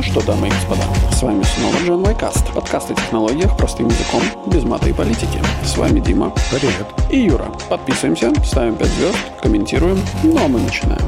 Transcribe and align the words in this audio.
Ну 0.00 0.04
что, 0.04 0.24
дамы 0.24 0.46
и 0.46 0.50
господа, 0.50 0.82
с 1.12 1.22
вами 1.22 1.42
снова 1.42 1.76
Джон 1.84 2.02
Вайкаст. 2.02 2.54
Подкаст 2.54 2.90
о 2.90 2.94
технологиях 2.94 3.54
простым 3.58 3.88
языком, 3.88 4.22
без 4.46 4.64
мата 4.64 4.88
и 4.88 4.94
политики. 4.94 5.38
С 5.62 5.76
вами 5.76 6.00
Дима. 6.00 6.32
Привет. 6.50 6.86
И 7.10 7.18
Юра. 7.18 7.52
Подписываемся, 7.68 8.32
ставим 8.42 8.76
5 8.76 8.88
звезд, 8.88 9.18
комментируем, 9.42 10.00
ну 10.22 10.42
а 10.42 10.48
мы 10.48 10.58
начинаем. 10.58 11.02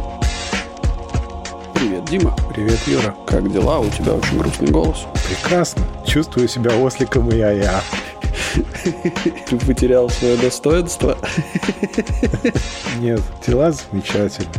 Привет, 1.73 2.05
Дима. 2.05 2.37
Привет, 2.53 2.81
Юра. 2.87 3.15
Как 3.27 3.51
дела? 3.51 3.79
У 3.79 3.89
тебя 3.89 4.13
очень 4.13 4.39
грустный 4.39 4.71
голос. 4.71 5.07
Прекрасно. 5.27 5.83
Чувствую 6.07 6.47
себя 6.47 6.77
осликом 6.77 7.31
и 7.31 7.39
я-я. 7.39 7.81
Ты 9.49 9.57
потерял 9.59 10.09
свое 10.11 10.37
достоинство. 10.37 11.17
Нет, 13.01 13.21
дела 13.47 13.73
замечательные. 13.73 14.51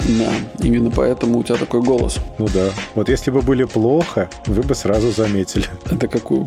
Да, 0.00 0.32
именно 0.64 0.90
поэтому 0.90 1.38
у 1.38 1.42
тебя 1.42 1.56
такой 1.56 1.82
голос. 1.82 2.18
Ну 2.38 2.48
да. 2.52 2.70
Вот 2.94 3.08
если 3.08 3.30
бы 3.30 3.42
были 3.42 3.64
плохо, 3.64 4.28
вы 4.46 4.62
бы 4.62 4.74
сразу 4.74 5.10
заметили. 5.10 5.66
Это 5.90 6.08
как 6.08 6.30
у, 6.30 6.46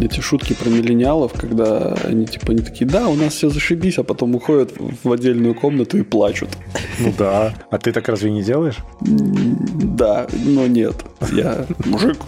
эти 0.00 0.20
шутки 0.20 0.52
про 0.52 0.68
миллениалов, 0.68 1.32
когда 1.32 1.94
они 2.04 2.26
типа 2.26 2.52
они 2.52 2.62
такие, 2.62 2.86
да, 2.86 3.08
у 3.08 3.14
нас 3.14 3.34
все 3.34 3.50
зашибись, 3.50 3.98
а 3.98 4.04
потом 4.04 4.34
уходят 4.34 4.72
в 5.02 5.10
отдельную 5.10 5.54
комнату 5.54 5.98
и 5.98 6.02
плачут. 6.02 6.50
Ну 6.98 7.12
да. 7.18 7.54
А 7.70 7.78
ты 7.78 7.92
так 7.92 8.08
разве 8.08 8.30
не 8.30 8.42
делаешь? 8.42 8.76
Да, 9.00 10.26
но 10.32 10.66
нет. 10.66 10.96
Я 11.32 11.66
мужик. 11.84 12.18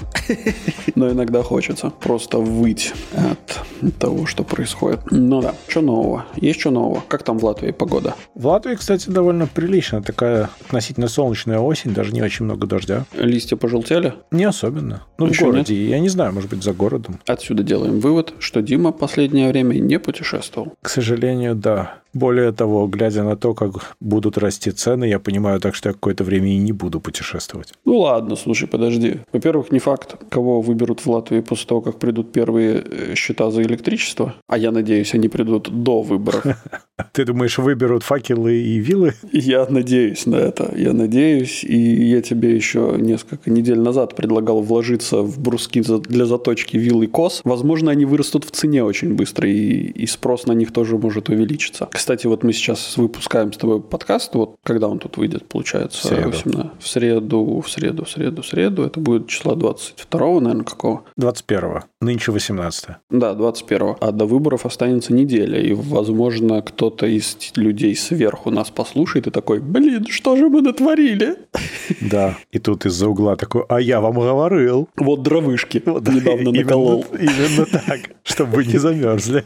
Но 0.95 1.11
иногда 1.11 1.43
хочется 1.43 1.91
просто 1.91 2.39
выть 2.39 2.93
от 3.13 3.61
того, 3.99 4.14
что 4.27 4.45
происходит. 4.45 5.01
Ну 5.11 5.41
да. 5.41 5.55
Что 5.69 5.81
нового? 5.81 6.27
Есть 6.37 6.61
что 6.61 6.71
нового? 6.71 7.03
Как 7.09 7.23
там 7.23 7.39
в 7.39 7.45
Латвии 7.45 7.71
погода? 7.71 8.15
В 8.35 8.47
Латвии, 8.47 8.75
кстати, 8.75 9.11
довольно 9.11 9.47
прилично. 9.47 10.03
Такая 10.03 10.51
относительно 10.67 11.09
солнечная 11.09 11.59
осень, 11.59 11.95
даже 11.95 12.13
не 12.13 12.23
очень 12.23 12.45
много 12.45 12.67
дождя. 12.67 13.05
Листья 13.15 13.57
пожелтели? 13.57 14.15
Не 14.31 14.45
особенно. 14.45 15.03
Ну, 15.19 15.27
Еще 15.27 15.45
в 15.45 15.51
городе. 15.51 15.89
Я 15.89 15.99
не 16.01 16.09
знаю, 16.09 16.33
может 16.33 16.51
быть, 16.51 16.63
за 16.63 16.73
городом. 16.73 17.21
Отсюда 17.27 17.63
делаем 17.63 18.01
вывод, 18.01 18.35
что 18.39 18.63
Дима 18.63 18.93
последнее 18.93 19.49
время 19.49 19.75
не 19.75 19.99
путешествовал. 19.99 20.75
К 20.83 20.89
сожалению, 20.89 21.55
да. 21.55 21.97
Более 22.15 22.53
того, 22.53 22.87
глядя 22.87 23.25
на 23.25 23.37
то, 23.37 23.55
как 23.55 23.95
будут 24.01 24.39
расти 24.39 24.71
цены, 24.71 25.05
я 25.05 25.19
понимаю 25.19 25.61
так, 25.61 25.75
что 25.75 25.89
я 25.89 25.93
какое-то 25.93 26.25
время 26.25 26.49
и 26.49 26.59
не 26.59 26.73
буду 26.73 27.01
путешествовать. 27.01 27.73
Ну 27.85 27.99
ладно, 27.99 28.37
слушай, 28.37 28.69
подожди. 28.69 29.21
Во-первых, 29.33 29.73
не 29.73 29.81
факт, 29.81 30.17
кого 30.31 30.61
выберут 30.61 31.01
в 31.01 31.11
Латвии 31.11 31.41
после 31.41 31.67
того, 31.67 31.81
как 31.81 31.99
придут 31.99 32.33
первые 32.33 32.85
э, 32.85 33.15
счета 33.15 33.51
за 33.51 33.63
электричество. 33.63 34.35
А 34.49 34.59
я 34.59 34.71
надеюсь, 34.71 35.15
они 35.15 35.29
придут 35.29 35.69
до 35.83 36.03
выборов. 36.03 36.45
Ты 37.13 37.25
думаешь, 37.25 37.59
выберут 37.59 38.05
факелы 38.05 38.55
и 38.55 38.79
вилы? 38.79 39.15
Я 39.33 39.67
надеюсь 39.69 40.27
на 40.27 40.37
это. 40.37 40.73
Я 40.77 40.93
надеюсь. 40.93 41.65
И 41.65 41.77
я 42.11 42.23
тебе 42.23 42.55
еще 42.55 42.95
несколько 42.97 43.51
недель 43.51 43.81
назад 43.81 44.15
предлагал 44.15 44.63
вложиться 44.63 45.23
в 45.23 45.41
бруски 45.41 45.81
для 45.81 46.27
заточки 46.27 46.77
вил 46.77 47.03
и 47.03 47.07
кос. 47.07 47.41
Возможно, 47.45 47.91
они 47.91 48.05
вырастут 48.05 48.45
в 48.45 48.51
цене 48.53 48.85
очень 48.85 49.15
быстро, 49.15 49.49
и, 49.49 49.91
и 50.03 50.07
спрос 50.07 50.47
на 50.47 50.53
них 50.53 50.73
тоже 50.73 50.97
может 50.97 51.29
увеличиться. 51.29 51.89
Кстати, 52.05 52.27
вот 52.27 52.43
мы 52.43 52.53
сейчас 52.53 52.99
выпускаем 52.99 53.51
с 53.51 53.57
тобой 53.57 53.81
подкаст. 53.81 54.35
Вот 54.35 54.57
когда 54.63 54.89
он 54.89 54.99
тут 54.99 55.17
выйдет, 55.17 55.49
получается? 55.49 56.01
В 56.01 56.11
среду. 56.11 56.29
18. 56.33 56.73
В 56.79 56.87
среду, 56.87 57.61
в 57.63 57.71
среду, 57.71 58.05
в 58.05 58.11
среду, 58.11 58.43
в 58.43 58.47
среду. 58.47 58.83
Это 58.83 59.01
будет 59.01 59.27
числа 59.27 59.55
22 59.55 60.41
наверное, 60.41 60.65
какого? 60.65 61.05
21-го. 61.19 61.85
Нынче 62.03 62.31
18 62.31 62.89
Да, 63.09 63.33
21 63.33 63.97
А 64.03 64.13
до 64.13 64.27
выборов 64.27 64.67
останется 64.67 65.15
неделя. 65.15 65.59
И, 65.59 65.73
возможно, 65.73 66.61
кто-то 66.61 67.07
из 67.07 67.39
людей 67.57 67.97
сверху 67.97 68.51
нас 68.51 68.69
послушает 68.69 69.27
и 69.29 69.31
такой, 69.31 69.61
блин, 69.61 70.05
что 70.07 70.37
же 70.37 70.51
мы 70.51 70.61
натворили? 70.61 71.37
Да. 72.01 72.37
И 72.51 72.59
тут 72.59 72.85
из-за 72.87 73.09
угла 73.09 73.37
такой, 73.37 73.65
а 73.69 73.81
я 73.81 74.01
вам 74.01 74.15
говорил. 74.15 74.89
Вот 74.97 75.23
дровышки 75.23 75.83
недавно 75.87 76.51
Именно- 76.51 76.63
наколол. 76.65 77.07
Именно 77.13 77.67
так, 77.67 78.01
чтобы 78.25 78.57
вы 78.57 78.67
не 78.67 78.77
замерзли. 78.77 79.45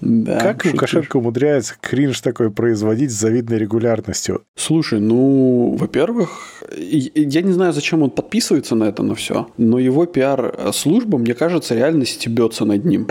Как. 0.40 0.64
Лукашенко 0.64 1.16
умудряется 1.16 1.69
кринж 1.80 2.20
такой 2.20 2.50
производить 2.50 3.10
с 3.10 3.14
завидной 3.14 3.58
регулярностью? 3.58 4.42
Слушай, 4.56 5.00
ну, 5.00 5.76
во-первых, 5.78 6.62
я 6.76 7.42
не 7.42 7.52
знаю, 7.52 7.72
зачем 7.72 8.02
он 8.02 8.10
подписывается 8.10 8.74
на 8.74 8.84
это 8.84 9.02
на 9.02 9.14
все, 9.14 9.48
но 9.56 9.78
его 9.78 10.06
пиар-служба, 10.06 11.18
мне 11.18 11.34
кажется, 11.34 11.74
реально 11.74 12.06
стебется 12.06 12.64
над 12.64 12.84
ним. 12.84 13.08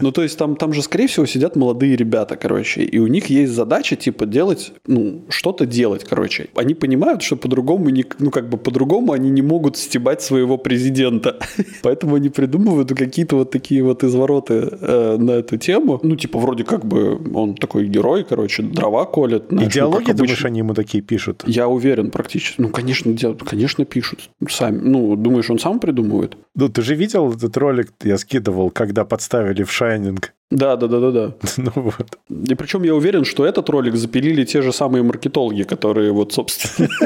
Ну, 0.00 0.12
то 0.12 0.22
есть 0.22 0.38
там, 0.38 0.56
там 0.56 0.72
же, 0.72 0.82
скорее 0.82 1.06
всего, 1.06 1.26
сидят 1.26 1.56
молодые 1.56 1.96
ребята, 1.96 2.36
короче, 2.36 2.82
и 2.82 2.98
у 2.98 3.06
них 3.06 3.26
есть 3.26 3.52
задача, 3.52 3.96
типа, 3.96 4.26
делать, 4.26 4.72
ну, 4.86 5.24
что-то 5.28 5.66
делать, 5.66 6.04
короче. 6.04 6.48
Они 6.54 6.74
понимают, 6.74 7.22
что 7.22 7.36
по-другому, 7.36 7.90
ну, 8.18 8.30
как 8.30 8.48
бы 8.48 8.58
по-другому 8.58 9.12
они 9.12 9.30
не 9.30 9.42
могут 9.42 9.76
стебать 9.76 10.22
своего 10.22 10.58
президента. 10.58 11.38
Поэтому 11.82 12.16
они 12.16 12.28
придумывают 12.28 12.92
какие-то 12.94 13.36
вот 13.36 13.50
такие 13.50 13.82
вот 13.82 14.04
извороты 14.04 14.54
э, 14.54 15.16
на 15.18 15.32
эту 15.32 15.56
тему. 15.56 16.00
Ну, 16.02 16.16
типа, 16.16 16.38
вроде 16.38 16.64
как 16.64 16.84
бы 16.84 17.20
он 17.34 17.54
такой 17.70 17.86
герой, 17.86 18.24
короче, 18.24 18.62
дрова 18.64 19.04
колет. 19.04 19.44
знаешь, 19.48 19.62
ну, 19.62 19.70
Идеологии, 19.70 20.06
как 20.06 20.16
думаешь, 20.16 20.44
они 20.44 20.58
ему 20.58 20.74
такие 20.74 21.02
пишут? 21.02 21.44
Я 21.46 21.68
уверен 21.68 22.10
практически. 22.10 22.60
Ну, 22.60 22.68
конечно, 22.68 23.14
конечно, 23.46 23.84
пишут 23.84 24.30
сами. 24.48 24.78
Ну, 24.78 25.14
думаешь, 25.14 25.48
он 25.50 25.60
сам 25.60 25.78
придумывает? 25.78 26.36
Ну, 26.54 26.68
ты 26.68 26.82
же 26.82 26.94
видел 26.94 27.32
этот 27.32 27.56
ролик, 27.56 27.92
я 28.02 28.18
скидывал, 28.18 28.70
когда 28.70 29.04
подставили 29.04 29.62
в 29.62 29.72
Шайнинг? 29.72 30.34
Да, 30.50 30.74
да, 30.76 30.88
да, 30.88 30.98
да, 30.98 31.10
да. 31.10 31.32
Ну 31.56 31.70
вот. 31.74 32.18
И 32.28 32.54
причем 32.56 32.82
я 32.82 32.94
уверен, 32.94 33.24
что 33.24 33.46
этот 33.46 33.68
ролик 33.68 33.94
запилили 33.94 34.44
те 34.44 34.62
же 34.62 34.72
самые 34.72 35.04
маркетологи, 35.04 35.62
которые 35.62 36.12
вот, 36.12 36.32
собственно... 36.32 36.88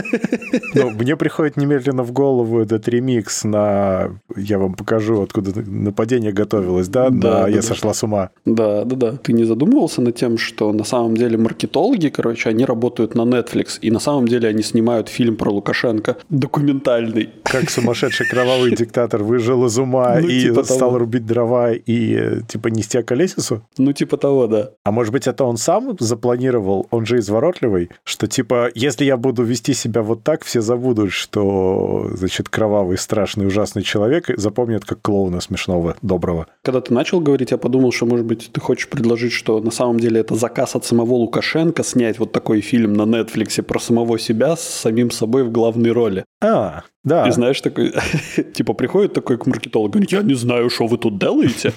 Ну, 0.74 0.90
мне 0.90 1.16
приходит 1.16 1.56
немедленно 1.56 2.02
в 2.02 2.12
голову 2.12 2.60
этот 2.60 2.88
ремикс 2.88 3.44
на... 3.44 4.18
Я 4.36 4.58
вам 4.58 4.74
покажу, 4.74 5.20
откуда 5.20 5.60
нападение 5.60 6.32
готовилось, 6.32 6.88
да? 6.88 7.10
Да, 7.10 7.10
на 7.10 7.20
да, 7.20 7.48
«Я 7.48 7.56
да. 7.56 7.62
сошла 7.62 7.92
с 7.92 8.02
ума». 8.02 8.30
Да, 8.46 8.84
да, 8.84 8.96
да. 8.96 9.12
Ты 9.16 9.32
не 9.32 9.44
задумывался 9.44 10.00
над 10.00 10.16
тем, 10.16 10.38
что 10.38 10.72
на 10.72 10.84
самом 10.84 11.16
деле 11.16 11.36
маркетологи, 11.36 12.08
короче, 12.08 12.48
они 12.48 12.64
работают 12.64 13.14
на 13.14 13.22
Netflix, 13.22 13.78
и 13.82 13.90
на 13.90 14.00
самом 14.00 14.26
деле 14.26 14.48
они 14.48 14.62
снимают 14.62 15.08
фильм 15.08 15.36
про 15.36 15.50
Лукашенко, 15.50 16.16
документальный. 16.30 17.28
Как 17.42 17.68
сумасшедший 17.70 18.26
кровавый 18.26 18.70
диктатор 18.76 19.22
выжил 19.34 19.66
из 19.66 19.78
ума 19.78 20.18
Ну, 20.20 20.28
и 20.28 20.42
типа 20.42 20.62
стал 20.64 20.78
того. 20.78 20.98
рубить 20.98 21.26
дрова 21.26 21.72
и, 21.72 22.40
типа, 22.48 22.68
нести 22.68 22.98
околесицу? 22.98 23.62
Ну, 23.78 23.92
типа 23.92 24.16
того, 24.16 24.46
да. 24.46 24.70
А 24.84 24.92
может 24.92 25.12
быть, 25.12 25.26
это 25.26 25.44
он 25.44 25.56
сам 25.56 25.96
запланировал, 25.98 26.86
он 26.90 27.04
же 27.06 27.18
изворотливый, 27.18 27.90
что, 28.04 28.26
типа, 28.26 28.70
если 28.74 29.04
я 29.04 29.16
буду 29.16 29.42
вести 29.42 29.74
себя 29.74 30.02
вот 30.02 30.22
так, 30.22 30.44
все 30.44 30.60
забудут, 30.60 31.12
что, 31.12 32.10
значит, 32.14 32.48
кровавый, 32.48 32.96
страшный, 32.96 33.46
ужасный 33.46 33.82
человек, 33.82 34.30
запомнят 34.36 34.84
как 34.84 35.02
клоуна 35.02 35.40
смешного, 35.40 35.96
доброго. 36.02 36.46
Когда 36.62 36.80
ты 36.80 36.94
начал 36.94 37.20
говорить, 37.20 37.50
я 37.50 37.58
подумал, 37.58 37.92
что, 37.92 38.06
может 38.06 38.26
быть, 38.26 38.50
ты 38.52 38.60
хочешь 38.60 38.88
предложить, 38.88 39.32
что 39.32 39.60
на 39.60 39.70
самом 39.70 39.98
деле 39.98 40.20
это 40.20 40.34
заказ 40.34 40.76
от 40.76 40.84
самого 40.84 41.14
Лукашенко 41.14 41.82
снять 41.82 42.18
вот 42.18 42.32
такой 42.32 42.60
фильм 42.60 42.92
на 42.92 43.02
Netflix 43.02 43.60
про 43.62 43.80
самого 43.80 44.18
себя 44.18 44.56
с 44.56 44.62
самим 44.62 45.10
собой 45.10 45.42
в 45.44 45.50
главной 45.50 45.90
роли. 45.90 46.24
А, 46.44 46.82
да. 47.04 47.26
И 47.26 47.30
знаешь, 47.30 47.60
такой, 47.60 47.94
типа, 48.54 48.74
приходит 48.74 49.14
такой 49.14 49.38
к 49.38 49.46
маркетологу, 49.46 49.92
говорит, 49.92 50.12
я 50.12 50.22
не 50.22 50.34
знаю, 50.34 50.68
что 50.70 50.86
вы 50.86 50.98
тут 50.98 51.18
делаете, 51.18 51.72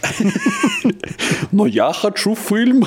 но 1.52 1.66
я 1.66 1.94
хочу 1.94 2.36
фильм. 2.36 2.86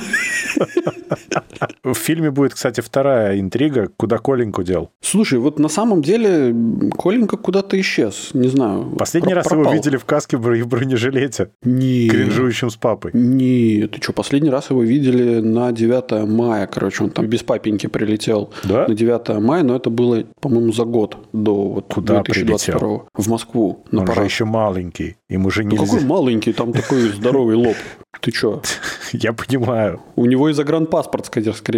В 1.82 1.94
фильме 1.94 2.30
будет, 2.30 2.54
кстати, 2.54 2.80
вторая 2.80 3.38
интрига, 3.40 3.88
куда 3.96 4.18
Коленьку 4.18 4.62
дел. 4.62 4.90
Слушай, 5.00 5.38
вот 5.38 5.58
на 5.58 5.68
самом 5.68 6.02
деле 6.02 6.54
Коленька 6.98 7.36
куда-то 7.36 7.80
исчез, 7.80 8.30
не 8.34 8.48
знаю. 8.48 8.84
Последний 8.98 9.34
раз 9.34 9.50
его 9.50 9.72
видели 9.72 9.96
в 9.96 10.04
каске 10.04 10.36
и 10.36 10.62
в 10.62 10.68
бронежилете, 10.68 11.50
Не. 11.62 12.08
кринжующим 12.08 12.70
с 12.70 12.76
папой. 12.76 13.10
Не, 13.14 13.86
ты 13.86 14.00
что, 14.02 14.12
последний 14.12 14.50
раз 14.50 14.70
его 14.70 14.82
видели 14.82 15.40
на 15.40 15.72
9 15.72 16.26
мая, 16.28 16.66
короче, 16.66 17.04
он 17.04 17.10
там 17.10 17.26
без 17.26 17.42
папеньки 17.42 17.86
прилетел 17.86 18.52
Да? 18.64 18.86
на 18.88 18.94
9 18.94 19.40
мая, 19.40 19.62
но 19.62 19.76
это 19.76 19.90
было, 19.90 20.24
по-моему, 20.40 20.72
за 20.72 20.84
год 20.84 21.16
до 21.32 21.54
вот 21.54 21.94
Куда 21.94 22.22
2022 22.22 23.06
В 23.14 23.28
Москву 23.28 23.84
на 23.90 24.00
Он 24.00 24.06
же 24.06 24.12
парад. 24.12 24.28
еще 24.30 24.44
маленький, 24.44 25.16
ему 25.28 25.50
же 25.50 25.64
Ну 25.64 25.76
какой 25.76 25.94
нельзя. 26.00 26.06
маленький, 26.06 26.52
там 26.52 26.72
такой 26.72 27.00
здоровый 27.08 27.56
лоб. 27.56 27.76
Ты 28.20 28.32
чё? 28.32 28.60
Я 29.12 29.32
понимаю. 29.32 30.00
У 30.16 30.26
него 30.26 30.49
и 30.50 30.52
загранпаспорт, 30.52 31.28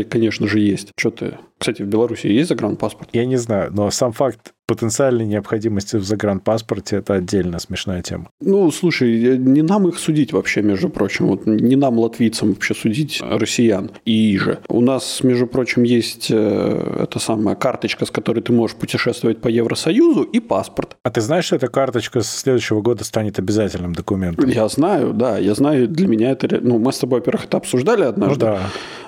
конечно 0.04 0.46
же, 0.48 0.58
есть. 0.58 0.92
Что 0.98 1.10
ты? 1.10 1.38
Кстати, 1.62 1.82
в 1.82 1.86
Беларуси 1.86 2.26
есть 2.26 2.48
загранпаспорт? 2.48 3.08
Я 3.12 3.24
не 3.24 3.36
знаю, 3.36 3.70
но 3.72 3.90
сам 3.90 4.12
факт 4.12 4.52
потенциальной 4.66 5.26
необходимости 5.26 5.96
в 5.96 6.04
загранпаспорте– 6.04 6.96
это 6.98 7.14
отдельно 7.14 7.58
смешная 7.58 8.00
тема. 8.00 8.30
Ну, 8.40 8.70
слушай, 8.70 9.36
не 9.36 9.60
нам 9.60 9.86
их 9.88 9.98
судить 9.98 10.32
вообще, 10.32 10.62
между 10.62 10.88
прочим. 10.88 11.26
Вот 11.26 11.46
не 11.46 11.76
нам, 11.76 11.98
латвийцам, 11.98 12.52
вообще 12.52 12.74
судить 12.74 13.20
россиян 13.22 13.90
и 14.06 14.38
же. 14.38 14.60
У 14.68 14.80
нас, 14.80 15.22
между 15.22 15.46
прочим, 15.46 15.82
есть 15.82 16.28
э, 16.30 17.00
эта 17.02 17.18
самая 17.18 17.54
карточка, 17.54 18.06
с 18.06 18.10
которой 18.10 18.40
ты 18.40 18.52
можешь 18.52 18.76
путешествовать 18.76 19.42
по 19.42 19.48
Евросоюзу, 19.48 20.22
и 20.22 20.40
паспорт. 20.40 20.96
А 21.02 21.10
ты 21.10 21.20
знаешь, 21.20 21.44
что 21.44 21.56
эта 21.56 21.68
карточка 21.68 22.22
с 22.22 22.28
следующего 22.28 22.80
года 22.80 23.04
станет 23.04 23.38
обязательным 23.38 23.92
документом? 23.94 24.48
Я 24.48 24.68
знаю, 24.68 25.12
да, 25.12 25.38
я 25.38 25.54
знаю, 25.54 25.86
для 25.86 26.06
меня 26.06 26.30
это... 26.30 26.60
Ну, 26.62 26.78
мы 26.78 26.92
с 26.92 26.98
тобой, 26.98 27.18
во-первых, 27.18 27.44
это 27.44 27.58
обсуждали 27.58 28.04
однажды. 28.04 28.46
Ну 28.46 28.52
да. 28.52 28.60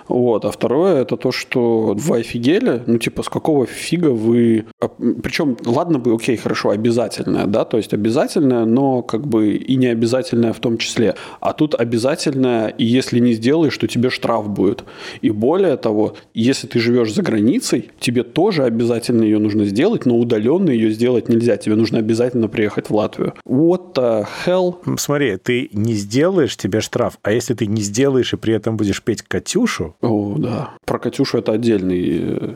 Вот. 0.08 0.44
А 0.44 0.50
второе, 0.50 1.02
это 1.02 1.16
то, 1.16 1.32
что 1.32 1.94
вы 1.96 2.18
офигели, 2.44 2.82
ну, 2.86 2.98
типа, 2.98 3.22
с 3.22 3.28
какого 3.28 3.66
фига 3.66 4.08
вы... 4.08 4.66
А, 4.80 4.88
Причем, 4.88 5.56
ладно 5.64 5.98
бы, 5.98 6.14
окей, 6.14 6.36
хорошо, 6.36 6.70
обязательное, 6.70 7.46
да, 7.46 7.64
то 7.64 7.76
есть 7.76 7.94
обязательное, 7.94 8.64
но 8.64 9.02
как 9.02 9.26
бы 9.26 9.54
и 9.54 9.76
не 9.76 9.86
обязательное 9.86 10.52
в 10.52 10.60
том 10.60 10.78
числе. 10.78 11.14
А 11.40 11.52
тут 11.52 11.74
обязательное, 11.74 12.68
и 12.68 12.84
если 12.84 13.18
не 13.18 13.32
сделаешь, 13.34 13.76
то 13.76 13.86
тебе 13.86 14.10
штраф 14.10 14.48
будет. 14.48 14.84
И 15.22 15.30
более 15.30 15.76
того, 15.76 16.14
если 16.34 16.66
ты 16.66 16.78
живешь 16.78 17.12
за 17.12 17.22
границей, 17.22 17.90
тебе 17.98 18.22
тоже 18.22 18.64
обязательно 18.64 19.22
ее 19.22 19.38
нужно 19.38 19.64
сделать, 19.64 20.06
но 20.06 20.16
удаленно 20.18 20.70
ее 20.70 20.90
сделать 20.90 21.28
нельзя. 21.28 21.56
Тебе 21.56 21.76
нужно 21.76 21.98
обязательно 21.98 22.48
приехать 22.48 22.90
в 22.90 22.94
Латвию. 22.94 23.34
What 23.46 23.94
the 23.94 24.26
hell? 24.46 24.76
Смотри, 24.98 25.36
ты 25.36 25.70
не 25.72 25.94
сделаешь, 25.94 26.56
тебе 26.56 26.80
штраф. 26.80 27.18
А 27.22 27.32
если 27.32 27.54
ты 27.54 27.66
не 27.66 27.82
сделаешь 27.82 28.32
и 28.32 28.36
при 28.36 28.54
этом 28.54 28.76
будешь 28.76 29.02
петь 29.02 29.22
Катюшу... 29.22 29.96
О, 30.00 30.34
да. 30.38 30.70
Про 30.84 30.98
Катюшу 30.98 31.38
это 31.38 31.52
отдельный 31.52 32.33
euh, 32.42 32.54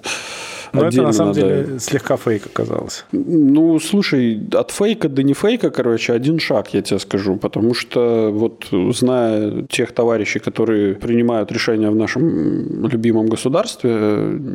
но 0.73 0.87
это 0.87 1.03
на 1.03 1.13
самом 1.13 1.35
надо... 1.35 1.41
деле 1.41 1.79
слегка 1.79 2.17
фейк 2.17 2.47
оказалось. 2.47 3.05
Ну, 3.13 3.79
слушай, 3.81 4.41
от 4.53 4.71
фейка 4.71 5.09
до 5.09 5.23
не 5.23 5.35
фейка, 5.35 5.71
короче, 5.71 6.13
один 6.13 6.39
шаг, 6.39 6.75
я 6.75 6.83
тебе 6.83 6.99
скажу. 6.99 7.37
Потому 7.37 7.75
что 7.75 8.31
вот 8.33 8.67
зная 8.95 9.63
тех 9.63 9.93
товарищей, 9.93 10.39
которые 10.39 10.95
принимают 10.95 11.53
решения 11.53 11.91
в 11.91 11.97
нашем 11.97 12.87
любимом 12.89 13.27
государстве, 13.27 13.91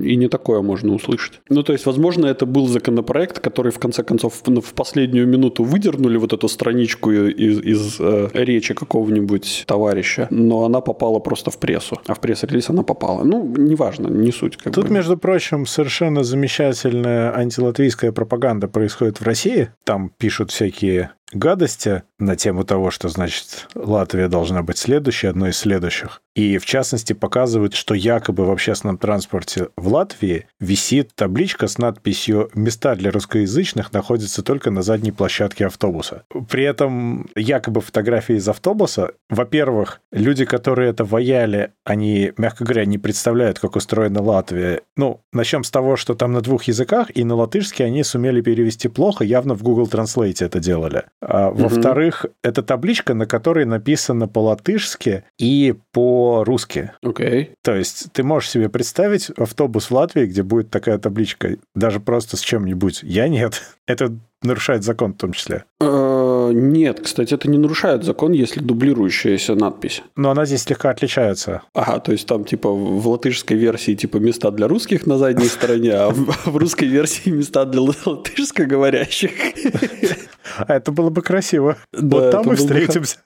и 0.04 0.16
не 0.16 0.28
такое 0.28 0.62
можно 0.62 0.94
услышать. 0.94 1.42
Ну, 1.50 1.64
то 1.64 1.74
есть, 1.74 1.86
возможно, 1.86 2.26
это 2.26 2.46
был 2.46 2.68
законопроект, 2.68 3.40
который 3.40 3.72
в 3.72 3.80
конце 3.80 4.04
концов 4.04 4.42
в 4.44 4.74
последнюю 4.74 5.28
минуту 5.28 5.64
выдернули 5.64 6.18
вот 6.18 6.34
эту 6.34 6.48
страничку 6.48 7.12
из, 7.12 7.60
из 7.60 7.98
э, 8.00 8.30
речи 8.34 8.74
какого-нибудь 8.74 9.64
товарища, 9.68 10.28
но 10.30 10.66
она 10.66 10.82
попала 10.82 11.20
просто 11.20 11.52
в 11.52 11.58
прессу. 11.58 12.00
А 12.08 12.14
в 12.14 12.20
пресс-релиз 12.20 12.70
она 12.70 12.84
попала. 12.84 13.24
Ну, 13.24 13.54
неважно, 13.58 14.08
не 14.08 14.32
суть. 14.32 14.58
Как 14.58 14.74
Тут, 14.74 14.88
бы. 14.88 14.94
между 14.94 15.18
прочим, 15.18 15.66
совершенно 15.66 16.03
совершенно 16.04 16.24
замечательная 16.24 17.34
антилатвийская 17.34 18.12
пропаганда 18.12 18.68
происходит 18.68 19.22
в 19.22 19.24
России. 19.24 19.72
Там 19.86 20.10
пишут 20.10 20.52
всякие 20.52 21.12
гадости 21.34 22.04
на 22.20 22.36
тему 22.36 22.64
того, 22.64 22.92
что, 22.92 23.10
значит, 23.10 23.68
Латвия 23.76 24.28
должна 24.28 24.64
быть 24.64 24.78
следующей, 24.78 25.28
одной 25.28 25.52
из 25.52 25.58
следующих. 25.58 26.22
И, 26.36 26.58
в 26.58 26.66
частности, 26.66 27.14
показывают, 27.14 27.76
что 27.76 27.94
якобы 27.94 28.46
в 28.46 28.52
общественном 28.52 28.98
транспорте 28.98 29.68
в 29.78 29.88
Латвии 29.88 30.48
висит 30.60 31.14
табличка 31.16 31.68
с 31.68 31.78
надписью 31.78 32.50
«Места 32.56 32.96
для 32.96 33.12
русскоязычных 33.12 33.94
находятся 33.94 34.42
только 34.42 34.72
на 34.72 34.82
задней 34.82 35.12
площадке 35.12 35.68
автобуса». 35.68 36.24
При 36.50 36.64
этом 36.64 37.30
якобы 37.36 37.82
фотографии 37.82 38.36
из 38.36 38.48
автобуса, 38.48 39.12
во-первых, 39.30 40.02
люди, 40.12 40.46
которые 40.46 40.90
это 40.90 41.06
ваяли, 41.06 41.74
они, 41.84 42.34
мягко 42.38 42.64
говоря, 42.64 42.86
не 42.86 42.98
представляют, 42.98 43.60
как 43.60 43.76
устроена 43.76 44.22
Латвия. 44.22 44.82
Ну, 44.98 45.22
начнем 45.32 45.64
с 45.64 45.70
того, 45.70 45.98
что 45.98 46.16
там 46.16 46.32
на 46.32 46.42
двух 46.42 46.64
языках, 46.64 47.12
и 47.14 47.24
на 47.24 47.36
латышский 47.36 47.86
они 47.86 48.04
сумели 48.04 48.42
перевести 48.42 48.88
плохо, 48.88 49.24
явно 49.24 49.54
в 49.54 49.62
Google 49.62 49.86
Translate 49.86 50.44
это 50.44 50.60
делали. 50.60 51.04
А, 51.26 51.52
во-вторых, 51.52 52.26
угу. 52.26 52.34
это 52.44 52.64
табличка, 52.64 53.14
на 53.14 53.26
которой 53.26 53.66
написано 53.66 54.28
по-латышски 54.28 55.24
и 55.38 55.76
по-русски. 55.92 56.92
Окей. 57.02 57.44
Okay. 57.44 57.50
То 57.62 57.76
есть 57.76 58.12
ты 58.12 58.24
можешь 58.24 58.50
себе 58.50 58.70
представить 58.70 59.30
автобус 59.32 59.90
в 59.90 59.92
Латвии, 59.92 60.26
где 60.26 60.44
будет 60.44 60.70
такая 60.70 60.98
табличка, 60.98 61.58
даже 61.76 62.00
просто 62.00 62.38
с 62.38 62.42
чем-нибудь. 62.42 63.02
Я 63.04 63.28
нет. 63.28 63.62
Это 63.88 64.14
нарушает 64.42 64.84
закон 64.84 65.14
в 65.14 65.18
том 65.18 65.32
числе. 65.32 65.64
Э, 65.80 65.86
нет, 66.52 67.00
кстати, 67.02 67.34
это 67.34 67.50
не 67.50 67.58
нарушает 67.58 68.04
закон, 68.04 68.32
если 68.32 68.60
дублирующаяся 68.60 69.56
надпись. 69.56 70.04
Но 70.16 70.32
она 70.32 70.46
здесь 70.46 70.64
слегка 70.64 70.90
отличается. 70.90 71.62
Ага, 71.74 72.00
то 72.00 72.12
есть 72.12 72.28
там 72.28 72.44
типа 72.46 72.70
в 72.70 73.08
латышской 73.08 73.58
версии 73.58 73.96
типа 73.96 74.18
места 74.18 74.52
для 74.52 74.68
русских 74.68 75.06
на 75.06 75.18
задней 75.18 75.48
стороне, 75.48 75.94
а 75.94 76.10
в 76.10 76.58
русской 76.58 76.86
версии 76.86 77.30
места 77.30 77.66
для 77.66 77.82
латышскоговорящих. 77.82 79.32
А 80.58 80.76
это 80.76 80.92
было 80.92 81.10
бы 81.10 81.22
красиво. 81.22 81.78
Вот 81.94 82.32
там 82.32 82.46
мы 82.46 82.56
встретимся. 82.56 83.18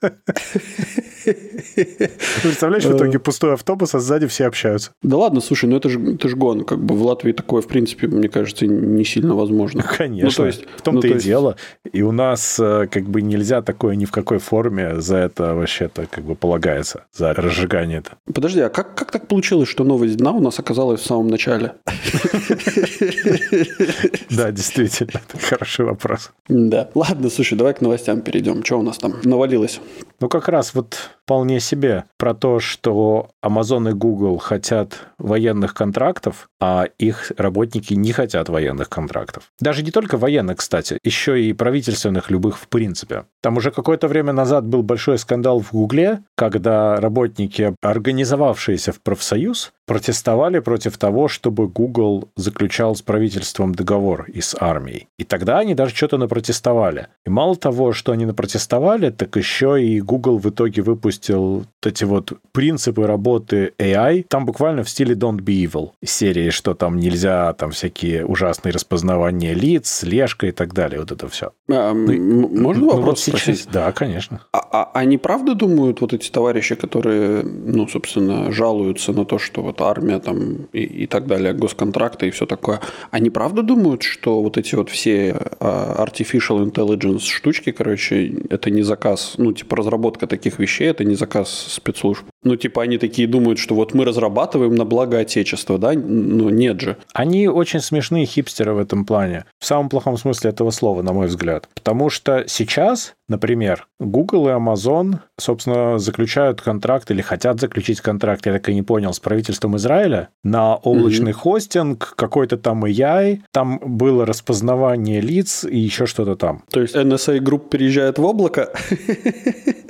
Представляешь, 2.42 2.84
в 2.84 2.96
итоге 2.96 3.18
пустой 3.18 3.54
автобус, 3.54 3.94
а 3.94 3.98
сзади 3.98 4.26
все 4.26 4.46
общаются. 4.46 4.92
Да 5.02 5.16
ладно, 5.16 5.40
слушай, 5.40 5.66
ну 5.66 5.76
это 5.76 5.88
же, 5.88 6.14
это 6.14 6.28
же 6.28 6.36
гон. 6.36 6.64
Как 6.64 6.78
бы 6.82 6.94
в 6.94 7.02
Латвии 7.02 7.32
такое, 7.32 7.60
в 7.60 7.66
принципе, 7.66 8.06
мне 8.06 8.28
кажется, 8.28 8.66
не 8.66 9.04
сильно 9.04 9.34
возможно. 9.34 9.82
Конечно. 9.82 10.28
Ну, 10.28 10.34
то 10.34 10.46
есть, 10.46 10.64
в 10.76 10.82
том-то 10.82 11.06
ну, 11.06 11.12
и 11.12 11.14
есть... 11.16 11.26
дело. 11.26 11.56
И 11.92 12.02
у 12.02 12.12
нас 12.12 12.58
э, 12.60 12.86
как 12.90 13.07
бы 13.08 13.22
нельзя 13.22 13.62
такое 13.62 13.96
ни 13.96 14.04
в 14.04 14.10
какой 14.10 14.38
форме 14.38 15.00
за 15.00 15.16
это 15.16 15.54
вообще-то 15.54 16.06
как 16.06 16.24
бы 16.24 16.34
полагается, 16.34 17.04
за 17.12 17.32
разжигание 17.32 17.98
это. 17.98 18.12
Подожди, 18.32 18.60
а 18.60 18.68
как, 18.68 18.94
как 18.94 19.10
так 19.10 19.26
получилось, 19.26 19.68
что 19.68 19.84
новость 19.84 20.16
дна 20.16 20.32
у 20.32 20.40
нас 20.40 20.58
оказалась 20.58 21.00
в 21.00 21.06
самом 21.06 21.28
начале? 21.28 21.72
Да, 24.36 24.50
действительно, 24.52 25.20
это 25.26 25.38
хороший 25.38 25.84
вопрос. 25.84 26.32
Да. 26.48 26.90
Ладно, 26.94 27.30
слушай, 27.30 27.56
давай 27.56 27.74
к 27.74 27.80
новостям 27.80 28.20
перейдем. 28.20 28.64
Что 28.64 28.78
у 28.78 28.82
нас 28.82 28.98
там 28.98 29.14
навалилось? 29.24 29.80
Ну, 30.20 30.28
как 30.28 30.48
раз 30.48 30.74
вот 30.74 30.96
вполне 31.24 31.60
себе 31.60 32.04
про 32.16 32.34
то, 32.34 32.58
что 32.58 33.30
Amazon 33.44 33.90
и 33.90 33.92
Google 33.92 34.38
хотят 34.38 35.06
военных 35.18 35.74
контрактов, 35.74 36.48
а 36.60 36.86
их 36.98 37.32
работники 37.36 37.94
не 37.94 38.12
хотят 38.12 38.48
военных 38.48 38.88
контрактов. 38.88 39.52
Даже 39.60 39.82
не 39.82 39.90
только 39.90 40.16
военных, 40.16 40.56
кстати, 40.56 40.98
еще 41.04 41.40
и 41.40 41.52
правительственных 41.52 42.30
любых 42.30 42.58
в 42.58 42.68
принципе. 42.68 43.24
Там 43.40 43.56
уже 43.56 43.70
какое-то 43.70 44.08
время 44.08 44.32
назад 44.32 44.66
был 44.66 44.82
большой 44.82 45.18
скандал 45.18 45.60
в 45.60 45.72
Гугле, 45.72 46.22
когда 46.34 46.96
работники, 46.96 47.74
организовавшиеся 47.82 48.92
в 48.92 49.00
профсоюз, 49.00 49.72
протестовали 49.88 50.60
против 50.60 50.98
того, 50.98 51.28
чтобы 51.28 51.66
Google 51.66 52.28
заключал 52.36 52.94
с 52.94 53.02
правительством 53.02 53.74
договор 53.74 54.26
и 54.28 54.40
с 54.40 54.54
армией. 54.60 55.08
И 55.18 55.24
тогда 55.24 55.58
они 55.58 55.74
даже 55.74 55.96
что-то 55.96 56.18
напротестовали. 56.18 57.08
И 57.26 57.30
мало 57.30 57.56
того, 57.56 57.92
что 57.92 58.12
они 58.12 58.26
напротестовали, 58.26 59.10
так 59.10 59.34
еще 59.36 59.82
и 59.82 60.00
Google 60.00 60.38
в 60.38 60.46
итоге 60.50 60.82
выпустил 60.82 61.42
вот 61.58 61.86
эти 61.86 62.04
вот 62.04 62.32
принципы 62.52 63.06
работы 63.06 63.72
AI. 63.78 64.26
Там 64.28 64.44
буквально 64.44 64.84
в 64.84 64.90
стиле 64.90 65.14
Don't 65.14 65.40
Be 65.40 65.64
Evil. 65.64 65.90
Серии, 66.04 66.50
что 66.50 66.74
там 66.74 66.98
нельзя, 66.98 67.54
там 67.54 67.70
всякие 67.70 68.26
ужасные 68.26 68.72
распознавания 68.72 69.54
лиц, 69.54 69.88
слежка 69.88 70.48
и 70.48 70.52
так 70.52 70.74
далее. 70.74 71.00
Вот 71.00 71.12
это 71.12 71.28
все. 71.28 71.52
А, 71.70 71.94
ну, 71.94 72.48
можно 72.48 72.84
ну, 72.84 72.90
вопрос 72.92 73.26
вот 73.26 73.40
сейчас, 73.40 73.66
Да, 73.72 73.90
конечно. 73.92 74.40
А, 74.52 74.58
а 74.70 74.90
они 74.92 75.16
правда 75.16 75.54
думают, 75.54 76.02
вот 76.02 76.12
эти 76.12 76.30
товарищи, 76.30 76.74
которые, 76.74 77.42
ну, 77.42 77.88
собственно, 77.88 78.52
жалуются 78.52 79.12
на 79.12 79.24
то, 79.24 79.38
что 79.38 79.62
вот 79.62 79.77
вот 79.78 79.86
армия 79.86 80.18
там 80.18 80.68
и, 80.72 81.04
и 81.04 81.06
так 81.06 81.26
далее, 81.26 81.52
госконтракты 81.52 82.26
и 82.28 82.30
все 82.30 82.46
такое. 82.46 82.80
Они 83.10 83.30
правда 83.30 83.62
думают, 83.62 84.02
что 84.02 84.42
вот 84.42 84.58
эти 84.58 84.74
вот 84.74 84.90
все 84.90 85.30
uh, 85.30 86.04
artificial 86.04 86.64
intelligence 86.64 87.20
штучки, 87.20 87.72
короче, 87.72 88.34
это 88.50 88.70
не 88.70 88.82
заказ, 88.82 89.34
ну, 89.38 89.52
типа 89.52 89.76
разработка 89.76 90.26
таких 90.26 90.58
вещей, 90.58 90.88
это 90.88 91.04
не 91.04 91.14
заказ 91.14 91.50
спецслужб? 91.68 92.24
Ну, 92.44 92.56
типа 92.56 92.82
они 92.82 92.98
такие 92.98 93.26
думают, 93.26 93.58
что 93.58 93.74
вот 93.74 93.94
мы 93.94 94.04
разрабатываем 94.04 94.74
на 94.74 94.84
благо 94.84 95.18
Отечества, 95.18 95.78
да? 95.78 95.92
Ну, 95.92 96.50
нет 96.50 96.80
же. 96.80 96.96
Они 97.12 97.48
очень 97.48 97.80
смешные 97.80 98.26
хипстеры 98.26 98.74
в 98.74 98.78
этом 98.78 99.04
плане. 99.04 99.44
В 99.58 99.66
самом 99.66 99.88
плохом 99.88 100.16
смысле 100.16 100.50
этого 100.50 100.70
слова, 100.70 101.02
на 101.02 101.12
мой 101.12 101.26
взгляд. 101.26 101.68
Потому 101.74 102.10
что 102.10 102.44
сейчас, 102.46 103.14
например, 103.28 103.88
Google 103.98 104.48
и 104.48 104.52
Amazon, 104.52 105.18
собственно, 105.36 105.98
заключают 105.98 106.60
контракт 106.60 107.10
или 107.10 107.22
хотят 107.22 107.60
заключить 107.60 108.00
контракт, 108.00 108.46
я 108.46 108.52
так 108.52 108.68
и 108.68 108.74
не 108.74 108.82
понял, 108.82 109.12
с 109.12 109.18
правительством 109.18 109.76
Израиля 109.76 110.28
на 110.44 110.76
облачный 110.76 111.32
mm-hmm. 111.32 111.34
хостинг, 111.34 112.14
какой-то 112.16 112.56
там 112.56 112.84
AI, 112.84 113.40
там 113.52 113.80
было 113.84 114.24
распознавание 114.24 115.20
лиц 115.20 115.64
и 115.64 115.78
еще 115.78 116.06
что-то 116.06 116.36
там. 116.36 116.62
То 116.70 116.80
есть 116.80 116.94
NSA 116.94 117.38
Group 117.38 117.68
переезжает 117.68 118.18
в 118.18 118.24
облако? 118.24 118.72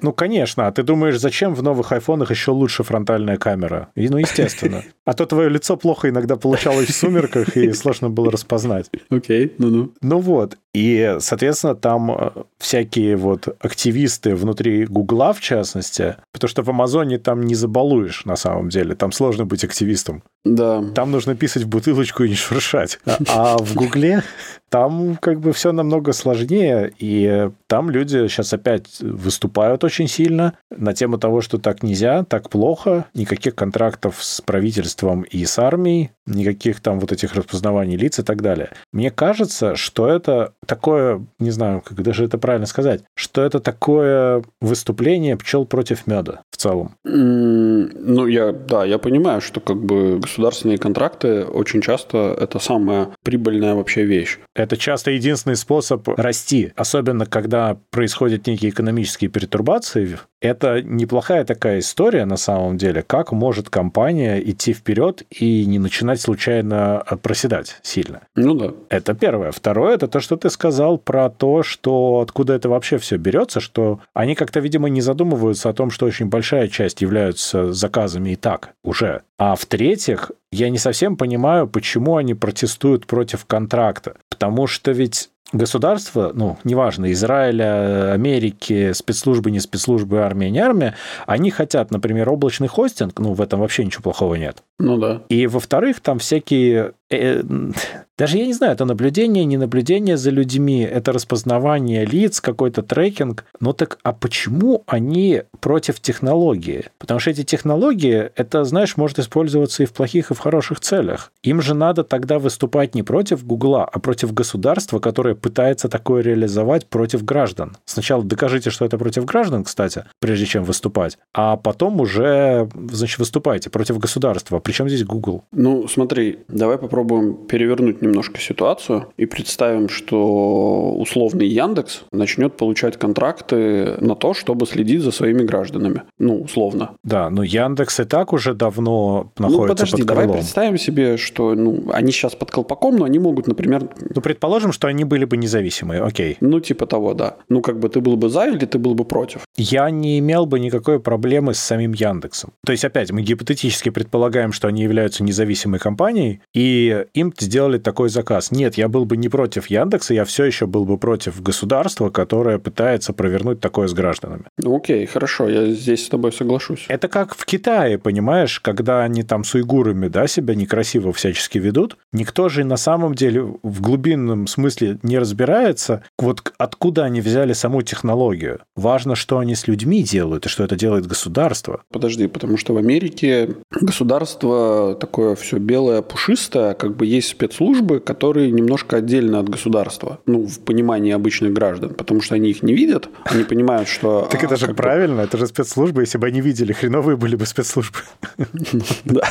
Ну, 0.00 0.12
конечно. 0.12 0.68
А 0.68 0.72
ты 0.72 0.82
думаешь, 0.82 1.18
зачем 1.18 1.54
в 1.54 1.62
новых 1.62 1.90
айфонах 1.92 2.30
еще 2.38 2.52
лучше 2.52 2.82
фронтальная 2.84 3.36
камера? 3.36 3.88
И, 3.96 4.08
ну, 4.08 4.18
естественно. 4.18 4.84
А 5.04 5.12
то 5.12 5.26
твое 5.26 5.48
лицо 5.48 5.76
плохо 5.76 6.08
иногда 6.08 6.36
получалось 6.36 6.88
в 6.88 6.94
сумерках, 6.94 7.56
и 7.56 7.72
сложно 7.72 8.10
было 8.10 8.30
распознать. 8.30 8.90
Окей, 9.10 9.54
ну-ну. 9.58 9.92
Ну 10.00 10.18
вот. 10.20 10.56
И, 10.78 11.16
соответственно, 11.18 11.74
там 11.74 12.12
э, 12.12 12.30
всякие 12.58 13.16
вот 13.16 13.48
активисты 13.60 14.36
внутри 14.36 14.86
Гугла, 14.86 15.32
в 15.32 15.40
частности, 15.40 16.14
потому 16.30 16.48
что 16.48 16.62
в 16.62 16.70
Амазоне 16.70 17.18
там 17.18 17.42
не 17.42 17.56
забалуешь 17.56 18.24
на 18.24 18.36
самом 18.36 18.68
деле, 18.68 18.94
там 18.94 19.10
сложно 19.10 19.44
быть 19.44 19.64
активистом. 19.64 20.22
Да. 20.44 20.84
Там 20.94 21.10
нужно 21.10 21.34
писать 21.34 21.64
в 21.64 21.68
бутылочку 21.68 22.22
и 22.22 22.28
не 22.28 22.36
шуршать. 22.36 23.00
А, 23.06 23.18
а 23.28 23.58
в 23.58 23.74
Гугле 23.74 24.22
там 24.68 25.16
как 25.16 25.40
бы 25.40 25.52
все 25.52 25.72
намного 25.72 26.12
сложнее, 26.12 26.92
и 26.98 27.50
там 27.66 27.90
люди 27.90 28.28
сейчас 28.28 28.52
опять 28.52 29.00
выступают 29.00 29.82
очень 29.84 30.08
сильно 30.08 30.54
на 30.70 30.92
тему 30.94 31.18
того, 31.18 31.40
что 31.40 31.58
так 31.58 31.82
нельзя, 31.82 32.24
так 32.24 32.50
плохо, 32.50 33.06
никаких 33.14 33.54
контрактов 33.54 34.18
с 34.20 34.40
правительством 34.40 35.22
и 35.22 35.44
с 35.44 35.58
армией, 35.58 36.10
никаких 36.26 36.80
там 36.80 37.00
вот 37.00 37.12
этих 37.12 37.34
распознаваний 37.34 37.96
лиц 37.96 38.18
и 38.18 38.22
так 38.22 38.42
далее. 38.42 38.70
Мне 38.92 39.10
кажется, 39.10 39.74
что 39.76 40.06
это 40.08 40.52
такое, 40.68 41.24
не 41.38 41.50
знаю, 41.50 41.82
как 41.84 42.00
даже 42.02 42.24
это 42.24 42.38
правильно 42.38 42.66
сказать, 42.66 43.02
что 43.14 43.42
это 43.42 43.58
такое 43.58 44.44
выступление 44.60 45.36
пчел 45.36 45.64
против 45.64 46.06
меда 46.06 46.42
в 46.50 46.56
целом. 46.56 46.94
Ну, 47.04 48.26
я, 48.26 48.52
да, 48.52 48.84
я 48.84 48.98
понимаю, 48.98 49.40
что 49.40 49.60
как 49.60 49.78
бы 49.78 50.18
государственные 50.18 50.78
контракты 50.78 51.44
очень 51.44 51.80
часто 51.80 52.36
это 52.38 52.58
самая 52.58 53.08
прибыльная 53.24 53.74
вообще 53.74 54.04
вещь. 54.04 54.38
Это 54.54 54.76
часто 54.76 55.10
единственный 55.10 55.56
способ 55.56 56.06
расти, 56.08 56.72
особенно 56.76 57.24
когда 57.26 57.78
происходят 57.90 58.46
некие 58.46 58.70
экономические 58.70 59.30
пертурбации. 59.30 60.18
Это 60.40 60.82
неплохая 60.82 61.44
такая 61.44 61.80
история 61.80 62.24
на 62.26 62.36
самом 62.36 62.76
деле, 62.76 63.02
как 63.02 63.32
может 63.32 63.70
компания 63.70 64.38
идти 64.38 64.72
вперед 64.72 65.22
и 65.30 65.64
не 65.66 65.78
начинать 65.78 66.20
случайно 66.20 67.02
проседать 67.22 67.78
сильно. 67.82 68.20
Ну 68.36 68.54
да. 68.54 68.72
Это 68.90 69.14
первое. 69.14 69.50
Второе, 69.50 69.94
это 69.94 70.06
то, 70.06 70.20
что 70.20 70.36
ты 70.36 70.50
сказал 70.58 70.98
про 70.98 71.30
то, 71.30 71.62
что 71.62 72.18
откуда 72.20 72.54
это 72.54 72.68
вообще 72.68 72.98
все 72.98 73.16
берется, 73.16 73.60
что 73.60 74.00
они 74.12 74.34
как-то, 74.34 74.58
видимо, 74.58 74.88
не 74.88 75.00
задумываются 75.00 75.68
о 75.68 75.72
том, 75.72 75.92
что 75.92 76.06
очень 76.06 76.26
большая 76.26 76.66
часть 76.66 77.00
являются 77.00 77.72
заказами 77.72 78.30
и 78.30 78.36
так 78.36 78.70
уже. 78.82 79.22
А 79.38 79.54
в-третьих, 79.54 80.32
я 80.50 80.68
не 80.68 80.78
совсем 80.78 81.16
понимаю, 81.16 81.68
почему 81.68 82.16
они 82.16 82.34
протестуют 82.34 83.06
против 83.06 83.44
контракта. 83.46 84.16
Потому 84.28 84.66
что 84.66 84.90
ведь 84.90 85.30
государства, 85.52 86.32
ну, 86.34 86.58
неважно, 86.64 87.12
Израиля, 87.12 88.12
Америки, 88.12 88.92
спецслужбы, 88.92 89.52
не 89.52 89.60
спецслужбы, 89.60 90.18
армия, 90.18 90.50
не 90.50 90.58
армия, 90.58 90.96
они 91.26 91.50
хотят, 91.50 91.90
например, 91.90 92.28
облачный 92.28 92.68
хостинг, 92.68 93.18
ну, 93.20 93.32
в 93.32 93.40
этом 93.40 93.60
вообще 93.60 93.84
ничего 93.84 94.02
плохого 94.02 94.34
нет. 94.34 94.62
Ну 94.78 94.98
да. 94.98 95.22
И 95.28 95.46
во-вторых, 95.46 96.00
там 96.00 96.18
всякие 96.18 96.92
даже 97.10 98.36
я 98.36 98.46
не 98.46 98.52
знаю, 98.52 98.74
это 98.74 98.84
наблюдение, 98.84 99.44
не 99.44 99.56
наблюдение 99.56 100.16
за 100.16 100.30
людьми, 100.30 100.82
это 100.82 101.12
распознавание 101.12 102.04
лиц, 102.04 102.40
какой-то 102.40 102.82
трекинг. 102.82 103.46
Ну 103.60 103.72
так, 103.72 103.98
а 104.02 104.12
почему 104.12 104.82
они 104.86 105.44
против 105.60 106.00
технологии? 106.00 106.86
Потому 106.98 107.20
что 107.20 107.30
эти 107.30 107.44
технологии, 107.44 108.30
это, 108.36 108.64
знаешь, 108.64 108.96
может 108.96 109.18
использоваться 109.18 109.82
и 109.82 109.86
в 109.86 109.92
плохих, 109.92 110.30
и 110.30 110.34
в 110.34 110.38
хороших 110.38 110.80
целях. 110.80 111.32
Им 111.42 111.62
же 111.62 111.74
надо 111.74 112.04
тогда 112.04 112.38
выступать 112.38 112.94
не 112.94 113.02
против 113.02 113.46
Гугла, 113.46 113.84
а 113.84 113.98
против 114.00 114.34
государства, 114.34 114.98
которое 114.98 115.34
пытается 115.34 115.88
такое 115.88 116.22
реализовать 116.22 116.86
против 116.86 117.24
граждан. 117.24 117.76
Сначала 117.86 118.22
докажите, 118.22 118.70
что 118.70 118.84
это 118.84 118.98
против 118.98 119.24
граждан, 119.24 119.64
кстати, 119.64 120.04
прежде 120.20 120.44
чем 120.44 120.64
выступать, 120.64 121.18
а 121.32 121.56
потом 121.56 122.00
уже, 122.00 122.68
значит, 122.90 123.18
выступайте 123.18 123.70
против 123.70 123.98
государства. 123.98 124.58
Причем 124.58 124.88
здесь 124.88 125.04
Google? 125.04 125.44
Ну, 125.52 125.88
смотри, 125.88 126.40
давай 126.48 126.76
попробуем 126.76 126.97
попробуем 126.98 127.34
перевернуть 127.46 128.02
немножко 128.02 128.40
ситуацию 128.40 129.06
и 129.16 129.26
представим, 129.26 129.88
что 129.88 130.92
условный 130.96 131.46
Яндекс 131.46 132.02
начнет 132.12 132.56
получать 132.56 132.96
контракты 132.96 133.96
на 134.00 134.14
то, 134.14 134.34
чтобы 134.34 134.66
следить 134.66 135.02
за 135.02 135.12
своими 135.12 135.44
гражданами. 135.44 136.02
Ну, 136.18 136.42
условно. 136.42 136.90
Да, 137.04 137.30
но 137.30 137.44
Яндекс 137.44 138.00
и 138.00 138.04
так 138.04 138.32
уже 138.32 138.54
давно 138.54 139.30
ну, 139.38 139.48
находится 139.48 139.60
ну, 139.62 139.68
подожди, 139.68 140.02
под 140.02 140.06
крылом. 140.08 140.26
давай 140.26 140.40
представим 140.40 140.78
себе, 140.78 141.16
что 141.16 141.54
ну, 141.54 141.84
они 141.92 142.10
сейчас 142.10 142.34
под 142.34 142.50
колпаком, 142.50 142.96
но 142.96 143.04
они 143.04 143.18
могут, 143.18 143.46
например... 143.46 143.88
Ну, 144.14 144.20
предположим, 144.20 144.72
что 144.72 144.88
они 144.88 145.04
были 145.04 145.24
бы 145.24 145.36
независимые, 145.36 146.02
окей. 146.02 146.36
Ну, 146.40 146.60
типа 146.60 146.86
того, 146.86 147.14
да. 147.14 147.36
Ну, 147.48 147.62
как 147.62 147.78
бы 147.78 147.88
ты 147.88 148.00
был 148.00 148.16
бы 148.16 148.28
за 148.28 148.48
или 148.48 148.66
ты 148.66 148.78
был 148.78 148.94
бы 148.94 149.04
против? 149.04 149.42
Я 149.56 149.90
не 149.90 150.18
имел 150.18 150.46
бы 150.46 150.58
никакой 150.58 150.98
проблемы 150.98 151.54
с 151.54 151.58
самим 151.58 151.92
Яндексом. 151.92 152.50
То 152.66 152.72
есть, 152.72 152.84
опять, 152.84 153.12
мы 153.12 153.22
гипотетически 153.22 153.90
предполагаем, 153.90 154.52
что 154.52 154.66
они 154.66 154.82
являются 154.82 155.22
независимой 155.22 155.78
компанией, 155.78 156.40
и 156.54 156.87
им 157.14 157.32
сделали 157.38 157.78
такой 157.78 158.08
заказ. 158.08 158.50
Нет, 158.50 158.76
я 158.76 158.88
был 158.88 159.04
бы 159.04 159.16
не 159.16 159.28
против 159.28 159.66
Яндекса, 159.66 160.14
я 160.14 160.24
все 160.24 160.44
еще 160.44 160.66
был 160.66 160.84
бы 160.84 160.98
против 160.98 161.42
государства, 161.42 162.10
которое 162.10 162.58
пытается 162.58 163.12
провернуть 163.12 163.60
такое 163.60 163.88
с 163.88 163.92
гражданами. 163.92 164.44
Ну, 164.58 164.76
окей, 164.76 165.06
хорошо, 165.06 165.48
я 165.48 165.66
здесь 165.66 166.06
с 166.06 166.08
тобой 166.08 166.32
соглашусь. 166.32 166.86
Это 166.88 167.08
как 167.08 167.34
в 167.34 167.44
Китае, 167.44 167.98
понимаешь, 167.98 168.60
когда 168.60 169.02
они 169.02 169.22
там 169.22 169.44
с 169.44 169.54
уйгурами, 169.54 170.08
да, 170.08 170.26
себя 170.26 170.54
некрасиво 170.54 171.12
всячески 171.12 171.58
ведут, 171.58 171.96
никто 172.12 172.48
же 172.48 172.64
на 172.64 172.76
самом 172.76 173.14
деле 173.14 173.42
в 173.62 173.80
глубинном 173.80 174.46
смысле 174.46 174.98
не 175.02 175.18
разбирается, 175.18 176.02
вот 176.18 176.52
откуда 176.58 177.04
они 177.04 177.20
взяли 177.20 177.52
саму 177.52 177.82
технологию. 177.82 178.60
Важно, 178.76 179.14
что 179.14 179.38
они 179.38 179.54
с 179.54 179.68
людьми 179.68 180.02
делают 180.02 180.46
и 180.46 180.48
что 180.48 180.64
это 180.64 180.76
делает 180.76 181.06
государство. 181.06 181.82
Подожди, 181.92 182.26
потому 182.26 182.56
что 182.56 182.74
в 182.74 182.78
Америке 182.78 183.56
государство 183.80 184.96
такое 184.98 185.34
все 185.34 185.58
белое, 185.58 186.02
пушистое, 186.02 186.74
как 186.78 186.96
бы 186.96 187.06
есть 187.06 187.28
спецслужбы, 187.28 188.00
которые 188.00 188.50
немножко 188.50 188.96
отдельно 188.96 189.40
от 189.40 189.48
государства, 189.48 190.20
ну, 190.26 190.46
в 190.46 190.60
понимании 190.60 191.12
обычных 191.12 191.52
граждан, 191.52 191.94
потому 191.94 192.20
что 192.20 192.34
они 192.34 192.50
их 192.50 192.62
не 192.62 192.74
видят, 192.74 193.08
они 193.24 193.44
понимают, 193.44 193.88
что... 193.88 194.28
Так 194.38 194.44
это 194.44 194.56
же 194.56 194.74
правильно, 194.74 195.22
это 195.22 195.36
же 195.36 195.46
спецслужбы, 195.46 196.02
если 196.02 196.18
бы 196.18 196.26
они 196.26 196.40
видели, 196.40 196.72
хреновые 196.72 197.16
были 197.16 197.36
бы 197.36 197.46
спецслужбы. 197.46 197.98
Да. 199.04 199.22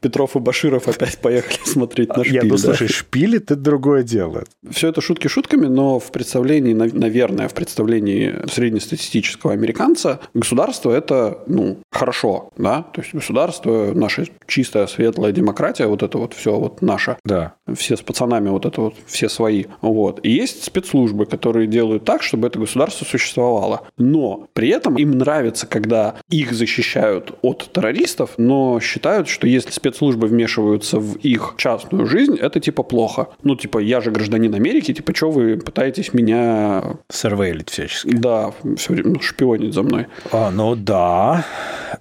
Петров 0.00 0.36
и 0.36 0.38
Баширов 0.38 0.88
опять 0.88 1.18
поехали 1.18 1.58
смотреть 1.64 2.08
на 2.08 2.24
шпиль. 2.24 2.34
Я, 2.34 2.42
ну, 2.44 2.56
слушай, 2.58 2.88
шпиль– 2.88 3.36
это 3.36 3.56
другое 3.56 4.02
дело. 4.02 4.44
Все 4.70 4.88
это 4.88 5.00
шутки 5.00 5.28
шутками, 5.28 5.66
но 5.66 5.98
в 5.98 6.10
представлении, 6.10 6.74
наверное, 6.74 7.48
в 7.48 7.54
представлении 7.54 8.34
среднестатистического 8.50 9.52
американца 9.52 10.20
государство– 10.34 10.90
это, 10.92 11.38
ну, 11.46 11.78
хорошо, 11.90 12.50
да? 12.58 12.82
То 12.92 13.00
есть 13.00 13.14
государство, 13.14 13.92
наша 13.94 14.26
чистая, 14.46 14.86
светлая 14.86 15.32
демократия, 15.32 15.86
вот 15.94 16.02
это 16.02 16.18
вот 16.18 16.34
все 16.34 16.58
вот 16.58 16.82
наше. 16.82 17.16
Да. 17.24 17.54
Все 17.74 17.96
с 17.96 18.02
пацанами 18.02 18.48
вот 18.48 18.66
это 18.66 18.80
вот, 18.80 18.94
все 19.06 19.28
свои. 19.28 19.64
Вот. 19.80 20.20
И 20.22 20.30
есть 20.30 20.64
спецслужбы, 20.64 21.26
которые 21.26 21.66
делают 21.66 22.04
так, 22.04 22.22
чтобы 22.22 22.48
это 22.48 22.58
государство 22.58 23.04
существовало. 23.04 23.82
Но 23.96 24.48
при 24.52 24.68
этом 24.68 24.96
им 24.98 25.12
нравится, 25.12 25.66
когда 25.66 26.16
их 26.28 26.52
защищают 26.52 27.32
от 27.42 27.70
террористов, 27.72 28.32
но 28.36 28.80
считают, 28.80 29.28
что 29.28 29.46
если 29.46 29.70
спецслужбы 29.70 30.26
вмешиваются 30.26 30.98
в 30.98 31.16
их 31.16 31.54
частную 31.56 32.06
жизнь, 32.06 32.36
это 32.36 32.60
типа 32.60 32.82
плохо. 32.82 33.28
Ну, 33.42 33.56
типа, 33.56 33.78
я 33.78 34.00
же 34.00 34.10
гражданин 34.10 34.54
Америки, 34.54 34.92
типа, 34.92 35.14
что 35.14 35.30
вы 35.30 35.56
пытаетесь 35.56 36.12
меня... 36.12 36.96
Сервейлить 37.10 37.70
всячески. 37.70 38.08
Да, 38.08 38.52
все 38.76 38.92
время 38.92 39.10
ну, 39.14 39.20
шпионить 39.20 39.74
за 39.74 39.82
мной. 39.82 40.06
А, 40.32 40.50
ну 40.50 40.74
да. 40.74 41.44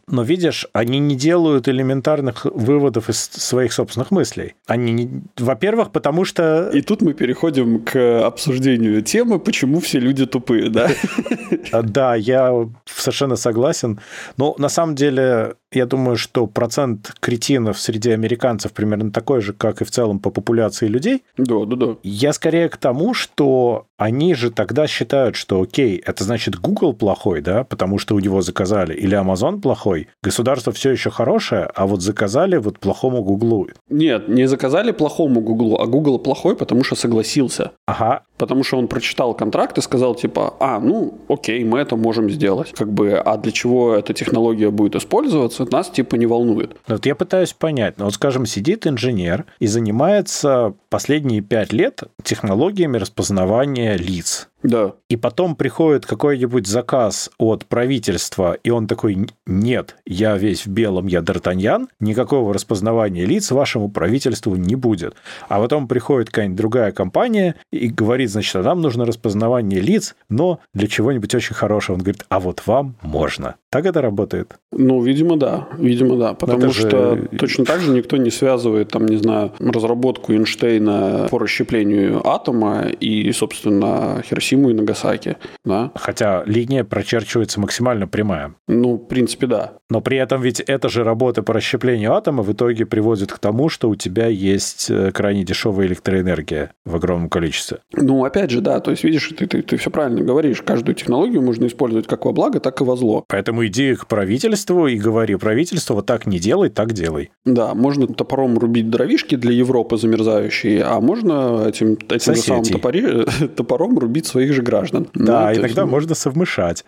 Но 0.08 0.24
видишь, 0.24 0.68
они 0.74 1.00
не 1.00 1.16
делают 1.16 1.68
элементарных 1.68 2.46
выводов 2.46 3.10
из 3.10 3.20
своих 3.20 3.74
собственных 3.84 4.12
мыслей. 4.12 4.56
Они, 4.68 4.92
не... 4.92 5.24
во-первых, 5.38 5.92
потому 5.92 6.26
что... 6.26 6.70
И 6.74 6.82
тут 6.82 7.02
мы 7.02 7.14
переходим 7.14 7.84
к 7.84 8.26
обсуждению 8.26 9.02
темы, 9.02 9.40
почему 9.40 9.80
все 9.80 10.00
люди 10.00 10.26
тупые, 10.26 10.70
да? 10.70 10.90
Да, 11.84 12.16
я 12.16 12.70
совершенно 12.86 13.36
согласен. 13.36 14.00
Но 14.38 14.56
на 14.58 14.70
самом 14.70 14.96
деле 14.96 15.56
я 15.76 15.86
думаю, 15.86 16.18
что 16.18 16.48
процент 16.48 17.14
кретинов 17.20 17.80
среди 17.80 18.12
американцев 18.12 18.74
примерно 18.74 19.12
такой 19.12 19.42
же, 19.42 19.54
как 19.54 19.82
и 19.82 19.86
в 19.86 19.92
целом 19.92 20.20
по 20.20 20.30
популяции 20.30 20.88
людей. 20.88 21.24
Да, 21.38 21.66
да, 21.66 21.76
да. 21.76 21.96
Я 22.04 22.34
скорее 22.34 22.70
к 22.70 22.78
тому, 22.78 23.14
что 23.14 23.86
они 23.98 24.36
же 24.36 24.52
тогда 24.52 24.88
считают, 24.88 25.36
что 25.36 25.62
окей, 25.62 25.98
это 25.98 26.24
значит 26.24 26.60
Google 26.60 26.94
плохой, 26.94 27.42
да, 27.42 27.64
потому 27.64 28.00
что 28.00 28.16
у 28.16 28.20
него 28.20 28.42
заказали, 28.42 28.94
или 28.94 29.18
Amazon 29.18 29.62
плохой. 29.62 30.08
Государство 30.22 30.74
все 30.74 30.92
еще 30.92 31.10
хорошее, 31.10 31.70
а 31.74 31.86
вот 31.88 32.02
заказали 32.02 32.58
вот 32.58 32.80
плохому 32.80 33.24
Google. 33.24 33.70
Нет, 33.90 34.28
не 34.28 34.48
заказали 34.48 34.92
плохому 34.92 35.42
Google, 35.42 35.78
а 35.80 35.86
Google 35.86 36.20
плохой, 36.20 36.56
потому 36.56 36.84
что 36.84 36.96
согласился. 36.96 37.72
Ага. 37.86 38.24
Потому 38.38 38.64
что 38.64 38.78
он 38.78 38.88
прочитал 38.88 39.34
контракт 39.34 39.78
и 39.78 39.82
сказал 39.82 40.16
типа, 40.16 40.56
а, 40.60 40.80
ну, 40.80 41.20
окей, 41.30 41.64
мы 41.64 41.80
это 41.80 41.96
можем 41.96 42.30
сделать. 42.30 42.74
Как 42.74 42.92
бы, 42.92 43.14
а 43.18 43.38
для 43.38 43.52
чего 43.52 43.94
эта 43.94 44.14
технология 44.14 44.70
будет 44.70 44.96
использоваться, 44.96 45.63
это 45.64 45.74
нас 45.74 45.90
типа 45.90 46.16
не 46.16 46.26
волнует. 46.26 46.76
Вот 46.88 47.06
я 47.06 47.16
пытаюсь 47.16 47.54
понять. 47.54 47.98
Ну, 47.98 48.06
вот, 48.06 48.14
скажем, 48.14 48.46
сидит 48.46 48.88
инженер 48.88 49.46
и 49.60 49.68
занимается 49.68 50.74
последние 50.90 51.42
пять 51.42 51.74
лет 51.74 52.04
технологиями 52.24 52.98
распознавания 52.98 53.96
лиц. 53.98 54.50
Да. 54.64 54.94
И 55.10 55.18
потом 55.18 55.56
приходит 55.56 56.06
какой-нибудь 56.06 56.68
заказ 56.68 57.30
от 57.38 57.66
правительства, 57.66 58.54
и 58.64 58.70
он 58.70 58.88
такой, 58.88 59.28
нет, 59.46 59.98
я 60.06 60.38
весь 60.38 60.66
в 60.66 60.70
белом, 60.70 61.08
я 61.08 61.20
Д'Артаньян, 61.20 61.88
никакого 62.00 62.54
распознавания 62.54 63.26
лиц 63.26 63.52
вашему 63.52 63.90
правительству 63.90 64.56
не 64.56 64.76
будет. 64.76 65.16
А 65.50 65.60
потом 65.60 65.88
приходит 65.88 66.30
какая-нибудь 66.30 66.58
другая 66.58 66.92
компания 66.92 67.56
и 67.72 67.90
говорит, 67.90 68.32
значит, 68.32 68.56
а 68.56 68.64
нам 68.64 68.82
нужно 68.82 69.06
распознавание 69.06 69.82
лиц, 69.82 70.16
но 70.30 70.60
для 70.74 70.88
чего-нибудь 70.88 71.36
очень 71.36 71.56
хорошего. 71.56 71.96
Он 71.96 72.02
говорит, 72.02 72.26
а 72.30 72.40
вот 72.40 72.64
вам 72.66 72.96
можно. 73.02 73.56
Так 73.70 73.86
это 73.86 74.02
работает? 74.02 74.56
Ну, 74.72 75.02
видимо, 75.02 75.38
да. 75.38 75.68
Видимо, 75.78 76.16
да. 76.18 76.34
Потому 76.34 76.72
что 76.72 77.16
же... 77.16 77.30
точно 77.38 77.66
так 77.66 77.82
же 77.82 77.92
никто 77.92 78.18
не 78.18 78.30
связывает, 78.30 78.90
там, 78.90 79.06
не 79.08 79.18
знаю, 79.18 79.52
разработку 79.60 80.32
Эйнштейна 80.34 81.28
по 81.30 81.40
расщеплению 81.40 82.26
атома 82.28 82.88
и, 82.88 83.32
собственно, 83.32 84.22
Хиросиму 84.54 84.70
и 84.70 84.74
Нагасаки. 84.74 85.38
Да? 85.66 85.92
Хотя 85.96 86.44
линия 86.46 86.84
прочерчивается 86.84 87.60
максимально 87.60 88.08
прямая. 88.08 88.56
Ну, 88.68 88.96
в 88.96 89.08
принципе, 89.08 89.48
да. 89.48 89.74
Но 89.90 90.02
при 90.02 90.18
этом 90.18 90.42
ведь 90.42 90.60
эта 90.60 90.90
же 90.90 91.04
работа 91.04 91.44
по 91.44 91.54
расщеплению 91.54 92.14
атома 92.14 92.44
в 92.44 92.52
итоге 92.52 92.86
приводит 92.86 93.32
к 93.32 93.40
тому, 93.40 93.70
что 93.70 93.90
у 93.90 93.96
тебя 93.96 94.28
есть 94.28 94.90
э, 94.90 95.12
крайне 95.12 95.44
дешевая 95.44 95.88
электроэнергия 95.88 96.72
в 96.86 96.96
огромном 96.96 97.30
количестве. 97.30 97.80
Ну, 97.94 98.26
опять 98.26 98.50
же, 98.50 98.62
да. 98.62 98.80
То 98.80 98.92
есть, 98.92 99.04
видишь, 99.04 99.32
ты, 99.38 99.46
ты, 99.46 99.62
ты 99.62 99.78
все 99.78 99.90
правильно 99.90 100.22
говоришь. 100.22 100.62
Каждую 100.62 100.96
технологию 100.96 101.42
можно 101.42 101.68
использовать 101.68 102.08
как 102.08 102.26
во 102.26 102.32
благо, 102.32 102.60
так 102.60 102.82
и 102.82 102.84
во 102.84 102.96
зло. 102.96 103.24
Поэтому 103.28 103.66
иди 103.66 103.96
к 103.96 104.08
правительству 104.08 104.88
и 104.88 104.98
говори, 104.98 105.36
правительство 105.36 105.96
вот 105.96 106.06
так 106.06 106.26
не 106.26 106.40
делай, 106.40 106.70
так 106.70 106.94
делай. 106.94 107.32
Да, 107.46 107.74
можно 107.76 108.08
топором 108.08 108.58
рубить 108.58 108.90
дровишки 108.90 109.36
для 109.36 109.52
Европы 109.52 109.98
замерзающие, 109.98 110.84
а 110.84 111.00
можно 111.00 111.68
этим, 111.68 111.98
этим 112.10 112.36
же 112.36 112.42
самым 112.42 112.64
топори, 112.64 113.26
топором 113.56 113.98
рубить 114.00 114.26
своих 114.44 114.54
же 114.54 114.62
граждан. 114.62 115.08
Да, 115.14 115.50
ну, 115.50 115.60
иногда 115.60 115.82
есть... 115.82 115.92
можно 115.92 116.16
совмышать. 116.16 116.86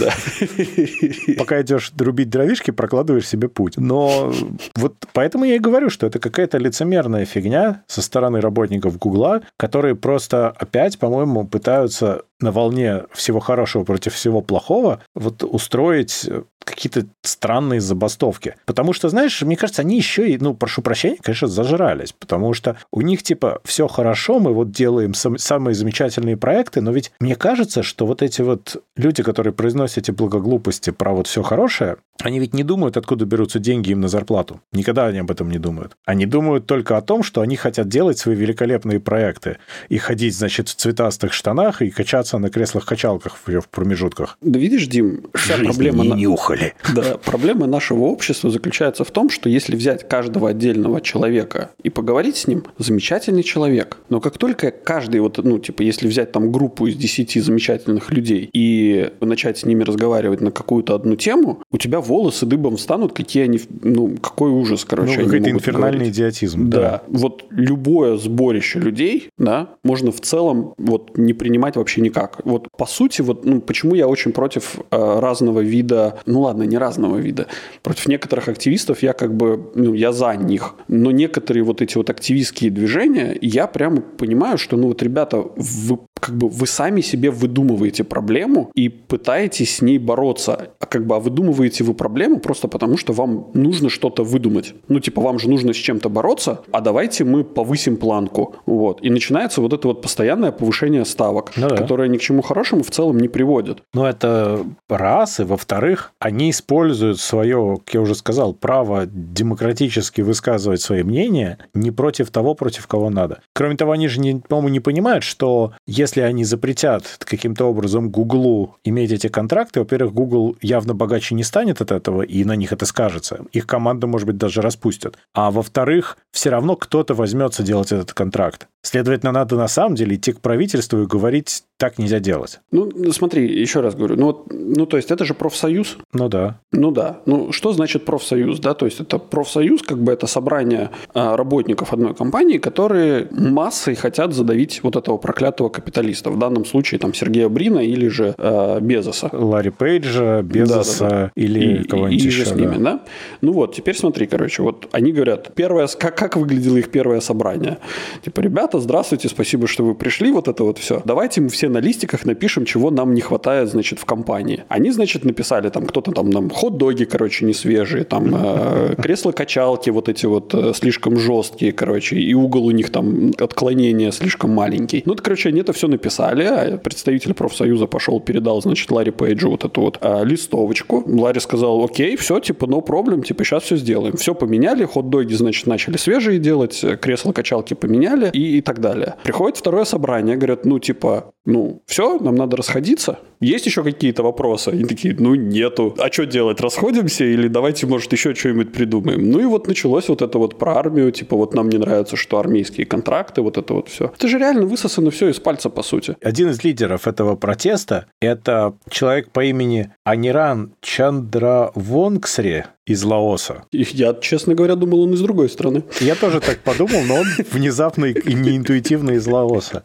Да. 0.00 0.12
Пока 1.38 1.60
идешь 1.62 1.92
рубить 1.98 2.30
дровишки, 2.30 2.70
прокладываешь 2.70 3.28
себе 3.28 3.48
путь. 3.48 3.76
Но 3.76 4.32
вот 4.76 4.94
поэтому 5.12 5.44
я 5.44 5.56
и 5.56 5.58
говорю, 5.58 5.90
что 5.90 6.06
это 6.06 6.18
какая-то 6.18 6.58
лицемерная 6.58 7.24
фигня 7.24 7.82
со 7.86 8.02
стороны 8.02 8.40
работников 8.40 8.98
Гугла, 8.98 9.42
которые 9.56 9.94
просто 9.94 10.48
опять, 10.50 10.98
по-моему, 10.98 11.46
пытаются 11.46 12.22
на 12.40 12.52
волне 12.52 13.04
всего 13.12 13.40
хорошего 13.40 13.84
против 13.84 14.14
всего 14.14 14.40
плохого 14.40 15.02
вот 15.14 15.42
устроить 15.42 16.28
какие-то 16.64 17.06
странные 17.22 17.80
забастовки. 17.80 18.56
Потому 18.64 18.92
что, 18.92 19.08
знаешь, 19.08 19.40
мне 19.42 19.56
кажется, 19.56 19.82
они 19.82 19.96
еще 19.96 20.28
и, 20.30 20.38
ну, 20.38 20.54
прошу 20.54 20.82
прощения, 20.82 21.18
конечно, 21.20 21.46
зажрались, 21.46 22.12
потому 22.12 22.54
что 22.54 22.76
у 22.90 23.02
них, 23.02 23.22
типа, 23.22 23.60
все 23.64 23.86
хорошо, 23.86 24.40
мы 24.40 24.52
вот 24.52 24.70
делаем 24.70 25.14
сам, 25.14 25.38
самые 25.38 25.74
замечательные 25.74 26.36
проекты, 26.36 26.80
но 26.80 26.90
ведь 26.90 27.12
мне 27.20 27.36
кажется, 27.36 27.82
что 27.82 28.06
вот 28.06 28.22
эти 28.22 28.42
вот 28.42 28.82
люди, 28.96 29.22
которые 29.22 29.52
произносят 29.52 29.98
эти 29.98 30.10
благоглупости 30.10 30.90
про 30.90 31.12
вот 31.12 31.26
все 31.26 31.42
хорошее, 31.42 31.96
они 32.22 32.38
ведь 32.38 32.54
не 32.54 32.62
думают, 32.62 32.96
откуда 32.96 33.24
берутся 33.24 33.58
деньги 33.58 33.90
им 33.90 34.00
на 34.00 34.08
зарплату. 34.08 34.60
Никогда 34.72 35.06
они 35.06 35.18
об 35.18 35.30
этом 35.30 35.50
не 35.50 35.58
думают. 35.58 35.96
Они 36.06 36.26
думают 36.26 36.66
только 36.66 36.96
о 36.96 37.02
том, 37.02 37.22
что 37.22 37.40
они 37.40 37.56
хотят 37.56 37.88
делать 37.88 38.18
свои 38.18 38.36
великолепные 38.36 39.00
проекты 39.00 39.58
и 39.88 39.98
ходить, 39.98 40.36
значит, 40.36 40.68
в 40.68 40.74
цветастых 40.76 41.32
штанах 41.32 41.82
и 41.82 41.90
качаться 41.90 42.23
на 42.32 42.50
креслах-качалках 42.50 43.36
в 43.36 43.68
промежутках. 43.68 44.38
Да 44.40 44.58
видишь, 44.58 44.86
Дим, 44.86 45.24
вся 45.34 45.56
Жизни 45.56 45.70
проблема... 45.70 46.04
не 46.04 46.22
нюхали. 46.22 46.74
Да, 46.94 47.18
проблема 47.24 47.66
нашего 47.66 48.04
общества 48.04 48.50
заключается 48.50 49.04
в 49.04 49.10
том, 49.10 49.30
что 49.30 49.48
если 49.48 49.76
взять 49.76 50.08
каждого 50.08 50.50
отдельного 50.50 51.00
человека 51.00 51.70
и 51.82 51.90
поговорить 51.90 52.36
с 52.36 52.46
ним, 52.46 52.64
замечательный 52.78 53.42
человек. 53.42 53.98
Но 54.08 54.20
как 54.20 54.38
только 54.38 54.70
каждый, 54.70 55.20
вот, 55.20 55.38
ну, 55.42 55.58
типа, 55.58 55.82
если 55.82 56.08
взять 56.08 56.32
там 56.32 56.52
группу 56.52 56.86
из 56.86 56.96
10 56.96 57.42
замечательных 57.42 58.10
людей 58.10 58.48
и 58.52 59.10
начать 59.20 59.58
с 59.58 59.64
ними 59.64 59.82
разговаривать 59.84 60.40
на 60.40 60.50
какую-то 60.50 60.94
одну 60.94 61.16
тему, 61.16 61.62
у 61.70 61.78
тебя 61.78 62.00
волосы 62.00 62.46
дыбом 62.46 62.76
встанут, 62.76 63.12
какие 63.12 63.44
они, 63.44 63.60
ну, 63.82 64.16
какой 64.16 64.50
ужас, 64.50 64.84
короче. 64.84 65.18
Ну, 65.18 65.24
какой-то 65.24 65.50
инфернальный 65.50 65.98
говорить. 65.98 66.14
идиотизм. 66.14 66.70
Да. 66.70 66.80
да. 66.80 67.02
Вот 67.08 67.44
любое 67.50 68.16
сборище 68.16 68.78
людей, 68.78 69.28
да, 69.38 69.70
можно 69.82 70.12
в 70.12 70.20
целом 70.20 70.74
вот 70.78 71.16
не 71.16 71.32
принимать 71.32 71.76
вообще 71.76 72.00
никак. 72.00 72.13
Вот 72.44 72.68
по 72.76 72.86
сути, 72.86 73.22
вот, 73.22 73.44
ну, 73.44 73.60
почему 73.60 73.94
я 73.94 74.06
очень 74.06 74.32
против 74.32 74.76
э, 74.90 75.20
разного 75.20 75.60
вида, 75.60 76.18
ну 76.26 76.42
ладно, 76.42 76.62
не 76.62 76.78
разного 76.78 77.16
вида, 77.16 77.46
против 77.82 78.06
некоторых 78.08 78.48
активистов 78.48 79.02
я 79.02 79.12
как 79.12 79.34
бы, 79.34 79.70
ну, 79.74 79.94
я 79.94 80.12
за 80.12 80.34
них. 80.34 80.74
Но 80.88 81.10
некоторые 81.10 81.62
вот 81.64 81.82
эти 81.82 81.96
вот 81.96 82.10
активистские 82.10 82.70
движения, 82.70 83.36
я 83.40 83.66
прямо 83.66 84.00
понимаю, 84.00 84.58
что, 84.58 84.76
ну, 84.76 84.88
вот, 84.88 85.02
ребята, 85.02 85.44
вы 85.56 85.98
как 86.24 86.36
бы 86.36 86.48
вы 86.48 86.66
сами 86.66 87.02
себе 87.02 87.30
выдумываете 87.30 88.02
проблему 88.02 88.70
и 88.74 88.88
пытаетесь 88.88 89.76
с 89.76 89.82
ней 89.82 89.98
бороться. 89.98 90.70
А 90.80 90.86
как 90.86 91.06
бы 91.06 91.16
а 91.16 91.18
выдумываете 91.18 91.84
вы 91.84 91.92
проблему 91.92 92.38
просто 92.38 92.66
потому, 92.66 92.96
что 92.96 93.12
вам 93.12 93.50
нужно 93.52 93.90
что-то 93.90 94.24
выдумать. 94.24 94.74
Ну, 94.88 95.00
типа, 95.00 95.20
вам 95.20 95.38
же 95.38 95.50
нужно 95.50 95.74
с 95.74 95.76
чем-то 95.76 96.08
бороться, 96.08 96.62
а 96.72 96.80
давайте 96.80 97.24
мы 97.24 97.44
повысим 97.44 97.98
планку. 97.98 98.56
Вот. 98.64 99.02
И 99.02 99.10
начинается 99.10 99.60
вот 99.60 99.74
это 99.74 99.86
вот 99.86 100.00
постоянное 100.00 100.50
повышение 100.50 101.04
ставок, 101.04 101.52
ну, 101.56 101.68
да. 101.68 101.76
которое 101.76 102.08
ни 102.08 102.16
к 102.16 102.22
чему 102.22 102.40
хорошему 102.40 102.82
в 102.82 102.90
целом 102.90 103.18
не 103.18 103.28
приводит. 103.28 103.82
Ну, 103.92 104.06
это 104.06 104.64
раз. 104.88 105.40
И 105.40 105.44
во-вторых, 105.44 106.12
они 106.20 106.50
используют 106.50 107.20
свое, 107.20 107.80
как 107.84 107.94
я 107.94 108.00
уже 108.00 108.14
сказал, 108.14 108.54
право 108.54 109.04
демократически 109.04 110.22
высказывать 110.22 110.80
свои 110.80 111.02
мнения 111.02 111.58
не 111.74 111.90
против 111.90 112.30
того, 112.30 112.54
против 112.54 112.86
кого 112.86 113.10
надо. 113.10 113.40
Кроме 113.52 113.76
того, 113.76 113.92
они 113.92 114.08
же, 114.08 114.22
по-моему, 114.48 114.68
не 114.68 114.80
понимают, 114.80 115.22
что 115.22 115.72
если 115.86 116.13
они 116.20 116.44
запретят 116.44 117.16
каким-то 117.18 117.66
образом 117.66 118.10
Гуглу 118.10 118.76
иметь 118.84 119.12
эти 119.12 119.28
контракты, 119.28 119.80
во-первых, 119.80 120.12
Google 120.12 120.56
явно 120.60 120.94
богаче 120.94 121.34
не 121.34 121.42
станет 121.42 121.80
от 121.80 121.90
этого, 121.90 122.22
и 122.22 122.44
на 122.44 122.56
них 122.56 122.72
это 122.72 122.86
скажется. 122.86 123.44
Их 123.52 123.66
команду, 123.66 124.06
может 124.06 124.26
быть, 124.26 124.36
даже 124.36 124.60
распустят. 124.60 125.16
А 125.32 125.50
во-вторых, 125.50 126.18
все 126.32 126.50
равно 126.50 126.76
кто-то 126.76 127.14
возьмется 127.14 127.62
делать 127.62 127.92
этот 127.92 128.12
контракт. 128.12 128.68
Следовательно, 128.84 129.32
надо 129.32 129.56
на 129.56 129.66
самом 129.66 129.94
деле 129.94 130.16
идти 130.16 130.32
к 130.32 130.40
правительству 130.40 131.02
и 131.02 131.06
говорить, 131.06 131.64
так 131.78 131.98
нельзя 131.98 132.20
делать. 132.20 132.60
Ну, 132.70 132.90
смотри, 133.12 133.46
еще 133.46 133.80
раз 133.80 133.94
говорю, 133.94 134.16
ну, 134.16 134.26
вот, 134.26 134.52
ну, 134.52 134.84
то 134.84 134.98
есть 134.98 135.10
это 135.10 135.24
же 135.24 135.32
профсоюз. 135.32 135.96
Ну, 136.12 136.28
да. 136.28 136.60
Ну, 136.70 136.90
да. 136.90 137.20
Ну, 137.24 137.50
что 137.50 137.72
значит 137.72 138.04
профсоюз, 138.04 138.60
да? 138.60 138.74
То 138.74 138.84
есть 138.84 139.00
это 139.00 139.18
профсоюз, 139.18 139.82
как 139.82 139.98
бы 139.98 140.12
это 140.12 140.26
собрание 140.26 140.90
а, 141.14 141.34
работников 141.36 141.94
одной 141.94 142.14
компании, 142.14 142.58
которые 142.58 143.26
массой 143.30 143.94
хотят 143.94 144.34
задавить 144.34 144.82
вот 144.82 144.96
этого 144.96 145.16
проклятого 145.16 145.70
капиталиста. 145.70 146.30
В 146.30 146.38
данном 146.38 146.66
случае 146.66 146.98
там 146.98 147.14
Сергея 147.14 147.48
Брина 147.48 147.78
или 147.78 148.08
же 148.08 148.34
э, 148.36 148.80
Безоса. 148.80 149.30
Ларри 149.32 149.70
Пейджа, 149.70 150.42
Безоса 150.42 150.98
да, 151.00 151.08
да, 151.08 151.16
да. 151.16 151.32
или 151.34 151.80
и, 151.80 151.84
кого-нибудь 151.84 152.22
и, 152.22 152.26
еще. 152.26 152.44
с 152.44 152.52
ними, 152.54 152.76
да. 152.76 152.92
да? 152.92 153.00
Ну 153.40 153.52
вот, 153.52 153.74
теперь 153.74 153.96
смотри, 153.96 154.26
короче, 154.26 154.62
вот 154.62 154.88
они 154.92 155.12
говорят, 155.12 155.54
первое, 155.54 155.86
как, 155.86 156.16
как 156.16 156.36
выглядело 156.36 156.76
их 156.76 156.90
первое 156.90 157.20
собрание? 157.20 157.78
Типа, 158.22 158.40
ребята, 158.40 158.73
здравствуйте, 158.80 159.28
спасибо, 159.28 159.66
что 159.66 159.84
вы 159.84 159.94
пришли, 159.94 160.30
вот 160.32 160.48
это 160.48 160.64
вот 160.64 160.78
все. 160.78 161.02
Давайте 161.04 161.40
мы 161.40 161.48
все 161.48 161.68
на 161.68 161.78
листиках 161.78 162.24
напишем, 162.24 162.64
чего 162.64 162.90
нам 162.90 163.14
не 163.14 163.20
хватает, 163.20 163.68
значит, 163.68 163.98
в 163.98 164.04
компании. 164.04 164.64
Они, 164.68 164.90
значит, 164.90 165.24
написали 165.24 165.68
там, 165.68 165.86
кто-то 165.86 166.12
там 166.12 166.30
нам 166.30 166.50
хот-доги, 166.50 167.04
короче, 167.04 167.44
не 167.44 167.54
свежие, 167.54 168.04
там 168.04 168.34
э, 168.34 168.94
кресла-качалки 169.02 169.90
вот 169.90 170.08
эти 170.08 170.26
вот 170.26 170.54
э, 170.54 170.72
слишком 170.74 171.18
жесткие, 171.18 171.72
короче, 171.72 172.16
и 172.16 172.34
угол 172.34 172.66
у 172.66 172.70
них 172.70 172.90
там 172.90 173.32
отклонения 173.38 174.10
слишком 174.10 174.50
маленький. 174.50 175.02
Ну, 175.06 175.14
это, 175.14 175.22
короче, 175.22 175.48
они 175.48 175.60
это 175.60 175.72
все 175.72 175.88
написали, 175.88 176.44
а 176.44 176.78
представитель 176.78 177.34
профсоюза 177.34 177.86
пошел, 177.86 178.20
передал, 178.20 178.60
значит, 178.62 178.90
Ларри 178.90 179.10
Пейджу 179.10 179.50
вот 179.50 179.64
эту 179.64 179.80
вот 179.80 179.98
э, 180.00 180.24
листовочку. 180.24 181.04
Ларри 181.06 181.40
сказал, 181.40 181.84
окей, 181.84 182.16
все, 182.16 182.40
типа, 182.40 182.66
no 182.66 182.84
problem, 182.84 183.22
типа, 183.22 183.44
сейчас 183.44 183.64
все 183.64 183.76
сделаем. 183.76 184.16
Все 184.16 184.34
поменяли, 184.34 184.84
хот-доги, 184.84 185.34
значит, 185.34 185.66
начали 185.66 185.96
свежие 185.96 186.38
делать, 186.38 186.84
кресла-качалки 187.00 187.74
поменяли 187.74 188.30
и, 188.32 188.60
и 188.64 188.66
так 188.66 188.80
далее. 188.80 189.16
Приходит 189.22 189.58
второе 189.58 189.84
собрание, 189.84 190.36
говорят, 190.36 190.64
ну, 190.64 190.78
типа, 190.78 191.34
ну, 191.44 191.82
все, 191.86 192.18
нам 192.18 192.34
надо 192.34 192.56
расходиться. 192.56 193.18
Есть 193.40 193.66
еще 193.66 193.82
какие-то 193.82 194.22
вопросы? 194.22 194.68
Они 194.68 194.84
такие, 194.84 195.14
ну, 195.18 195.34
нету. 195.34 195.94
А 195.98 196.10
что 196.12 196.26
делать, 196.26 196.60
расходимся 196.60 197.24
или 197.24 197.48
давайте, 197.48 197.86
может, 197.86 198.12
еще 198.12 198.34
что-нибудь 198.34 198.72
придумаем? 198.72 199.30
Ну, 199.30 199.40
и 199.40 199.44
вот 199.44 199.66
началось 199.66 200.08
вот 200.08 200.22
это 200.22 200.38
вот 200.38 200.58
про 200.58 200.76
армию, 200.76 201.10
типа, 201.12 201.36
вот 201.36 201.54
нам 201.54 201.68
не 201.68 201.78
нравится, 201.78 202.16
что 202.16 202.38
армейские 202.38 202.86
контракты, 202.86 203.42
вот 203.42 203.58
это 203.58 203.74
вот 203.74 203.88
все. 203.88 204.12
Это 204.16 204.28
же 204.28 204.38
реально 204.38 204.66
высосано 204.66 205.10
все 205.10 205.28
из 205.28 205.40
пальца, 205.40 205.70
по 205.70 205.82
сути. 205.82 206.16
Один 206.22 206.50
из 206.50 206.64
лидеров 206.64 207.06
этого 207.06 207.36
протеста– 207.36 208.06
это 208.20 208.74
человек 208.90 209.30
по 209.30 209.44
имени 209.44 209.92
Аниран 210.04 210.72
Чандравонгсре, 210.80 212.66
из 212.86 213.02
Лаоса. 213.02 213.64
Я, 213.72 214.14
честно 214.20 214.54
говоря, 214.54 214.74
думал, 214.76 215.02
он 215.02 215.14
из 215.14 215.20
другой 215.20 215.48
страны. 215.48 215.84
Я 216.00 216.14
тоже 216.14 216.40
так 216.40 216.58
подумал, 216.58 217.02
но 217.06 217.14
он 217.16 217.26
внезапно 217.50 218.06
и 218.06 218.34
неинтуитивно 218.34 219.12
из 219.12 219.26
Лаоса. 219.26 219.82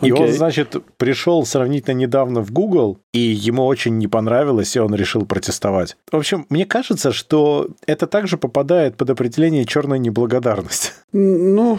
И 0.00 0.10
okay. 0.10 0.26
он, 0.26 0.32
значит, 0.32 0.76
пришел 0.96 1.44
сравнительно 1.46 1.94
недавно 1.94 2.40
в 2.42 2.52
Google, 2.52 2.98
и 3.12 3.18
ему 3.18 3.64
очень 3.64 3.98
не 3.98 4.08
понравилось, 4.08 4.76
и 4.76 4.80
он 4.80 4.94
решил 4.94 5.24
протестовать. 5.24 5.96
В 6.10 6.16
общем, 6.16 6.46
мне 6.48 6.66
кажется, 6.66 7.12
что 7.12 7.68
это 7.86 8.06
также 8.06 8.36
попадает 8.36 8.96
под 8.96 9.10
определение 9.10 9.64
черная 9.64 9.98
неблагодарность. 9.98 10.94
Ну, 11.12 11.78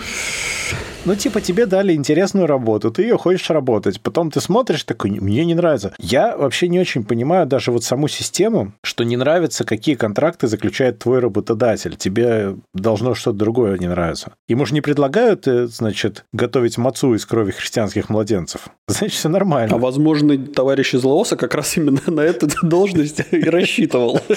Ну, 1.06 1.16
типа, 1.16 1.40
тебе 1.40 1.68
дали 1.68 1.94
интересную 1.94 2.48
работу, 2.48 2.90
ты 2.90 3.04
ее 3.04 3.18
хочешь 3.18 3.52
работать, 3.52 4.02
потом 4.02 4.32
ты 4.32 4.42
смотришь, 4.42 4.84
такой, 4.84 5.12
мне 5.12 5.46
не 5.46 5.54
нравится. 5.54 5.94
Я 6.00 6.36
вообще 6.36 6.68
не 6.68 6.80
очень 6.80 7.04
понимаю 7.04 7.46
даже 7.46 7.72
вот 7.72 7.84
саму 7.84 8.08
систему, 8.08 8.74
что 8.82 9.04
не 9.04 9.16
нравится, 9.16 9.66
какие 9.66 9.94
контракты 9.94 10.48
заключает 10.48 10.98
твой 10.98 11.20
работодатель. 11.20 11.96
Тебе 11.96 12.56
должно 12.74 13.14
что-то 13.14 13.38
другое 13.38 13.78
не 13.78 13.88
нравиться. 13.88 14.34
Ему 14.48 14.66
же 14.66 14.74
не 14.74 14.82
предлагают, 14.82 15.48
э, 15.48 15.68
значит, 15.68 16.26
готовить 16.34 16.80
мацу 16.80 17.14
из 17.14 17.24
крови 17.26 17.52
христианских 17.52 18.10
младенцев. 18.10 18.70
Значит, 18.88 19.18
все 19.18 19.30
нормально. 19.30 19.76
А 19.76 19.80
возможно, 19.80 20.38
товарищ 20.38 20.94
из 20.94 21.04
Лаоса 21.04 21.36
как 21.38 21.54
раз 21.54 21.78
именно 21.78 22.02
на 22.08 22.22
эту 22.22 22.48
должность 22.62 23.22
и 23.32 23.50
рассчитывал. 23.50 24.20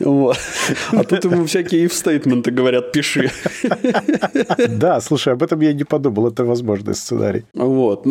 А 0.00 1.04
тут 1.04 1.24
ему 1.24 1.44
всякие 1.44 1.86
if-стейтменты 1.86 2.50
говорят, 2.50 2.92
пиши. 2.92 3.30
Да, 4.68 4.89
слушай, 5.00 5.32
об 5.32 5.42
этом 5.42 5.60
я 5.60 5.72
не 5.72 5.84
подумал, 5.84 6.28
это 6.28 6.44
возможный 6.44 6.94
сценарий. 6.94 7.44
Вот. 7.54 8.04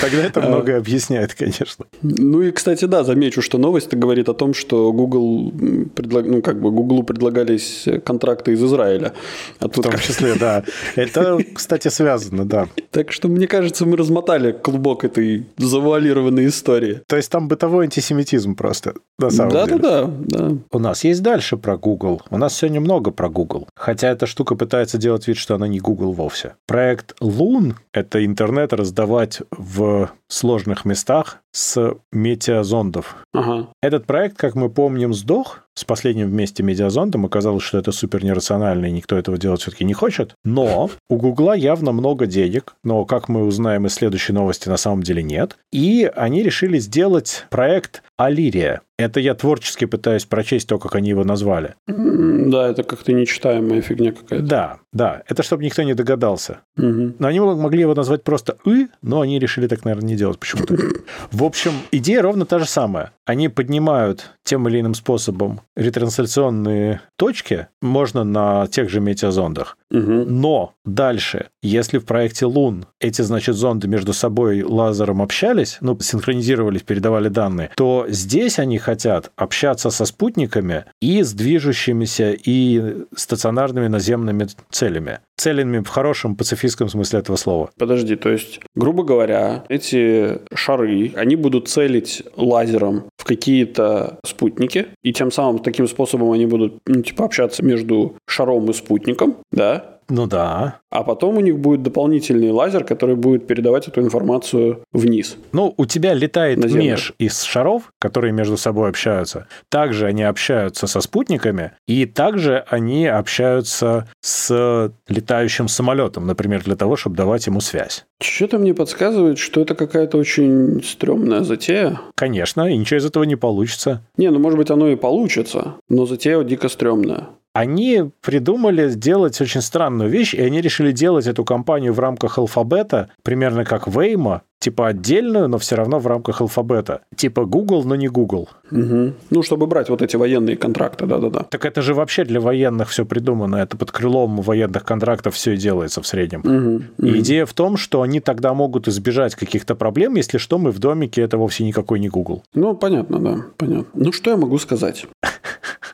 Тогда 0.00 0.22
это 0.24 0.40
многое 0.40 0.78
объясняет, 0.78 1.34
конечно. 1.34 1.84
Ну 2.02 2.42
и, 2.42 2.50
кстати, 2.50 2.86
да, 2.86 3.04
замечу, 3.04 3.42
что 3.42 3.58
новость 3.58 3.92
говорит 3.92 4.28
о 4.28 4.34
том, 4.34 4.54
что 4.54 4.92
Google, 4.92 5.52
ну 5.52 6.42
как 6.42 6.60
бы 6.60 6.70
Google 6.70 7.02
предлагались 7.02 7.88
контракты 8.04 8.52
из 8.52 8.62
Израиля. 8.64 9.12
А 9.58 9.68
тут... 9.68 9.84
В 9.84 9.90
том 9.90 9.98
числе, 10.00 10.34
да. 10.36 10.62
Это, 10.96 11.38
кстати, 11.54 11.88
связано, 11.88 12.44
да. 12.44 12.68
Так 12.90 13.12
что, 13.12 13.28
мне 13.28 13.46
кажется, 13.46 13.84
мы 13.84 13.96
размотали 13.96 14.52
клубок 14.52 15.04
этой 15.04 15.46
завуалированной 15.58 16.46
истории. 16.46 17.00
То 17.06 17.16
есть 17.16 17.30
там 17.30 17.48
бытовой 17.48 17.86
антисемитизм 17.86 18.54
просто, 18.54 18.94
на 19.18 19.30
самом 19.30 19.52
да, 19.52 19.66
деле. 19.66 19.78
Да, 19.78 20.04
да, 20.06 20.48
да. 20.48 20.56
У 20.70 20.78
нас 20.78 21.04
есть 21.04 21.22
дальше 21.22 21.56
про 21.56 21.76
Google. 21.76 22.22
У 22.30 22.38
нас 22.38 22.56
сегодня 22.56 22.80
много 22.80 23.10
про 23.10 23.28
Google. 23.28 23.66
Хотя 23.74 24.10
эта 24.10 24.26
штука 24.26 24.54
пытается 24.54 24.98
делать 24.98 25.26
вид, 25.26 25.36
что 25.42 25.56
она 25.56 25.68
не 25.68 25.80
Google 25.80 26.12
вовсе. 26.12 26.56
Проект 26.66 27.20
Loon— 27.20 27.74
это 27.92 28.24
интернет 28.24 28.72
раздавать 28.72 29.42
в 29.50 30.10
сложных 30.28 30.84
местах 30.84 31.40
с 31.50 31.94
метеозондов. 32.12 33.16
Ага. 33.34 33.68
Этот 33.82 34.06
проект, 34.06 34.38
как 34.38 34.54
мы 34.54 34.70
помним, 34.70 35.12
сдох 35.12 35.61
с 35.74 35.84
последним 35.84 36.28
вместе 36.28 36.62
медиазондом. 36.62 37.24
Оказалось, 37.24 37.62
что 37.62 37.78
это 37.78 37.92
супер 37.92 38.24
нерационально, 38.24 38.86
и 38.86 38.92
никто 38.92 39.16
этого 39.16 39.38
делать 39.38 39.60
все-таки 39.62 39.84
не 39.84 39.94
хочет. 39.94 40.34
Но 40.44 40.90
у 41.08 41.16
Гугла 41.16 41.54
явно 41.54 41.92
много 41.92 42.26
денег, 42.26 42.74
но, 42.84 43.04
как 43.04 43.28
мы 43.28 43.44
узнаем 43.44 43.86
из 43.86 43.94
следующей 43.94 44.32
новости, 44.32 44.68
на 44.68 44.76
самом 44.76 45.02
деле 45.02 45.22
нет. 45.22 45.56
И 45.72 46.10
они 46.14 46.42
решили 46.42 46.78
сделать 46.78 47.46
проект 47.50 48.02
Алирия. 48.16 48.82
Это 48.98 49.18
я 49.18 49.34
творчески 49.34 49.84
пытаюсь 49.86 50.26
прочесть 50.26 50.68
то, 50.68 50.78
как 50.78 50.94
они 50.94 51.08
его 51.08 51.24
назвали. 51.24 51.74
Да, 51.88 52.68
это 52.68 52.84
как-то 52.84 53.12
нечитаемая 53.12 53.80
фигня 53.80 54.12
какая-то. 54.12 54.46
Да, 54.46 54.78
да. 54.92 55.22
Это 55.26 55.42
чтобы 55.42 55.64
никто 55.64 55.82
не 55.82 55.94
догадался. 55.94 56.60
Угу. 56.76 57.14
Но 57.18 57.26
они 57.26 57.40
могли 57.40 57.80
его 57.80 57.94
назвать 57.94 58.22
просто 58.22 58.58
«ы», 58.64 58.88
но 59.02 59.20
они 59.20 59.38
решили 59.38 59.66
так, 59.66 59.84
наверное, 59.84 60.08
не 60.08 60.16
делать 60.16 60.38
почему-то. 60.38 60.76
В 61.32 61.42
общем, 61.42 61.72
идея 61.90 62.22
ровно 62.22 62.46
та 62.46 62.58
же 62.58 62.66
самая. 62.66 63.12
Они 63.24 63.48
поднимают 63.48 64.30
тем 64.44 64.68
или 64.68 64.80
иным 64.80 64.94
способом 64.94 65.61
ретрансляционные 65.76 67.00
точки, 67.16 67.68
можно 67.80 68.24
на 68.24 68.66
тех 68.66 68.88
же 68.90 69.00
метеозондах. 69.00 69.76
Угу. 69.92 70.24
Но 70.26 70.74
дальше, 70.84 71.48
если 71.62 71.98
в 71.98 72.06
проекте 72.06 72.46
Лун 72.46 72.86
эти, 72.98 73.20
значит, 73.22 73.54
зонды 73.56 73.88
между 73.88 74.12
собой 74.14 74.62
лазером 74.62 75.20
общались, 75.20 75.76
ну, 75.82 75.98
синхронизировались, 76.00 76.82
передавали 76.82 77.28
данные, 77.28 77.70
то 77.76 78.06
здесь 78.08 78.58
они 78.58 78.78
хотят 78.78 79.30
общаться 79.36 79.90
со 79.90 80.06
спутниками 80.06 80.86
и 81.00 81.22
с 81.22 81.34
движущимися 81.34 82.32
и 82.32 83.04
стационарными 83.14 83.88
наземными 83.88 84.46
целями. 84.70 85.20
Целями 85.36 85.80
в 85.80 85.88
хорошем 85.88 86.36
пацифистском 86.36 86.88
смысле 86.88 87.18
этого 87.18 87.36
слова. 87.36 87.70
Подожди, 87.78 88.16
то 88.16 88.30
есть, 88.30 88.60
грубо 88.74 89.02
говоря, 89.02 89.64
эти 89.68 90.38
шары, 90.54 91.12
они 91.16 91.36
будут 91.36 91.68
целить 91.68 92.22
лазером 92.36 93.04
в 93.18 93.24
какие-то 93.24 94.18
спутники, 94.24 94.86
и 95.02 95.12
тем 95.12 95.30
самым 95.30 95.58
таким 95.58 95.86
способом 95.86 96.32
они 96.32 96.46
будут, 96.46 96.78
ну, 96.86 97.02
типа, 97.02 97.24
общаться 97.26 97.62
между 97.64 98.16
шаром 98.26 98.70
и 98.70 98.72
спутником, 98.72 99.36
да? 99.50 99.81
Ну 100.12 100.26
да. 100.26 100.80
А 100.90 101.04
потом 101.04 101.38
у 101.38 101.40
них 101.40 101.58
будет 101.58 101.82
дополнительный 101.82 102.50
лазер, 102.50 102.84
который 102.84 103.16
будет 103.16 103.46
передавать 103.46 103.88
эту 103.88 104.02
информацию 104.02 104.84
вниз. 104.92 105.36
Ну, 105.52 105.72
у 105.78 105.86
тебя 105.86 106.12
летает 106.12 106.58
меж 106.58 107.14
из 107.18 107.42
шаров, 107.42 107.84
которые 107.98 108.32
между 108.32 108.58
собой 108.58 108.90
общаются. 108.90 109.46
Также 109.70 110.04
они 110.04 110.22
общаются 110.22 110.86
со 110.86 111.00
спутниками, 111.00 111.72
и 111.88 112.04
также 112.04 112.62
они 112.68 113.06
общаются 113.06 114.06
с 114.20 114.92
летающим 115.08 115.68
самолетом, 115.68 116.26
например, 116.26 116.62
для 116.62 116.76
того, 116.76 116.96
чтобы 116.96 117.16
давать 117.16 117.46
ему 117.46 117.62
связь. 117.62 118.04
Что-то 118.20 118.58
мне 118.58 118.74
подсказывает, 118.74 119.38
что 119.38 119.62
это 119.62 119.74
какая-то 119.74 120.18
очень 120.18 120.82
стрёмная 120.84 121.42
затея. 121.42 121.98
Конечно, 122.16 122.70
и 122.70 122.76
ничего 122.76 122.98
из 122.98 123.06
этого 123.06 123.24
не 123.24 123.36
получится. 123.36 124.02
Не, 124.18 124.28
ну 124.28 124.38
может 124.38 124.58
быть 124.58 124.70
оно 124.70 124.88
и 124.88 124.96
получится, 124.96 125.76
но 125.88 126.04
затея 126.04 126.42
дико 126.42 126.68
стрёмная 126.68 127.28
они 127.52 128.10
придумали 128.20 128.88
сделать 128.88 129.40
очень 129.40 129.60
странную 129.60 130.10
вещь, 130.10 130.34
и 130.34 130.40
они 130.40 130.60
решили 130.60 130.92
делать 130.92 131.26
эту 131.26 131.44
компанию 131.44 131.92
в 131.92 132.00
рамках 132.00 132.38
алфабета, 132.38 133.10
примерно 133.22 133.64
как 133.64 133.88
Waymo, 133.88 134.40
типа 134.62 134.88
отдельную, 134.88 135.48
но 135.48 135.58
все 135.58 135.74
равно 135.74 135.98
в 135.98 136.06
рамках 136.06 136.40
алфабета. 136.40 137.02
Типа 137.16 137.44
Google, 137.44 137.82
но 137.84 137.96
не 137.96 138.08
Google. 138.08 138.48
Угу. 138.70 139.12
Ну, 139.30 139.42
чтобы 139.42 139.66
брать 139.66 139.90
вот 139.90 140.02
эти 140.02 140.16
военные 140.16 140.56
контракты, 140.56 141.04
да-да-да. 141.04 141.40
Так 141.50 141.64
это 141.64 141.82
же 141.82 141.94
вообще 141.94 142.24
для 142.24 142.40
военных 142.40 142.88
все 142.88 143.04
придумано. 143.04 143.56
Это 143.56 143.76
под 143.76 143.90
крылом 143.90 144.40
военных 144.40 144.84
контрактов 144.84 145.34
все 145.34 145.52
и 145.52 145.56
делается 145.56 146.00
в 146.00 146.06
среднем. 146.06 146.40
Угу. 146.40 147.06
И 147.06 147.18
идея 147.18 147.44
в 147.44 147.52
том, 147.52 147.76
что 147.76 148.02
они 148.02 148.20
тогда 148.20 148.54
могут 148.54 148.88
избежать 148.88 149.34
каких-то 149.34 149.74
проблем, 149.74 150.14
если 150.14 150.38
что, 150.38 150.58
мы 150.58 150.70
в 150.70 150.78
домике, 150.78 151.22
это 151.22 151.38
вовсе 151.38 151.64
никакой 151.64 151.98
не 151.98 152.08
Google. 152.08 152.44
Ну, 152.54 152.74
понятно, 152.74 153.18
да, 153.18 153.44
понятно. 153.56 153.86
Ну, 153.94 154.12
что 154.12 154.30
я 154.30 154.36
могу 154.36 154.58
сказать? 154.58 155.06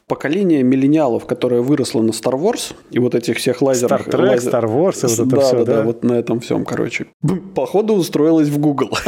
Поколение 0.08 0.62
миллениалов, 0.62 1.26
которое 1.26 1.60
выросло 1.60 2.02
на 2.02 2.10
Star 2.10 2.34
Wars 2.40 2.74
и 2.90 2.98
вот 2.98 3.14
этих 3.14 3.36
всех 3.36 3.62
лазеров... 3.62 4.06
Star 4.06 4.10
Trek, 4.10 4.28
лазер... 4.28 4.52
Star 4.52 4.64
Wars, 4.64 5.04
и 5.04 5.06
вот 5.06 5.26
это 5.26 5.36
да, 5.36 5.40
все, 5.40 5.56
да? 5.58 5.64
Да, 5.64 5.76
да, 5.76 5.82
вот 5.84 6.02
на 6.02 6.14
этом 6.14 6.40
всем, 6.40 6.64
короче. 6.64 7.06
Походу 7.54 7.94
устроилась 7.94 8.48
в 8.48 8.58
Google. 8.58 8.90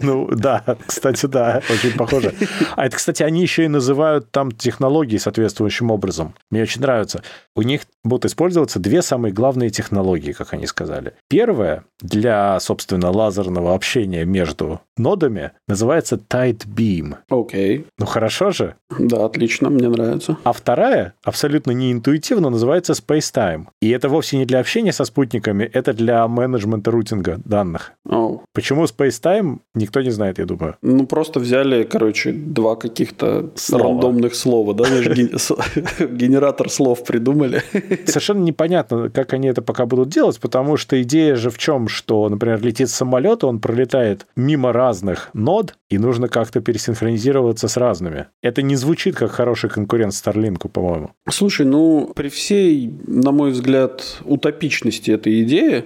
Ну, 0.00 0.28
да, 0.30 0.64
кстати, 0.86 1.26
да, 1.26 1.60
очень 1.68 1.96
похоже. 1.96 2.32
А 2.76 2.86
это, 2.86 2.96
кстати, 2.96 3.22
они 3.22 3.42
еще 3.42 3.64
и 3.64 3.68
называют 3.68 4.30
там 4.30 4.52
технологии 4.52 5.16
соответствующим 5.16 5.90
образом. 5.90 6.34
Мне 6.50 6.62
очень 6.62 6.80
нравится. 6.82 7.22
У 7.56 7.62
них 7.62 7.82
будут 8.04 8.26
использоваться 8.26 8.78
две 8.78 9.02
самые 9.02 9.32
главные 9.32 9.70
технологии, 9.70 10.32
как 10.32 10.52
они 10.52 10.66
сказали. 10.66 11.14
Первая 11.28 11.84
для, 12.00 12.58
собственно, 12.60 13.10
лазерного 13.10 13.74
общения 13.74 14.24
между 14.24 14.80
нодами 14.98 15.52
называется 15.66 16.16
Tight 16.16 16.66
Beam. 16.66 17.16
Окей. 17.28 17.78
Okay. 17.78 17.86
Ну, 17.98 18.06
хорошо 18.06 18.50
же? 18.50 18.74
Да, 18.98 19.24
отлично 19.24 19.70
мне 19.70 19.88
нравится. 19.88 20.36
А 20.44 20.52
вторая, 20.52 21.14
абсолютно 21.22 21.72
неинтуитивно, 21.72 22.50
называется 22.50 22.92
Space 22.92 23.32
Time. 23.34 23.66
И 23.80 23.90
это 23.90 24.08
вовсе 24.08 24.38
не 24.38 24.44
для 24.44 24.60
общения 24.60 24.92
со 24.92 25.04
спутниками, 25.04 25.64
это 25.64 25.92
для 25.92 26.26
менеджмента 26.28 26.90
рутинга 26.90 27.40
данных. 27.44 27.92
Oh. 28.06 28.40
Почему 28.54 28.84
Space 28.84 29.20
Time, 29.22 29.58
никто 29.74 30.00
не 30.00 30.10
знает, 30.10 30.38
я 30.38 30.46
думаю. 30.46 30.76
Ну, 30.82 31.06
просто 31.06 31.40
взяли, 31.40 31.84
короче, 31.84 32.32
два 32.32 32.76
каких-то 32.76 33.50
рандомных 33.72 34.34
слова, 34.34 34.74
да, 34.74 34.84
генератор 34.88 36.70
слов 36.70 37.04
придумали. 37.04 37.62
Совершенно 38.06 38.42
непонятно, 38.42 39.10
как 39.10 39.32
они 39.32 39.48
это 39.48 39.62
пока 39.62 39.86
будут 39.86 40.08
делать, 40.08 40.40
потому 40.40 40.76
что 40.76 41.00
идея 41.02 41.36
же 41.36 41.50
в 41.50 41.58
чем, 41.58 41.88
что, 41.88 42.28
например, 42.28 42.62
летит 42.62 42.90
самолет, 42.90 43.44
он 43.44 43.60
пролетает 43.60 44.26
мимо 44.36 44.72
разных 44.88 45.30
нод, 45.34 45.74
и 45.90 45.98
нужно 45.98 46.28
как-то 46.28 46.60
пересинхронизироваться 46.60 47.68
с 47.68 47.76
разными. 47.76 48.26
Это 48.42 48.62
не 48.62 48.76
звучит 48.76 49.16
как 49.16 49.30
хороший 49.30 49.70
конкурент 49.70 50.14
Старлинку, 50.14 50.68
по-моему. 50.68 51.10
Слушай, 51.28 51.66
ну, 51.66 52.10
при 52.14 52.28
всей, 52.28 52.90
на 53.06 53.32
мой 53.32 53.50
взгляд, 53.50 54.22
утопичности 54.24 55.10
этой 55.10 55.42
идеи, 55.42 55.84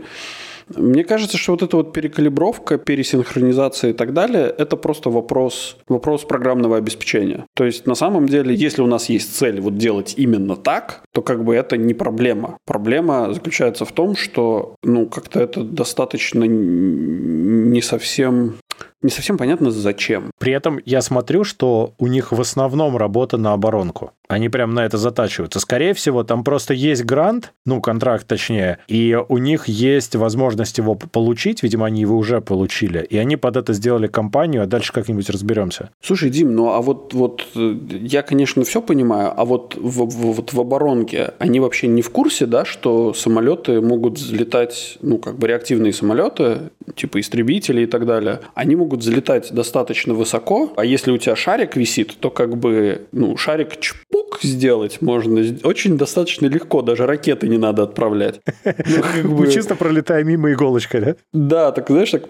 мне 0.77 1.05
кажется, 1.05 1.37
что 1.37 1.53
вот 1.53 1.63
эта 1.63 1.77
вот 1.77 1.93
перекалибровка, 1.93 2.79
пересинхронизация 2.79 3.91
и 3.91 3.93
так 3.93 4.13
далее, 4.13 4.55
это 4.57 4.77
просто 4.77 5.11
вопрос, 5.11 5.77
вопрос 5.89 6.25
программного 6.25 6.77
обеспечения. 6.77 7.47
То 7.55 7.65
есть 7.65 7.87
на 7.87 7.95
самом 7.95 8.27
деле, 8.27 8.55
если 8.55 8.83
у 8.83 8.87
нас 8.87 9.09
есть 9.09 9.37
цель 9.37 9.61
вот 9.61 9.77
делать 9.77 10.15
именно 10.17 10.57
так, 10.57 11.03
то 11.13 11.23
как 11.23 11.45
бы 11.45 11.55
это 11.55 11.77
не 11.77 11.95
проблема. 11.95 12.59
Проблема 12.65 13.33
заключается 13.33 13.85
в 13.85 13.93
том, 13.93 14.17
что 14.17 14.77
ну 14.83 15.07
как-то 15.07 15.41
это 15.41 15.63
достаточно 15.63 16.45
не 16.45 17.83
совсем 17.83 18.55
не 19.03 19.11
совсем 19.11 19.39
понятно 19.39 19.71
зачем. 19.71 20.31
При 20.39 20.53
этом 20.53 20.79
я 20.85 21.03
смотрю, 21.03 21.45
что 21.45 21.95
у 21.99 22.07
них 22.07 22.33
в 22.33 22.41
основном 22.41 22.97
работа 22.97 23.37
на 23.37 23.53
оборонку. 23.53 24.13
Они 24.29 24.49
прям 24.49 24.73
на 24.73 24.87
это 24.87 24.97
затачиваются. 24.97 25.61
Скорее 25.61 25.93
всего, 25.93 26.23
там 26.25 26.43
просто 26.43 26.73
есть 26.73 27.05
грант, 27.05 27.53
ну, 27.67 27.81
контракт 27.81 28.27
точнее, 28.27 28.79
и 28.89 29.19
у 29.29 29.39
них 29.39 29.69
есть 29.69 30.17
возможность 30.17 30.79
его 30.79 30.95
получить, 30.95 31.63
видимо, 31.63 31.87
они 31.87 32.01
его 32.01 32.17
уже 32.17 32.41
получили, 32.41 33.07
и 33.11 33.19
они 33.19 33.37
под 33.37 33.57
это 33.57 33.73
сделали 33.73 34.07
компанию, 34.07 34.63
а 34.63 34.67
дальше 34.67 34.93
как-нибудь 34.93 35.29
разберемся. 35.29 35.91
Слушай, 36.01 36.31
Дим, 36.31 36.55
ну 36.55 36.71
а 36.71 36.81
вот, 36.81 37.13
вот 37.13 37.47
э, 37.55 37.77
я, 37.91 38.23
конечно, 38.23 38.65
все 38.65 38.81
понимаю, 38.81 39.33
а 39.37 39.45
вот 39.45 39.77
в, 39.77 40.07
в, 40.07 40.33
вот 40.33 40.53
в 40.53 40.61
оборонке 40.61 41.35
они 41.39 41.61
вообще 41.61 41.89
не 41.89 42.03
в 42.03 42.11
курсе, 42.11 42.47
да, 42.47 42.65
что 42.65 43.13
самолеты 43.13 43.81
могут 43.81 44.19
взлетать, 44.19 44.99
ну, 45.03 45.19
как 45.19 45.39
бы 45.39 45.47
реактивные 45.47 45.93
самолеты, 45.93 46.71
типа 46.95 47.21
истребители 47.21 47.83
и 47.83 47.87
так 47.87 48.07
далее, 48.07 48.41
они 48.55 48.77
могут 48.77 48.92
взлетать 49.01 49.53
достаточно 49.53 50.15
высоко, 50.15 50.73
а 50.77 50.85
если 50.85 51.11
у 51.11 51.19
тебя 51.19 51.37
шарик 51.37 51.77
висит, 51.77 52.17
то 52.19 52.31
как 52.31 52.57
бы, 52.57 53.03
ну, 53.13 53.37
шарик 53.37 53.81
чпок 53.81 54.41
сделать 54.43 55.01
можно 55.01 55.43
очень 55.65 55.97
достаточно 55.97 56.47
легко, 56.47 56.83
даже 56.83 57.07
ракеты 57.07 57.49
не 57.49 57.59
надо 57.59 57.83
отправлять. 57.83 58.41
Ну, 59.23 59.37
Мы 59.37 59.51
чисто 59.51 59.75
пролетаем 59.75 60.29
мимо 60.29 60.53
иголочкой, 60.53 61.01
да? 61.01 61.17
Да, 61.33 61.73
так 61.73 61.89
знаешь, 61.89 62.11
так 62.11 62.23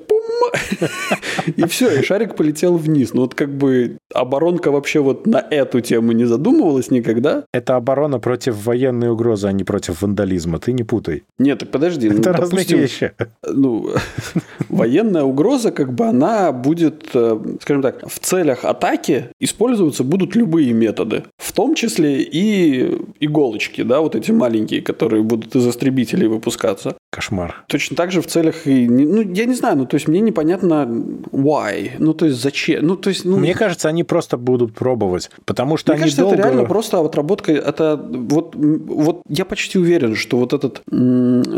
и 1.57 1.65
все, 1.67 2.01
и 2.01 2.03
шарик 2.03 2.35
полетел 2.37 2.77
вниз. 2.77 3.15
Ну 3.15 3.23
вот 3.23 3.35
как 3.35 3.51
бы 3.51 3.99
оборонка 4.15 4.71
вообще 4.71 5.01
вот 5.01 5.27
на 5.27 5.39
эту 5.39 5.81
тему 5.81 6.13
не 6.13 6.25
задумывалась 6.25 6.91
никогда. 6.91 7.45
Это 7.53 7.77
оборона 7.77 8.19
против 8.19 8.65
военной 8.67 9.11
угрозы, 9.11 9.49
а 9.49 9.53
не 9.53 9.65
против 9.65 10.03
вандализма. 10.03 10.59
Ты 10.59 10.73
не 10.73 10.85
путай. 10.85 11.25
Нет, 11.39 11.61
так 11.61 11.71
подожди. 11.71 12.09
Это 12.09 12.17
ну, 12.17 12.23
разные 12.25 12.51
допустим, 12.51 12.79
вещи. 12.79 13.13
Ну, 13.47 13.91
военная 14.69 15.25
угроза, 15.25 15.71
как 15.71 15.93
бы 15.93 16.07
она 16.07 16.53
будет, 16.53 17.11
э, 17.15 17.39
скажем 17.61 17.83
так, 17.83 18.07
в 18.07 18.19
целях 18.19 18.65
атаки 18.65 19.27
использоваться 19.41 20.05
будут 20.05 20.37
любые 20.37 20.73
методы. 20.73 21.25
В 21.39 21.53
том 21.53 21.75
числе 21.75 22.23
и 22.23 22.99
иголочки, 23.21 23.83
да, 23.83 24.01
вот 24.01 24.15
эти 24.15 24.31
маленькие, 24.31 24.83
которые 24.83 25.23
будут 25.23 25.55
из 25.57 25.67
истребителей 25.67 26.27
выпускаться. 26.29 26.97
Кошмар. 27.11 27.65
Точно 27.69 27.97
так 27.97 28.11
же 28.11 28.23
в 28.23 28.27
целях, 28.27 28.67
и, 28.67 28.89
ну, 28.89 29.21
я 29.21 29.45
не 29.45 29.55
знаю, 29.55 29.77
ну, 29.77 29.87
то 29.87 29.97
есть 29.97 30.09
мне 30.13 30.21
непонятно 30.21 30.87
why, 31.33 31.93
ну, 31.99 32.13
то 32.13 32.27
есть 32.27 32.43
зачем, 32.43 32.87
ну, 32.87 32.97
то 32.97 33.09
есть... 33.09 33.25
Ну... 33.25 33.39
Мне 33.39 33.55
кажется, 33.55 33.89
они 33.89 34.05
просто 34.05 34.37
будут 34.37 34.75
пробовать, 34.75 35.31
потому 35.45 35.79
что 35.79 35.93
мне 35.93 36.03
они 36.03 36.03
кажется, 36.03 36.23
долго... 36.23 36.37
это 36.37 36.49
реально 36.49 36.65
просто 36.65 37.01
отработка, 37.01 37.53
это 37.53 37.97
вот, 37.97 38.55
вот 38.55 39.23
я 39.29 39.45
почти 39.45 39.79
уверен, 39.79 40.15
что 40.15 40.37
вот 40.37 40.53
этот, 40.53 40.83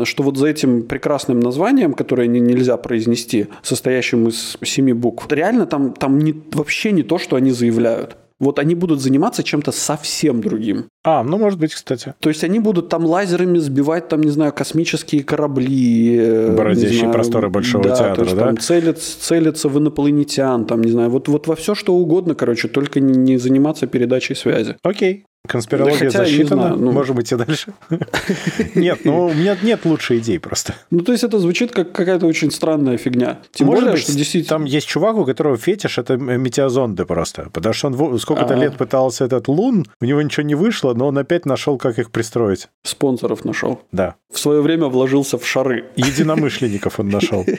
что 0.08 0.22
вот 0.22 0.36
за 0.36 0.46
этим 0.46 0.82
прекрасным 0.82 1.40
названием, 1.40 1.94
которое 1.94 2.28
нельзя 2.28 2.76
произнести, 2.76 3.48
состоящим 3.62 4.28
из 4.28 4.56
семи 4.62 4.92
букв, 4.92 5.26
реально 5.30 5.66
там, 5.66 5.92
там 5.92 6.18
не, 6.18 6.34
вообще 6.52 6.92
не 6.92 7.02
то, 7.02 7.18
что 7.18 7.36
они 7.36 7.50
заявляют. 7.50 8.16
Вот 8.40 8.58
они 8.58 8.74
будут 8.74 9.00
заниматься 9.00 9.42
чем-то 9.42 9.70
совсем 9.72 10.40
другим. 10.40 10.86
А, 11.04 11.22
ну, 11.22 11.38
может 11.38 11.58
быть, 11.58 11.74
кстати. 11.74 12.14
То 12.18 12.28
есть 12.28 12.42
они 12.42 12.58
будут 12.58 12.88
там 12.88 13.04
лазерами 13.04 13.58
сбивать, 13.58 14.08
там, 14.08 14.22
не 14.22 14.30
знаю, 14.30 14.52
космические 14.52 15.22
корабли. 15.22 16.16
Э, 16.18 16.56
Бороздящие 16.56 17.12
просторы 17.12 17.48
Большого 17.48 17.84
да, 17.84 17.96
театра, 17.96 18.14
то 18.14 18.22
есть, 18.22 18.36
да? 18.36 18.46
Там 18.46 18.58
целиться, 18.58 19.20
целиться 19.20 19.68
в 19.68 19.78
инопланетян, 19.78 20.64
там, 20.66 20.82
не 20.82 20.90
знаю, 20.90 21.10
вот, 21.10 21.28
вот 21.28 21.46
во 21.46 21.54
все, 21.54 21.74
что 21.74 21.94
угодно, 21.94 22.34
короче, 22.34 22.68
только 22.68 23.00
не 23.00 23.36
заниматься 23.36 23.86
передачей 23.86 24.34
связи. 24.34 24.76
Окей. 24.82 25.24
Конспирология 25.46 26.10
да, 26.10 26.18
засчитана, 26.20 26.62
знаю, 26.62 26.76
ну... 26.78 26.92
можем 26.92 27.20
идти 27.20 27.36
дальше. 27.36 27.74
Нет, 28.74 29.00
ну 29.04 29.26
у 29.26 29.34
меня 29.34 29.56
нет 29.62 29.84
лучшей 29.84 30.18
идей 30.18 30.38
просто. 30.38 30.74
Ну, 30.90 31.00
то 31.00 31.12
есть 31.12 31.22
это 31.22 31.38
звучит 31.38 31.70
как 31.70 31.92
какая-то 31.92 32.26
очень 32.26 32.50
странная 32.50 32.96
фигня. 32.96 33.40
Тем 33.52 33.66
Может 33.66 33.84
более, 33.84 33.96
быть, 33.96 34.04
что 34.04 34.16
действительно... 34.16 34.58
там 34.58 34.64
есть 34.64 34.86
чувак, 34.86 35.16
у 35.16 35.26
которого 35.26 35.58
фетиш– 35.58 35.98
это 35.98 36.16
метеозонды 36.16 37.04
просто. 37.04 37.50
Потому 37.52 37.74
что 37.74 37.88
он 37.88 38.18
сколько-то 38.18 38.54
лет 38.54 38.78
пытался 38.78 39.26
этот 39.26 39.48
лун, 39.48 39.86
у 40.00 40.04
него 40.06 40.22
ничего 40.22 40.44
не 40.44 40.54
вышло, 40.54 40.94
но 40.94 41.08
он 41.08 41.18
опять 41.18 41.44
нашел, 41.44 41.76
как 41.76 41.98
их 41.98 42.10
пристроить. 42.10 42.68
Спонсоров 42.82 43.44
нашел. 43.44 43.82
Да. 43.92 44.14
В 44.32 44.38
свое 44.38 44.62
время 44.62 44.86
вложился 44.86 45.36
в 45.36 45.46
шары. 45.46 45.84
Единомышленников 45.96 46.98
он 47.00 47.08
нашел. 47.08 47.44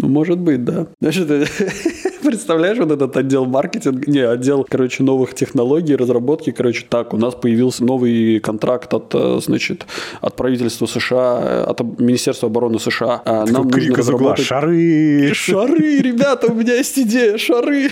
Ну, 0.00 0.08
может 0.08 0.38
быть, 0.38 0.64
да. 0.64 0.86
Значит, 1.00 1.28
представляешь 2.22 2.78
вот 2.78 2.92
этот 2.92 3.16
отдел 3.16 3.46
маркетинга, 3.46 4.08
не, 4.08 4.20
отдел, 4.20 4.64
короче, 4.68 5.02
новых 5.02 5.34
технологий, 5.34 5.96
разработки, 5.96 6.52
короче, 6.52 6.86
так, 6.98 7.14
у 7.14 7.16
нас 7.16 7.34
появился 7.34 7.84
новый 7.84 8.40
контракт 8.40 8.92
от, 8.92 9.14
э, 9.14 9.38
значит, 9.40 9.86
от 10.20 10.36
правительства 10.36 10.86
США, 10.86 11.64
от 11.64 11.80
Министерства 12.00 12.48
обороны 12.48 12.78
США. 12.78 13.22
А 13.24 13.46
Такой 13.46 13.52
Нам 13.52 13.70
крик 13.70 13.88
нужно 13.88 14.02
разработать... 14.02 14.44
Шары! 14.44 15.30
Шары, 15.32 15.98
ребята, 15.98 16.48
у 16.48 16.54
меня 16.54 16.74
есть 16.74 16.98
идея, 16.98 17.38
шары! 17.38 17.90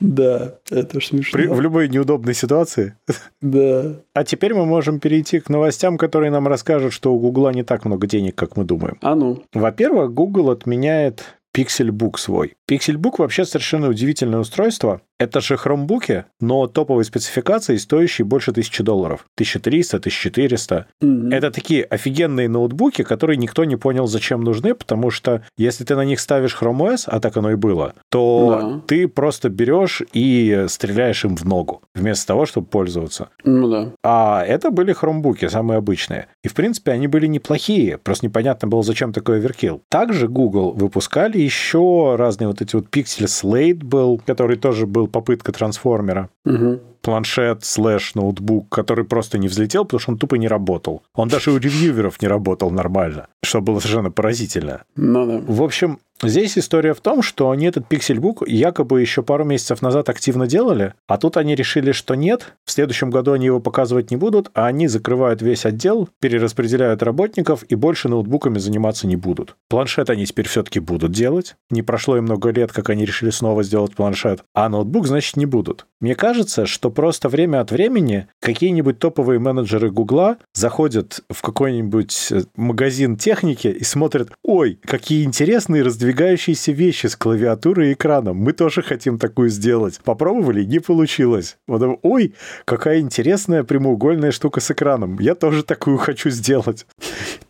Да, 0.00 0.54
это 0.70 1.00
смешно. 1.00 1.38
При, 1.38 1.46
в 1.46 1.60
любой 1.60 1.88
неудобной 1.88 2.34
ситуации. 2.34 2.96
Да. 3.40 3.94
А 4.14 4.24
теперь 4.24 4.52
мы 4.54 4.66
можем 4.66 4.98
перейти 4.98 5.38
к 5.38 5.48
новостям, 5.48 5.96
которые 5.96 6.30
нам 6.30 6.48
расскажут, 6.48 6.92
что 6.92 7.14
у 7.14 7.20
Гугла 7.20 7.50
не 7.50 7.62
так 7.62 7.84
много 7.84 8.06
денег, 8.06 8.34
как 8.34 8.56
мы 8.56 8.64
думаем. 8.64 8.98
А 9.00 9.14
ну. 9.14 9.42
Во-первых, 9.52 10.12
Google 10.12 10.50
отменяет 10.50 11.22
Pixelbook 11.54 12.16
свой. 12.16 12.54
Pixelbook 12.70 13.16
вообще 13.18 13.44
совершенно 13.44 13.88
удивительное 13.88 14.40
устройство. 14.40 15.02
Это 15.18 15.40
же 15.40 15.56
хромбуки, 15.56 16.24
но 16.40 16.66
топовой 16.66 17.04
спецификации, 17.04 17.76
стоящие 17.76 18.24
больше 18.24 18.50
1000 18.50 18.82
долларов. 18.82 19.26
1300, 19.36 19.98
1400. 19.98 20.86
Mm-hmm. 21.00 21.34
Это 21.34 21.50
такие 21.52 21.84
офигенные 21.84 22.48
ноутбуки, 22.48 23.02
которые 23.02 23.36
никто 23.36 23.64
не 23.64 23.76
понял, 23.76 24.08
зачем 24.08 24.42
нужны, 24.42 24.74
потому 24.74 25.10
что 25.10 25.44
если 25.56 25.84
ты 25.84 25.94
на 25.94 26.04
них 26.04 26.18
ставишь 26.18 26.56
Chrome 26.60 26.92
OS, 26.92 27.04
а 27.06 27.20
так 27.20 27.36
оно 27.36 27.52
и 27.52 27.54
было, 27.54 27.94
то 28.10 28.58
да. 28.60 28.80
ты 28.88 29.06
просто 29.06 29.48
берешь 29.48 30.02
и 30.12 30.64
стреляешь 30.68 31.24
им 31.24 31.36
в 31.36 31.44
ногу, 31.44 31.82
вместо 31.94 32.26
того, 32.26 32.44
чтобы 32.44 32.66
пользоваться. 32.66 33.28
Ну 33.44 33.68
да. 33.68 33.92
А 34.02 34.44
это 34.44 34.72
были 34.72 34.92
хромбуки, 34.92 35.46
самые 35.46 35.78
обычные. 35.78 36.26
И, 36.42 36.48
в 36.48 36.54
принципе, 36.54 36.90
они 36.90 37.06
были 37.06 37.28
неплохие, 37.28 37.96
просто 37.98 38.26
непонятно 38.26 38.66
было, 38.66 38.82
зачем 38.82 39.12
такой 39.12 39.36
оверкилл. 39.36 39.82
Также 39.88 40.26
Google 40.26 40.72
выпускали 40.72 41.38
еще 41.44 42.16
разные 42.16 42.48
вот 42.48 42.60
эти 42.62 42.74
вот 42.76 42.86
Pixel 42.90 43.26
Slate 43.26 43.84
был, 43.84 44.20
который 44.24 44.56
тоже 44.56 44.86
был 44.86 45.08
попытка 45.08 45.52
трансформера. 45.52 46.28
Угу. 46.44 46.80
Планшет 47.02 47.64
слэш 47.64 48.14
ноутбук, 48.14 48.68
который 48.68 49.04
просто 49.04 49.38
не 49.38 49.48
взлетел, 49.48 49.84
потому 49.84 50.00
что 50.00 50.12
он 50.12 50.18
тупо 50.18 50.36
не 50.36 50.48
работал. 50.48 51.02
Он 51.14 51.28
даже 51.28 51.50
у 51.50 51.58
ревьюверов 51.58 52.22
не 52.22 52.28
работал 52.28 52.70
нормально, 52.70 53.26
что 53.42 53.60
было 53.60 53.80
совершенно 53.80 54.10
поразительно. 54.10 54.82
Ну 54.94 55.26
да. 55.26 55.42
В 55.46 55.62
общем, 55.62 55.98
Здесь 56.24 56.56
история 56.56 56.94
в 56.94 57.00
том, 57.00 57.20
что 57.20 57.50
они 57.50 57.66
этот 57.66 57.90
Pixelbook 57.90 58.44
якобы 58.46 59.00
еще 59.00 59.24
пару 59.24 59.44
месяцев 59.44 59.82
назад 59.82 60.08
активно 60.08 60.46
делали, 60.46 60.94
а 61.08 61.18
тут 61.18 61.36
они 61.36 61.56
решили, 61.56 61.90
что 61.90 62.14
нет, 62.14 62.54
в 62.64 62.70
следующем 62.70 63.10
году 63.10 63.32
они 63.32 63.46
его 63.46 63.58
показывать 63.58 64.12
не 64.12 64.16
будут, 64.16 64.48
а 64.54 64.66
они 64.66 64.86
закрывают 64.86 65.42
весь 65.42 65.66
отдел, 65.66 66.08
перераспределяют 66.20 67.02
работников 67.02 67.64
и 67.68 67.74
больше 67.74 68.08
ноутбуками 68.08 68.58
заниматься 68.58 69.08
не 69.08 69.16
будут. 69.16 69.56
Планшет 69.68 70.10
они 70.10 70.24
теперь 70.24 70.46
все-таки 70.46 70.78
будут 70.78 71.10
делать. 71.10 71.56
Не 71.70 71.82
прошло 71.82 72.16
и 72.16 72.20
много 72.20 72.50
лет, 72.50 72.70
как 72.72 72.90
они 72.90 73.04
решили 73.04 73.30
снова 73.30 73.64
сделать 73.64 73.96
планшет. 73.96 74.44
А 74.54 74.68
ноутбук, 74.68 75.08
значит, 75.08 75.36
не 75.36 75.46
будут. 75.46 75.86
Мне 76.00 76.14
кажется, 76.14 76.66
что 76.66 76.90
просто 76.90 77.28
время 77.28 77.60
от 77.60 77.72
времени 77.72 78.28
какие-нибудь 78.40 78.98
топовые 78.98 79.38
менеджеры 79.38 79.90
Гугла 79.90 80.36
заходят 80.52 81.20
в 81.30 81.42
какой-нибудь 81.42 82.28
э, 82.30 82.42
магазин 82.56 83.16
техники 83.16 83.68
и 83.68 83.84
смотрят, 83.84 84.30
ой, 84.42 84.78
какие 84.84 85.24
интересные 85.24 85.82
раздвигающиеся 86.12 86.72
вещи 86.72 87.06
с 87.06 87.16
клавиатурой 87.16 87.90
и 87.90 87.92
экраном. 87.94 88.36
Мы 88.36 88.52
тоже 88.52 88.82
хотим 88.82 89.18
такую 89.18 89.48
сделать. 89.48 89.98
Попробовали, 90.04 90.64
не 90.64 90.78
получилось. 90.78 91.56
Вот, 91.66 91.98
ой, 92.02 92.34
какая 92.64 93.00
интересная 93.00 93.64
прямоугольная 93.64 94.30
штука 94.30 94.60
с 94.60 94.70
экраном. 94.70 95.18
Я 95.20 95.34
тоже 95.34 95.62
такую 95.62 95.96
хочу 95.96 96.30
сделать. 96.30 96.86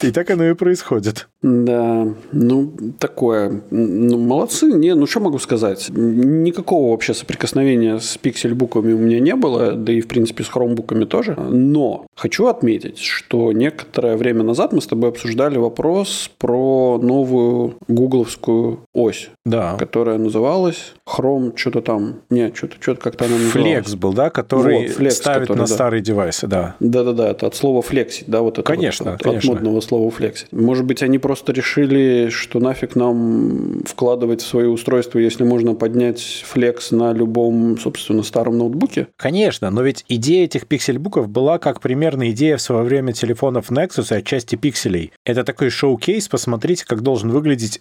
И 0.01 0.11
так 0.11 0.31
оно 0.31 0.44
и 0.44 0.55
происходит. 0.55 1.29
Да, 1.42 2.07
ну, 2.31 2.72
такое. 2.98 3.62
Ну, 3.70 4.18
молодцы. 4.18 4.66
Не, 4.66 4.94
ну, 4.94 5.07
что 5.07 5.20
могу 5.20 5.38
сказать? 5.38 5.90
Никакого 5.90 6.90
вообще 6.90 7.14
соприкосновения 7.14 7.98
с 7.98 8.16
пиксельбуками 8.16 8.92
у 8.92 8.98
меня 8.98 9.20
не 9.20 9.35
было, 9.35 9.72
да 9.72 9.92
и, 9.92 10.01
в 10.01 10.09
принципе, 10.09 10.44
с 10.44 10.48
хромбуками 10.48 11.05
тоже. 11.05 11.35
Но 11.35 12.07
хочу 12.14 12.46
отметить, 12.46 12.98
что 12.98 13.53
некоторое 13.53 14.16
время 14.16 14.44
назад 14.44 14.72
мы 14.72 14.81
с 14.81 14.87
тобой 14.87 15.11
обсуждали 15.11 15.59
вопрос 15.59 16.31
про 16.38 16.98
новую 17.03 17.75
гугловскую 17.88 18.52
ось, 18.93 19.31
да. 19.45 19.77
которая 19.79 20.19
называлась 20.19 20.95
Chrome 21.07 21.57
что-то 21.57 21.83
там. 21.83 22.21
Не, 22.31 22.53
что-то 22.55 22.77
что 22.81 22.95
как-то 22.95 23.25
она 23.25 23.37
называлась. 23.37 23.87
Flex 23.87 23.97
был, 23.97 24.12
да, 24.12 24.31
который 24.31 24.88
вот, 24.88 24.99
Flex, 24.99 25.11
ставит 25.11 25.43
который, 25.43 25.59
на 25.59 25.67
да. 25.67 25.75
старые 25.75 26.03
девайсы, 26.03 26.47
да. 26.47 26.77
Да-да-да, 26.81 27.31
это 27.31 27.47
от 27.47 27.55
слова 27.55 27.83
флексить, 27.83 28.25
да, 28.29 28.41
вот 28.41 28.59
это 28.59 28.62
Конечно, 28.62 29.12
вот, 29.12 29.23
конечно. 29.23 29.53
От 29.53 29.59
одного 29.59 29.81
слова 29.81 30.11
флексить. 30.11 30.53
Может 30.53 30.85
быть, 30.85 31.03
они 31.03 31.19
просто 31.19 31.53
решили, 31.53 32.29
что 32.31 32.61
нафиг 32.61 32.97
нам 32.97 33.83
вкладывать 33.85 34.43
в 34.43 34.47
свои 34.47 34.67
устройства, 34.67 35.19
если 35.19 35.45
можно 35.45 35.75
поднять 35.75 36.21
флекс 36.47 36.91
на 36.91 37.12
любом, 37.12 37.79
собственно, 37.79 38.23
старом 38.23 38.59
ноутбуке? 38.59 39.09
Конечно, 39.17 39.71
но 39.71 39.83
ведь 39.83 40.05
идея 40.09 40.45
этих 40.45 40.67
пиксельбуков 40.67 41.29
была 41.29 41.59
как 41.59 41.81
примерно 41.81 42.31
идея 42.31 42.57
в 42.57 42.62
свое 42.62 42.83
время 42.83 43.12
телефонов 43.12 43.71
Nexus 43.71 44.15
и 44.15 44.19
отчасти 44.19 44.57
пикселей. 44.57 45.12
Это 45.25 45.45
такой 45.45 45.71
шоу-кейс, 45.71 46.29
посмотрите, 46.29 46.85
как 46.87 47.03
должен 47.03 47.31
выглядеть 47.31 47.79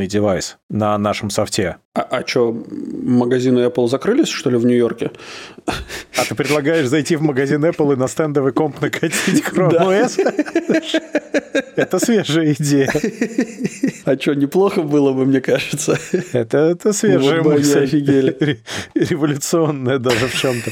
эталонный 0.00 0.06
девайс 0.06 0.58
на 0.68 0.96
нашем 0.98 1.30
софте. 1.30 1.76
А, 1.94 2.02
а 2.02 2.26
что, 2.26 2.52
магазины 2.52 3.60
Apple 3.60 3.88
закрылись, 3.88 4.28
что 4.28 4.50
ли, 4.50 4.56
в 4.56 4.64
Нью-Йорке? 4.64 5.10
А 5.66 6.24
ты 6.28 6.34
предлагаешь 6.34 6.86
зайти 6.86 7.16
в 7.16 7.22
магазин 7.22 7.64
Apple 7.64 7.94
и 7.94 7.96
на 7.96 8.06
стендовый 8.08 8.52
комп 8.52 8.80
накатить 8.80 9.42
Chrome 9.52 9.76
OS? 9.76 10.20
Это 11.76 11.98
свежая 11.98 12.52
идея. 12.52 12.92
А 14.04 14.16
что, 14.16 14.34
неплохо 14.34 14.82
было 14.82 15.12
бы, 15.12 15.26
мне 15.26 15.40
кажется. 15.40 15.98
Это, 16.32 16.58
это 16.58 16.92
свежая 16.92 17.42
вот 17.42 17.58
мысль. 17.58 17.84
офигели. 17.84 18.60
Революционная 18.94 19.98
даже 19.98 20.28
в 20.28 20.34
чем-то. 20.34 20.70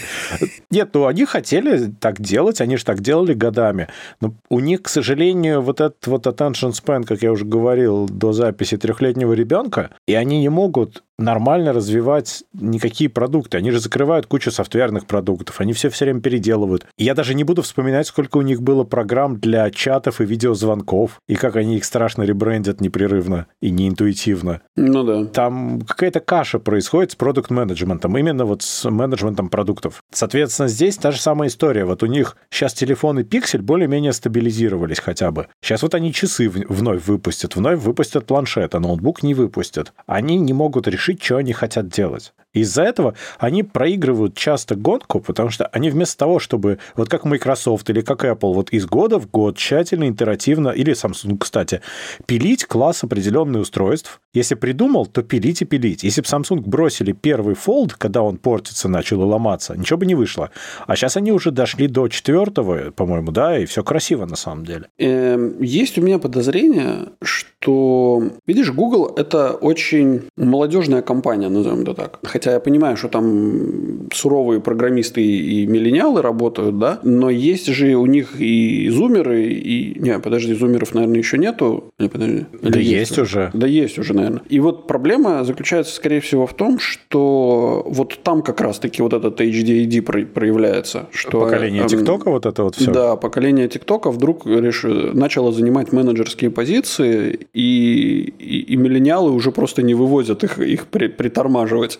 Нет, 0.70 0.90
ну 0.94 1.06
они 1.06 1.24
хотели 1.24 1.92
так 2.00 2.20
делать, 2.20 2.60
они 2.60 2.76
же 2.76 2.84
так 2.84 3.00
делали 3.00 3.34
годами. 3.34 3.88
Но 4.20 4.34
у 4.48 4.60
них, 4.60 4.82
к 4.82 4.88
сожалению, 4.88 5.62
вот 5.62 5.80
этот 5.80 6.06
вот 6.06 6.26
attention 6.26 6.72
span, 6.72 7.04
как 7.04 7.22
я 7.22 7.32
уже 7.32 7.44
говорил, 7.44 8.08
до 8.08 8.32
записи 8.32 8.76
трехлетнего 9.18 9.32
ребенка, 9.32 9.90
и 10.06 10.14
они 10.14 10.40
не 10.40 10.48
могут 10.48 11.02
нормально 11.18 11.72
развивать 11.72 12.44
никакие 12.54 13.10
продукты. 13.10 13.58
Они 13.58 13.70
же 13.70 13.80
закрывают 13.80 14.26
кучу 14.26 14.50
софтверных 14.50 15.06
продуктов, 15.06 15.60
они 15.60 15.72
все 15.72 15.90
все 15.90 16.04
время 16.04 16.20
переделывают. 16.20 16.86
И 16.96 17.04
я 17.04 17.14
даже 17.14 17.34
не 17.34 17.44
буду 17.44 17.62
вспоминать, 17.62 18.06
сколько 18.06 18.38
у 18.38 18.42
них 18.42 18.62
было 18.62 18.84
программ 18.84 19.38
для 19.38 19.70
чатов 19.70 20.20
и 20.20 20.24
видеозвонков, 20.24 21.20
и 21.26 21.34
как 21.34 21.56
они 21.56 21.76
их 21.76 21.84
страшно 21.84 22.22
ребрендят 22.22 22.80
непрерывно 22.80 23.46
и 23.60 23.70
неинтуитивно. 23.70 24.60
Ну 24.76 25.02
да. 25.02 25.24
Там 25.24 25.80
какая-то 25.80 26.20
каша 26.20 26.60
происходит 26.60 27.12
с 27.12 27.16
продукт-менеджментом, 27.16 28.16
именно 28.16 28.44
вот 28.44 28.62
с 28.62 28.88
менеджментом 28.88 29.48
продуктов. 29.48 30.04
Соответственно, 30.12 30.68
здесь 30.68 30.96
та 30.96 31.10
же 31.10 31.20
самая 31.20 31.48
история. 31.48 31.84
Вот 31.84 32.02
у 32.04 32.06
них 32.06 32.36
сейчас 32.50 32.74
телефоны 32.74 33.20
Pixel 33.20 33.60
более-менее 33.60 34.12
стабилизировались 34.12 35.00
хотя 35.00 35.32
бы. 35.32 35.48
Сейчас 35.62 35.82
вот 35.82 35.94
они 35.94 36.12
часы 36.12 36.48
вновь 36.48 37.06
выпустят, 37.06 37.56
вновь 37.56 37.80
выпустят 37.80 38.26
планшет, 38.26 38.76
а 38.76 38.80
ноутбук 39.08 39.22
не 39.22 39.34
выпустят. 39.34 39.92
Они 40.06 40.36
не 40.36 40.52
могут 40.52 40.86
решить, 40.86 41.22
что 41.22 41.36
они 41.38 41.52
хотят 41.52 41.88
делать. 41.88 42.34
Из-за 42.54 42.82
этого 42.82 43.14
они 43.38 43.62
проигрывают 43.62 44.34
часто 44.34 44.74
гонку, 44.74 45.20
потому 45.20 45.50
что 45.50 45.66
они 45.66 45.90
вместо 45.90 46.16
того, 46.16 46.38
чтобы, 46.38 46.78
вот 46.96 47.08
как 47.08 47.24
Microsoft 47.24 47.90
или 47.90 48.00
как 48.00 48.24
Apple, 48.24 48.54
вот 48.54 48.70
из 48.70 48.86
года 48.86 49.18
в 49.18 49.30
год 49.30 49.58
тщательно, 49.58 50.08
интерактивно, 50.08 50.70
или 50.70 50.94
Samsung, 50.94 51.36
кстати, 51.38 51.82
пилить 52.26 52.64
класс 52.64 53.04
определенных 53.04 53.62
устройств. 53.62 54.20
Если 54.32 54.54
придумал, 54.54 55.06
то 55.06 55.22
пилить 55.22 55.62
и 55.62 55.64
пилить. 55.64 56.04
Если 56.04 56.22
бы 56.22 56.26
Samsung 56.26 56.60
бросили 56.60 57.12
первый 57.12 57.54
Fold, 57.54 57.92
когда 57.98 58.22
он 58.22 58.38
портится, 58.38 58.88
начал 58.88 59.22
и 59.22 59.24
ломаться, 59.24 59.76
ничего 59.76 59.98
бы 59.98 60.06
не 60.06 60.14
вышло. 60.14 60.50
А 60.86 60.96
сейчас 60.96 61.16
они 61.16 61.32
уже 61.32 61.50
дошли 61.50 61.86
до 61.86 62.08
четвертого, 62.08 62.90
по-моему, 62.92 63.30
да, 63.30 63.58
и 63.58 63.66
все 63.66 63.82
красиво 63.84 64.24
на 64.24 64.36
самом 64.36 64.64
деле. 64.64 64.88
Эм, 64.98 65.60
есть 65.60 65.98
у 65.98 66.02
меня 66.02 66.18
подозрение, 66.18 67.08
что, 67.22 68.22
видишь, 68.46 68.70
Google— 68.72 69.12
это 69.16 69.52
очень 69.52 70.22
молодежная 70.36 71.02
компания, 71.02 71.48
назовем 71.48 71.82
это 71.82 71.94
так 71.94 72.20
Хотя 72.38 72.52
я 72.52 72.60
понимаю, 72.60 72.96
что 72.96 73.08
там 73.08 74.08
суровые 74.12 74.60
программисты 74.60 75.20
и 75.20 75.66
миллениалы 75.66 76.22
работают, 76.22 76.78
да, 76.78 77.00
но 77.02 77.30
есть 77.30 77.66
же 77.66 77.96
у 77.96 78.06
них 78.06 78.40
и 78.40 78.88
зумеры, 78.90 79.42
и... 79.42 79.98
Не, 79.98 80.20
подожди, 80.20 80.54
зумеров, 80.54 80.94
наверное, 80.94 81.18
еще 81.18 81.36
нету. 81.36 81.92
Или, 81.98 82.06
подожди. 82.06 82.46
Или 82.62 82.70
да 82.70 82.78
есть, 82.78 82.92
есть 82.92 83.18
уже. 83.18 83.50
Да 83.54 83.66
есть 83.66 83.98
уже, 83.98 84.14
наверное. 84.14 84.42
И 84.48 84.60
вот 84.60 84.86
проблема 84.86 85.42
заключается, 85.42 85.96
скорее 85.96 86.20
всего, 86.20 86.46
в 86.46 86.54
том, 86.54 86.78
что 86.78 87.82
вот 87.88 88.16
там 88.22 88.42
как 88.42 88.60
раз-таки 88.60 89.02
вот 89.02 89.14
этот 89.14 89.40
HDID 89.40 90.26
проявляется. 90.26 91.08
Что, 91.10 91.40
поколение 91.40 91.82
эм, 91.82 91.88
ТикТока 91.88 92.30
вот 92.30 92.46
это 92.46 92.62
вот 92.62 92.76
все? 92.76 92.92
Да, 92.92 93.16
поколение 93.16 93.66
ТикТока 93.66 94.12
вдруг 94.12 94.46
реш... 94.46 94.84
начало 94.84 95.50
занимать 95.50 95.90
менеджерские 95.92 96.52
позиции, 96.52 97.48
и, 97.52 98.32
и, 98.38 98.60
и 98.60 98.76
миллениалы 98.76 99.32
уже 99.32 99.50
просто 99.50 99.82
не 99.82 99.94
вывозят 99.94 100.44
их, 100.44 100.60
их 100.60 100.86
притормаживать. 100.86 101.98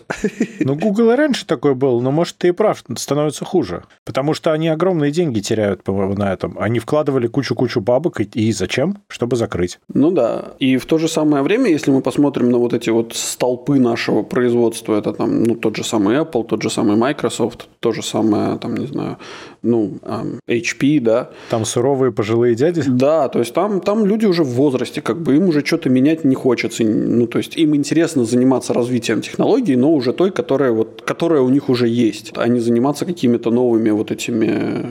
Ну, 0.61 0.75
Google 0.75 1.13
и 1.13 1.17
раньше 1.17 1.47
такой 1.47 1.75
был, 1.75 2.01
но, 2.01 2.11
может, 2.11 2.37
ты 2.37 2.49
и 2.49 2.53
прав, 2.53 2.85
становится 2.97 3.45
хуже. 3.45 3.85
Потому 4.05 4.35
что 4.35 4.53
они 4.53 4.69
огромные 4.69 5.11
деньги 5.11 5.41
теряют 5.41 5.87
на 5.87 6.33
этом. 6.33 6.57
Они 6.59 6.79
вкладывали 6.79 7.27
кучу-кучу 7.27 7.81
бабок, 7.81 8.21
и 8.21 8.53
зачем? 8.53 8.99
Чтобы 9.09 9.37
закрыть. 9.37 9.79
Ну 9.93 10.11
да. 10.11 10.53
И 10.59 10.77
в 10.77 10.87
то 10.87 10.99
же 10.99 11.09
самое 11.09 11.43
время, 11.43 11.71
если 11.71 11.91
мы 11.91 12.01
посмотрим 12.01 12.51
на 12.51 12.59
вот 12.59 12.75
эти 12.75 12.91
вот 12.91 13.15
столпы 13.15 13.79
нашего 13.79 14.23
производства, 14.23 14.99
это 14.99 15.13
там, 15.13 15.43
ну, 15.43 15.55
тот 15.55 15.77
же 15.77 15.85
самый 15.85 16.17
Apple, 16.19 16.45
тот 16.45 16.63
же 16.63 16.71
самый 16.71 16.97
Microsoft, 16.97 17.69
то 17.81 17.93
же 17.93 18.03
самое, 18.03 18.59
там, 18.59 18.77
не 18.77 18.87
знаю, 18.87 19.19
ну, 19.63 19.99
HP, 20.47 21.01
да. 21.01 21.31
Там 21.51 21.65
суровые 21.65 22.13
пожилые 22.13 22.55
дяди? 22.55 22.83
Да, 22.87 23.29
то 23.29 23.39
есть 23.39 23.55
там, 23.55 23.81
там 23.81 24.07
люди 24.07 24.27
уже 24.27 24.45
в 24.45 24.51
возрасте, 24.51 25.01
как 25.01 25.21
бы 25.21 25.37
им 25.37 25.49
уже 25.49 25.65
что-то 25.65 25.91
менять 25.91 26.25
не 26.25 26.35
хочется. 26.35 26.85
Ну, 26.85 27.27
то 27.27 27.39
есть 27.39 27.57
им 27.57 27.75
интересно 27.75 28.25
заниматься 28.25 28.73
развитием 28.73 29.21
технологий, 29.21 29.77
но 29.77 29.93
уже 29.93 30.13
той, 30.13 30.31
которая, 30.31 30.73
вот, 30.73 31.03
которая 31.05 31.41
у 31.41 31.49
них 31.49 31.69
уже 31.69 31.89
есть, 31.89 32.33
а 32.37 32.47
не 32.49 32.61
заниматься 32.61 33.05
какими-то 33.05 33.51
новыми 33.51 33.91
вот 33.91 34.11
этими 34.11 34.47
э, 34.49 34.85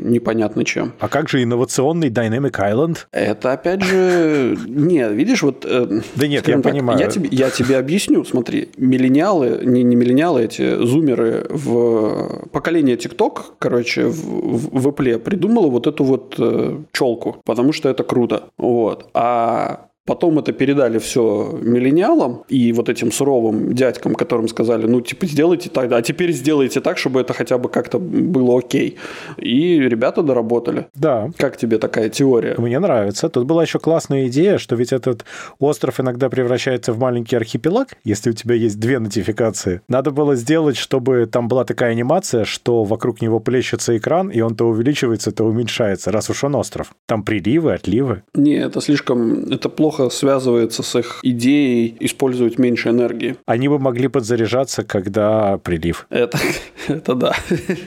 непонятно 0.00 0.64
чем. 0.64 0.92
А 0.98 1.08
как 1.08 1.28
же 1.28 1.42
инновационный 1.42 2.10
Dynamic 2.10 2.52
Island? 2.52 2.98
Это 3.12 3.52
опять 3.52 3.82
же... 3.82 4.56
Нет, 4.66 5.12
видишь, 5.12 5.42
вот... 5.42 5.64
Э, 5.68 6.00
да 6.16 6.26
нет, 6.26 6.48
я 6.48 6.54
так, 6.54 6.72
понимаю. 6.72 6.98
Я 6.98 7.08
тебе, 7.08 7.28
я 7.30 7.50
тебе 7.50 7.76
объясню, 7.76 8.24
смотри. 8.24 8.68
Миллениалы, 8.76 9.60
не, 9.64 9.82
не 9.82 9.96
миллениалы, 9.96 10.44
эти 10.44 10.84
зумеры 10.84 11.46
в 11.48 12.48
поколение 12.52 12.96
TikTok, 12.96 13.40
короче, 13.58 14.13
в, 14.14 14.88
Apple 14.88 15.18
придумала 15.18 15.68
вот 15.68 15.86
эту 15.86 16.04
вот 16.04 16.34
э, 16.38 16.82
челку, 16.92 17.36
потому 17.44 17.72
что 17.72 17.88
это 17.88 18.04
круто. 18.04 18.44
Вот. 18.56 19.10
А 19.14 19.88
Потом 20.06 20.38
это 20.38 20.52
передали 20.52 20.98
все 20.98 21.58
миллениалам 21.62 22.44
и 22.48 22.72
вот 22.72 22.88
этим 22.88 23.10
суровым 23.10 23.74
дядькам, 23.74 24.14
которым 24.14 24.48
сказали, 24.48 24.86
ну, 24.86 25.00
типа, 25.00 25.26
сделайте 25.26 25.70
так, 25.70 25.90
а 25.92 26.02
теперь 26.02 26.32
сделайте 26.32 26.80
так, 26.80 26.98
чтобы 26.98 27.20
это 27.20 27.32
хотя 27.32 27.56
бы 27.56 27.70
как-то 27.70 27.98
было 27.98 28.58
окей. 28.58 28.98
И 29.38 29.78
ребята 29.78 30.22
доработали. 30.22 30.86
Да. 30.94 31.30
Как 31.38 31.56
тебе 31.56 31.78
такая 31.78 32.10
теория? 32.10 32.54
Мне 32.58 32.78
нравится. 32.78 33.28
Тут 33.28 33.46
была 33.46 33.62
еще 33.62 33.78
классная 33.78 34.26
идея, 34.26 34.58
что 34.58 34.76
ведь 34.76 34.92
этот 34.92 35.24
остров 35.58 36.00
иногда 36.00 36.28
превращается 36.28 36.92
в 36.92 36.98
маленький 36.98 37.36
архипелаг, 37.36 37.96
если 38.04 38.30
у 38.30 38.32
тебя 38.34 38.54
есть 38.54 38.78
две 38.78 38.98
нотификации. 38.98 39.80
Надо 39.88 40.10
было 40.10 40.36
сделать, 40.36 40.76
чтобы 40.76 41.26
там 41.26 41.48
была 41.48 41.64
такая 41.64 41.92
анимация, 41.92 42.44
что 42.44 42.84
вокруг 42.84 43.22
него 43.22 43.40
плещется 43.40 43.96
экран, 43.96 44.28
и 44.28 44.40
он 44.40 44.54
то 44.54 44.68
увеличивается, 44.68 45.32
то 45.32 45.44
уменьшается, 45.44 46.12
раз 46.12 46.28
уж 46.28 46.44
он 46.44 46.54
остров. 46.56 46.92
Там 47.06 47.22
приливы, 47.22 47.72
отливы. 47.72 48.22
Не, 48.34 48.56
это 48.56 48.80
слишком... 48.80 49.44
Это 49.50 49.68
плохо 49.68 49.93
плохо 49.94 50.14
связывается 50.14 50.82
с 50.82 50.98
их 50.98 51.20
идеей 51.22 51.96
использовать 52.00 52.58
меньше 52.58 52.90
энергии. 52.90 53.36
Они 53.46 53.68
бы 53.68 53.78
могли 53.78 54.08
подзаряжаться, 54.08 54.84
когда 54.84 55.58
прилив. 55.58 56.06
Это, 56.10 56.38
это 56.88 57.14
да. 57.14 57.34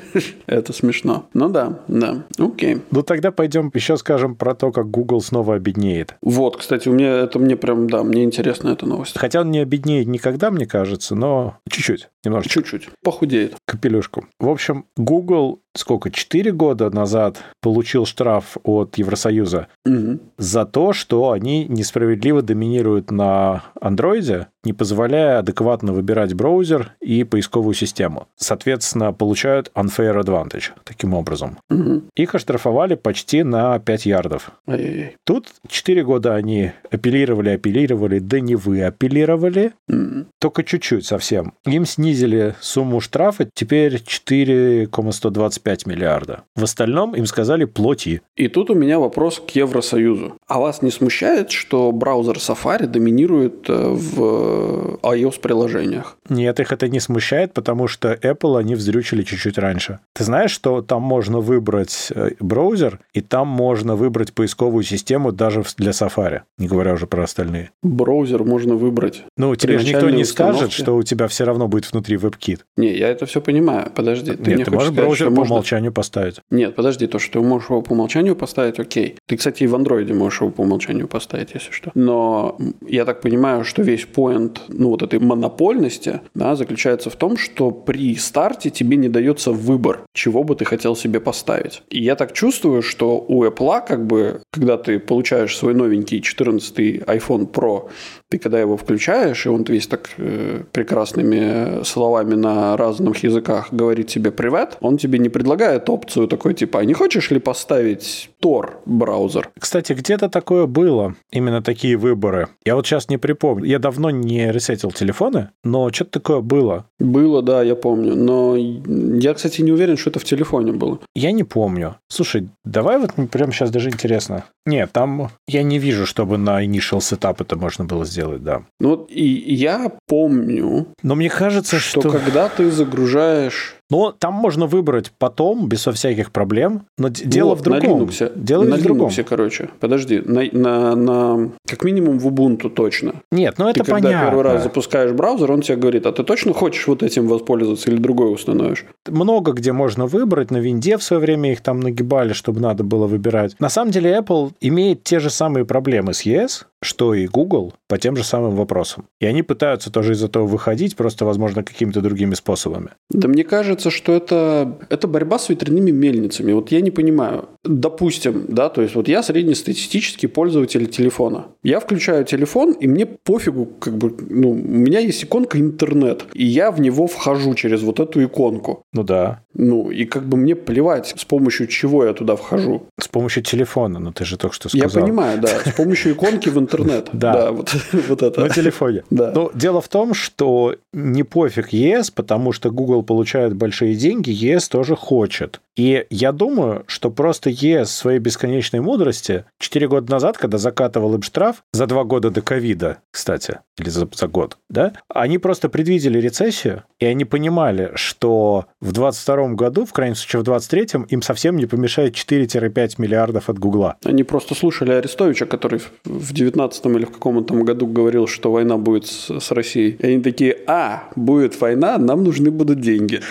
это 0.48 0.74
смешно. 0.74 1.28
Ну 1.34 1.50
да, 1.50 1.80
да. 1.88 2.24
Окей. 2.38 2.82
Ну 2.91 3.04
тогда 3.04 3.32
пойдем 3.32 3.72
еще 3.74 3.98
скажем 3.98 4.36
про 4.36 4.56
то, 4.56 4.72
как 4.72 4.89
Google 4.89 5.22
снова 5.22 5.56
обеднеет. 5.56 6.15
Вот, 6.22 6.58
кстати, 6.58 6.89
у 6.89 6.93
меня 6.93 7.20
это 7.20 7.39
мне 7.39 7.56
прям, 7.56 7.89
да, 7.89 8.04
мне 8.04 8.24
интересна 8.24 8.70
эта 8.70 8.86
новость. 8.86 9.17
Хотя 9.17 9.41
он 9.41 9.52
не 9.52 9.60
обеднеет 9.60 10.08
никогда, 10.08 10.52
мне 10.52 10.65
кажется, 10.65 11.15
но 11.15 11.58
чуть-чуть, 11.70 12.10
немножечко. 12.28 12.62
Чуть-чуть. 12.62 12.90
Похудеет. 13.04 13.56
Капелюшку. 13.66 14.26
В 14.40 14.50
общем, 14.50 14.86
Google 14.96 15.60
сколько, 15.78 16.10
4 16.12 16.52
года 16.52 16.90
назад 16.90 17.38
получил 17.62 18.06
штраф 18.06 18.58
от 18.63 18.98
Евросоюза 18.98 19.68
угу. 19.86 20.20
за 20.38 20.66
то, 20.66 20.94
что 20.94 21.32
они 21.32 21.66
несправедливо 21.66 22.42
доминируют 22.42 23.12
на 23.12 23.63
андроиде, 23.80 24.48
не 24.63 24.74
позволяя 24.74 25.40
адекватно 25.40 25.94
выбирать 25.94 26.34
браузер 26.34 26.94
и 27.00 27.24
поисковую 27.24 27.74
систему. 27.74 28.28
Соответственно, 28.36 29.13
получают 29.13 29.72
unfair 29.76 30.22
advantage 30.22 30.72
таким 30.84 31.13
образом. 31.13 31.58
Угу. 31.70 32.04
Их 32.16 32.36
оштрафовали 32.36 32.96
почти 32.96 33.44
на 33.44 33.80
5 33.80 34.06
ярдов. 34.06 34.52
Ай-яй-яй. 34.68 35.16
Тут 35.26 35.48
4 35.68 36.04
года 36.04 36.36
они 36.36 36.72
апеллировали, 36.92 37.50
апеллировали, 37.50 38.20
да 38.20 38.40
не 38.40 38.56
вы 38.56 38.84
апеллировали, 38.84 39.74
угу. 39.88 40.26
только 40.40 40.63
чуть-чуть 40.63 41.06
совсем. 41.06 41.54
Им 41.66 41.86
снизили 41.86 42.17
снизили 42.18 42.56
сумму 42.62 43.00
штрафа, 43.00 43.48
теперь 43.54 44.02
4,125 44.04 45.86
миллиарда. 45.86 46.44
В 46.56 46.64
остальном 46.64 47.16
им 47.16 47.26
сказали 47.26 47.66
плати. 47.66 48.22
И 48.36 48.48
тут 48.48 48.70
у 48.70 48.76
меня 48.76 49.00
вопрос 49.00 49.40
к 49.40 49.52
Евросоюзу. 49.52 50.34
А 50.48 50.60
вас 50.60 50.82
не 50.82 50.92
смущает, 50.92 51.52
что 51.52 51.92
браузер 51.92 52.38
Safari 52.38 52.88
доминирует 52.88 53.70
э, 53.70 53.74
в 53.74 55.00
iOS-приложениях? 55.04 56.18
Нет, 56.30 56.60
их 56.60 56.72
это 56.72 56.88
не 56.88 57.00
смущает, 57.00 57.54
потому 57.54 57.88
что 57.88 58.14
Apple 58.14 58.58
они 58.60 58.76
вздрючили 58.76 59.24
чуть-чуть 59.24 59.58
раньше. 59.58 60.00
Ты 60.14 60.24
знаешь, 60.24 60.52
что 60.52 60.82
там 60.82 61.02
можно 61.02 61.40
выбрать 61.40 62.12
э, 62.16 62.32
браузер, 62.40 63.00
и 63.14 63.22
там 63.22 63.48
можно 63.48 63.96
выбрать 63.96 64.34
поисковую 64.34 64.84
систему 64.84 65.32
даже 65.32 65.64
для 65.78 65.92
Safari, 65.92 66.42
не 66.58 66.68
говоря 66.68 66.94
уже 66.94 67.06
про 67.06 67.24
остальные. 67.24 67.72
Браузер 67.84 68.44
можно 68.44 68.76
выбрать. 68.76 69.24
Ну, 69.38 69.56
тебе 69.56 69.80
же 69.80 69.88
никто 69.88 70.10
не 70.10 70.26
скажет, 70.26 70.72
что 70.72 70.96
у 70.96 71.04
тебя 71.04 71.28
все 71.28 71.44
равно 71.46 71.68
будет 71.68 71.92
внутри 71.92 72.07
WebKit. 72.15 72.62
Не, 72.78 72.93
я 72.93 73.10
это 73.10 73.26
все 73.26 73.41
понимаю. 73.41 73.91
Подожди. 73.93 74.34
Ты 74.34 74.56
Нет, 74.56 74.65
ты 74.65 74.72
можешь 74.72 74.88
сказать, 74.88 75.06
браузер 75.06 75.28
по 75.28 75.36
можно... 75.36 75.56
умолчанию 75.56 75.91
поставить. 75.91 76.41
Нет, 76.50 76.76
подожди, 76.76 77.08
то, 77.08 77.20
что 77.20 77.39
ты 77.39 77.46
можешь 77.46 77.70
его 77.70 77.82
по 77.82 77.93
умолчанию 77.93 78.36
поставить, 78.36 78.80
окей. 78.80 79.15
Ты, 79.26 79.38
кстати, 79.38 79.63
и 79.63 79.67
в 79.67 79.76
андроиде 79.76 80.13
можешь 80.13 80.41
его 80.41 80.52
по 80.52 80.62
умолчанию 80.62 81.08
поставить, 81.08 81.54
если 81.54 81.72
что. 81.72 81.91
Но 81.93 82.58
я 82.88 83.06
так 83.06 83.22
понимаю, 83.22 83.63
что 83.63 83.82
весь 83.82 84.06
поинт, 84.06 84.62
ну, 84.67 84.89
вот 84.89 85.04
этой 85.04 85.20
монопольности, 85.20 86.22
да, 86.34 86.56
заключается 86.56 87.10
в 87.10 87.15
том, 87.15 87.38
что 87.38 87.72
при 87.72 88.15
старте 88.15 88.70
тебе 88.70 88.98
не 88.98 89.10
дается 89.10 89.52
выбор, 89.52 90.02
чего 90.13 90.43
бы 90.43 90.56
ты 90.56 90.65
хотел 90.65 90.96
себе 90.96 91.20
поставить. 91.20 91.84
И 91.89 92.04
я 92.04 92.15
так 92.15 92.34
чувствую, 92.34 92.82
что 92.82 93.26
у 93.28 93.43
Apple, 93.46 93.86
как 93.88 94.06
бы, 94.06 94.41
когда 94.52 94.78
ты 94.78 95.00
получаешь 95.00 95.58
свой 95.58 95.74
новенький 95.74 96.22
14 96.22 96.78
iPhone 96.78 97.52
Pro, 97.52 97.89
ты 98.30 98.39
когда 98.39 98.60
его 98.60 98.78
включаешь, 98.78 99.46
и 99.46 99.50
он 99.50 99.63
весь 99.63 99.88
так 99.88 100.10
э, 100.17 100.63
прекрасными 100.72 101.84
словами 101.88 102.36
на 102.36 102.78
разных 102.78 103.23
языках 103.23 103.69
говорит 103.71 104.08
тебе 104.08 104.32
«привет», 104.32 104.78
он 104.82 104.97
тебе 104.97 105.19
не 105.19 105.30
предлагает 105.30 105.89
опцию 105.89 106.28
такой 106.28 106.54
типа 106.54 106.80
«а 106.80 106.86
не 106.86 106.93
хочешь 106.93 107.32
ли 107.32 107.39
поставить 107.39 108.30
Tor 108.41 108.76
браузер?» 108.86 109.50
Кстати, 109.60 109.93
где-то 109.93 110.30
такое 110.30 110.65
было, 110.65 111.15
именно 111.31 111.62
такие 111.62 111.98
выборы. 111.98 112.48
Я 112.65 112.75
вот 112.75 112.85
сейчас 112.85 113.10
не 113.10 113.17
припомню. 113.17 113.65
Я 113.65 113.79
давно 113.79 114.10
не 114.10 114.52
ресетил 114.52 114.92
телефоны, 114.92 115.50
но 115.63 115.92
что-то 115.92 116.19
такое 116.19 116.42
было. 116.42 116.85
Было, 117.00 117.42
да, 117.42 117.63
я 117.63 117.75
помню. 117.75 118.15
Но 118.15 118.56
я, 118.56 119.33
кстати, 119.33 119.62
не 119.62 119.71
уверен, 119.71 119.98
что 119.98 120.10
это 120.10 120.19
в 120.19 120.23
телефоне 120.23 120.71
было. 120.71 121.00
Я 121.15 121.31
не 121.31 121.44
помню. 121.44 121.96
Слушай, 122.08 122.50
давай 122.65 122.98
вот 123.00 123.12
прямо 123.31 123.52
сейчас 123.52 123.71
даже 123.71 123.90
интересно. 123.90 124.44
Нет, 124.65 124.92
там 124.92 125.29
я 125.48 125.63
не 125.63 125.79
вижу, 125.79 126.06
чтобы 126.06 126.38
на 126.38 126.65
initial 126.65 127.00
setup 127.00 127.38
это 127.40 127.56
можно 127.56 127.85
было 127.85 128.06
сделать, 128.06 128.44
да. 128.44 128.63
Ну 128.79 128.90
вот 128.90 129.10
и 129.10 129.25
я 129.25 129.92
помню. 130.08 130.88
Но 131.04 131.15
мне 131.15 131.29
кажется, 131.29 131.77
что, 131.80 132.02
когда 132.02 132.50
ты 132.50 132.71
загружаешь 132.71 133.77
но 133.90 134.13
там 134.17 134.33
можно 134.33 134.65
выбрать 134.65 135.12
потом, 135.17 135.67
без 135.67 135.85
всяких 135.85 136.31
проблем. 136.31 136.83
Но 136.98 137.10
дело 137.10 137.50
вот, 137.50 137.60
в 137.60 137.62
другом. 137.62 138.00
На 138.00 138.04
Linux. 138.04 138.31
Дело 138.35 138.63
на 138.63 138.75
в 138.75 138.81
другом. 138.81 139.10
Linux, 139.10 139.23
короче. 139.23 139.69
Подожди. 139.79 140.21
На, 140.25 140.44
на, 140.52 140.96
на, 140.96 141.52
как 141.65 141.83
минимум 141.83 142.19
в 142.19 142.27
Ubuntu 142.27 142.69
точно. 142.69 143.15
Нет, 143.31 143.56
ну 143.58 143.69
это 143.69 143.83
ты, 143.83 143.92
понятно. 143.92 144.10
когда 144.10 144.25
первый 144.25 144.44
раз 144.44 144.63
запускаешь 144.63 145.12
браузер, 145.12 145.52
он 145.52 145.62
тебе 145.62 145.77
говорит, 145.77 146.06
а 146.06 146.12
ты 146.12 146.23
точно 146.23 146.54
хочешь 146.54 146.85
вот 146.88 147.04
этим 147.04 147.27
воспользоваться 147.27 147.90
или 147.90 147.98
другой 147.98 148.33
установишь? 148.33 148.85
Много 149.08 149.54
где 149.54 149.71
можно 149.71 150.06
выбрать. 150.06 150.52
На 150.52 150.58
винде 150.58 150.98
в 150.98 151.04
свое 151.04 151.21
время 151.21 151.52
их 151.52 151.62
там 151.62 151.79
нагибали, 151.79 152.33
чтобы 152.33 152.60
надо 152.60 152.83
было 152.83 153.08
выбирать. 153.08 153.56
На 153.60 153.69
самом 153.69 153.92
деле 153.92 154.17
Apple 154.17 154.52
имеет 154.60 155.04
те 155.04 155.19
же 155.19 155.29
самые 155.29 155.65
проблемы 155.65 156.13
с 156.13 156.25
ES, 156.25 156.65
что 156.81 157.13
и 157.13 157.27
Google 157.27 157.73
по 157.88 157.98
тем 157.98 158.15
же 158.15 158.23
самым 158.23 158.56
вопросам. 158.56 159.06
И 159.19 159.25
они 159.25 159.44
пытаются 159.44 159.92
тоже 159.92 160.13
из 160.13 160.23
этого 160.23 160.46
выходить, 160.46 160.96
просто, 160.96 161.25
возможно, 161.25 161.63
какими-то 161.63 162.02
другими 162.02 162.35
способами. 162.35 162.90
Да 163.10 163.27
мне 163.27 163.44
кажется, 163.44 163.77
что 163.86 164.13
это, 164.13 164.78
это 164.90 165.08
борьба 165.08 165.40
с 165.40 165.50
ветряными 165.50 165.92
мельницами. 165.92 166.52
Вот 166.54 166.71
я 166.71 166.82
не 166.82 166.92
понимаю. 166.92 167.50
Допустим, 167.63 168.46
да, 168.48 168.69
то 168.69 168.82
есть 168.82 168.96
вот 168.96 169.08
я 169.08 169.23
среднестатистический 169.23 170.28
пользователь 170.28 170.88
телефона. 170.88 171.46
Я 171.63 171.80
включаю 171.80 172.25
телефон, 172.25 172.71
и 172.71 172.88
мне 172.88 173.06
пофигу, 173.06 173.65
как 173.65 173.98
бы, 173.98 174.15
ну, 174.30 174.52
у 174.52 174.56
меня 174.56 175.00
есть 175.00 175.23
иконка 175.23 175.60
интернет, 175.60 176.25
и 176.34 176.46
я 176.46 176.71
в 176.71 176.80
него 176.80 177.08
вхожу 177.08 177.54
через 177.56 177.82
вот 177.82 178.00
эту 178.00 178.23
иконку. 178.23 178.84
Ну 178.94 179.04
да. 179.04 179.42
Ну, 179.54 179.90
и 179.90 180.06
как 180.06 180.28
бы 180.28 180.38
мне 180.38 180.56
плевать, 180.56 181.13
с 181.17 181.25
помощью 181.25 181.67
чего 181.67 182.06
я 182.06 182.13
туда 182.13 182.36
вхожу. 182.36 182.84
С 183.00 183.08
помощью 183.08 183.44
телефона, 183.44 184.00
ну 184.00 184.12
ты 184.12 184.23
же 184.23 184.38
только 184.38 184.56
что 184.56 184.69
сказал. 184.69 184.88
Я 184.88 185.06
понимаю, 185.06 185.42
да. 185.42 185.48
С 185.65 185.73
помощью 185.73 186.13
иконки 186.13 186.50
в 186.50 186.58
интернет. 186.58 187.10
Да. 187.17 187.52
Вот, 188.08 188.21
это. 188.21 188.42
На 188.42 188.50
телефоне. 188.50 189.04
Да. 189.10 189.32
Но 189.34 189.52
дело 189.54 189.82
в 189.82 189.88
том, 189.88 190.13
что 190.13 190.75
не 190.94 191.23
пофиг 191.23 191.69
ЕС, 191.69 192.12
потому 192.12 192.52
что 192.52 192.69
Google 192.69 193.04
получает 193.04 193.56
большие 193.68 193.96
деньги, 193.96 194.30
ЕС 194.30 194.70
тоже 194.70 194.96
хочет. 194.96 195.60
И 195.76 196.06
я 196.10 196.32
думаю, 196.32 196.86
что 196.88 197.12
просто 197.12 197.50
ЕС 197.52 197.92
своей 197.92 198.18
бесконечной 198.18 198.80
мудрости 198.80 199.46
4 199.60 199.88
года 199.88 200.12
назад, 200.12 200.38
когда 200.38 200.58
закатывал 200.58 201.13
им 201.13 201.22
штраф 201.22 201.58
за 201.72 201.86
2 201.86 202.04
года 202.06 202.32
до 202.32 202.42
ковида, 202.42 202.98
кстати, 203.12 203.60
или 203.78 203.90
за, 203.90 204.08
за 204.12 204.28
год, 204.28 204.58
да, 204.70 204.94
они 205.13 205.38
просто 205.38 205.70
предвидели 205.70 206.18
рецессию, 206.18 206.84
и 207.00 207.06
они 207.06 207.26
понимали, 207.26 207.92
что 207.94 208.65
в 208.82 208.92
22 208.92 209.50
году, 209.50 209.86
в 209.86 209.94
крайнем 209.94 210.15
случае 210.15 210.40
в 210.40 210.46
23 210.46 210.88
им 211.10 211.22
совсем 211.22 211.58
не 211.58 211.68
помешает 211.68 212.15
4-5 212.15 212.96
миллиардов 212.98 213.50
от 213.50 213.60
Гугла. 213.60 213.98
Они 214.04 214.24
просто 214.24 214.56
слушали 214.56 214.94
Арестовича, 214.94 215.46
который 215.46 215.82
в 216.06 216.34
19 216.34 216.86
или 216.86 217.06
в 217.06 217.12
каком-то 217.12 217.54
году 217.54 217.86
говорил, 217.86 218.26
что 218.28 218.52
война 218.52 218.78
будет 218.78 219.06
с, 219.06 219.40
с 219.40 219.52
Россией. 219.52 219.92
И 220.00 220.08
они 220.08 220.24
такие, 220.24 220.58
а, 220.65 221.04
будет 221.15 221.60
война, 221.62 222.00
нам 222.00 222.24
нужны 222.24 222.50
будут 222.50 222.82
деньги. 222.82 223.22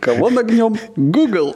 Кого 0.00 0.30
нагнем? 0.30 0.76
Google. 0.96 1.54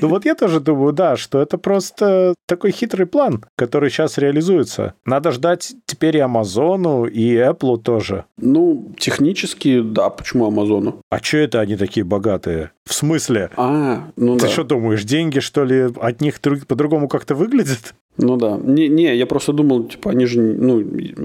Ну 0.00 0.08
вот 0.08 0.24
я 0.24 0.34
тоже 0.34 0.60
думаю, 0.60 0.92
да, 0.92 1.16
что 1.16 1.40
это 1.40 1.58
просто 1.58 2.34
такой 2.46 2.72
хитрый 2.72 3.06
план, 3.06 3.44
который 3.56 3.90
сейчас 3.90 4.18
реализуется. 4.18 4.94
Надо 5.04 5.32
ждать 5.32 5.74
теперь 5.86 6.16
и 6.16 6.20
Амазону, 6.20 7.06
и 7.06 7.34
Apple 7.34 7.78
тоже. 7.78 8.24
Ну, 8.36 8.92
технически, 8.98 9.80
да, 9.80 10.10
почему 10.10 10.46
Амазону? 10.46 11.00
А 11.10 11.18
что 11.18 11.38
это 11.38 11.60
они 11.60 11.76
такие 11.76 12.04
богатые? 12.04 12.70
В 12.84 12.94
смысле? 12.94 13.50
А, 13.56 14.08
ну 14.16 14.36
Ты 14.36 14.46
да. 14.46 14.48
что 14.48 14.64
думаешь, 14.64 15.04
деньги, 15.04 15.38
что 15.38 15.64
ли, 15.64 15.88
от 16.00 16.20
них 16.20 16.40
по-другому 16.40 17.08
как-то 17.08 17.34
выглядят? 17.34 17.94
Ну 18.18 18.36
да. 18.36 18.58
Не, 18.62 18.88
не, 18.88 19.16
я 19.16 19.26
просто 19.26 19.52
думал, 19.52 19.84
типа, 19.84 20.10
они 20.10 20.26
же, 20.26 20.40
ну, 20.40 20.84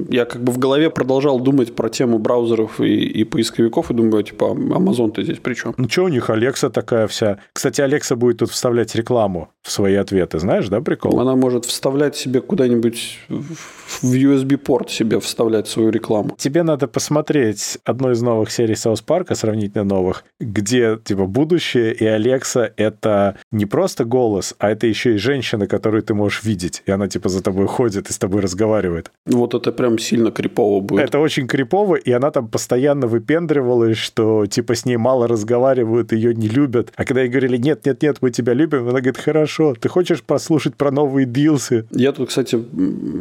я 0.09 0.25
как 0.25 0.41
бы 0.41 0.53
в 0.53 0.57
голове 0.57 0.89
продолжал 0.89 1.39
думать 1.39 1.75
про 1.75 1.89
тему 1.89 2.17
браузеров 2.17 2.79
и, 2.79 3.05
и 3.05 3.23
поисковиков, 3.25 3.91
и 3.91 3.93
думаю, 3.93 4.23
типа, 4.23 4.45
Amazon-то 4.45 5.21
здесь 5.21 5.39
при 5.39 5.53
чем? 5.53 5.73
Ну 5.77 5.89
что 5.89 6.05
у 6.05 6.07
них, 6.07 6.29
Алекса 6.29 6.69
такая 6.69 7.07
вся. 7.07 7.39
Кстати, 7.51 7.81
Алекса 7.81 8.15
будет 8.15 8.37
тут 8.37 8.51
вставлять 8.51 8.95
рекламу 8.95 9.49
в 9.61 9.71
свои 9.71 9.95
ответы, 9.95 10.39
знаешь, 10.39 10.69
да, 10.69 10.79
прикол? 10.79 11.19
Она 11.19 11.35
может 11.35 11.65
вставлять 11.65 12.15
себе 12.15 12.39
куда-нибудь 12.39 13.19
в 13.27 14.13
USB-порт 14.13 14.89
себе 14.89 15.19
вставлять 15.19 15.67
свою 15.67 15.89
рекламу. 15.89 16.35
Тебе 16.37 16.63
надо 16.63 16.87
посмотреть 16.87 17.77
одну 17.83 18.11
из 18.11 18.21
новых 18.21 18.49
серий 18.49 18.75
Саус 18.75 19.01
Парка, 19.01 19.35
сравнительно 19.35 19.83
новых, 19.83 20.23
где, 20.39 20.97
типа, 21.03 21.25
будущее 21.25 21.93
и 21.93 22.05
Алекса— 22.05 22.71
это 22.77 23.37
не 23.51 23.65
просто 23.65 24.05
голос, 24.05 24.55
а 24.57 24.69
это 24.69 24.87
еще 24.87 25.15
и 25.15 25.17
женщина, 25.17 25.67
которую 25.67 26.01
ты 26.01 26.13
можешь 26.13 26.43
видеть. 26.43 26.76
И 26.85 26.91
она, 26.91 27.07
типа, 27.07 27.29
за 27.29 27.41
тобой 27.41 27.67
ходит 27.67 28.09
и 28.09 28.13
с 28.13 28.17
тобой 28.17 28.41
разговаривает. 28.41 29.11
Вот 29.25 29.53
это 29.53 29.71
прям 29.71 29.97
сильно 29.99 30.31
крипово 30.31 30.81
будет. 30.81 31.03
Это 31.03 31.19
очень 31.19 31.47
крипово, 31.47 31.95
и 31.95 32.11
она 32.11 32.31
там 32.31 32.47
постоянно 32.47 33.07
выпендривалась, 33.07 33.97
что, 33.97 34.45
типа, 34.45 34.75
с 34.75 34.85
ней 34.85 34.97
мало 34.97 35.27
разговаривают, 35.27 36.11
ее 36.11 36.33
не 36.33 36.47
любят. 36.47 36.91
А 36.95 37.05
когда 37.05 37.21
ей 37.21 37.29
говорили, 37.29 37.57
нет, 37.57 37.85
нет, 37.85 38.01
нет, 38.01 38.17
мы 38.21 38.31
тебя 38.31 38.53
любим, 38.53 38.81
она 38.81 38.99
говорит, 38.99 39.17
хорошо, 39.17 39.75
ты 39.75 39.89
хочешь 39.89 40.23
послушать 40.23 40.75
про 40.75 40.91
новые 40.91 41.25
дилсы? 41.25 41.85
Я 41.91 42.11
тут, 42.11 42.29
кстати, 42.29 42.57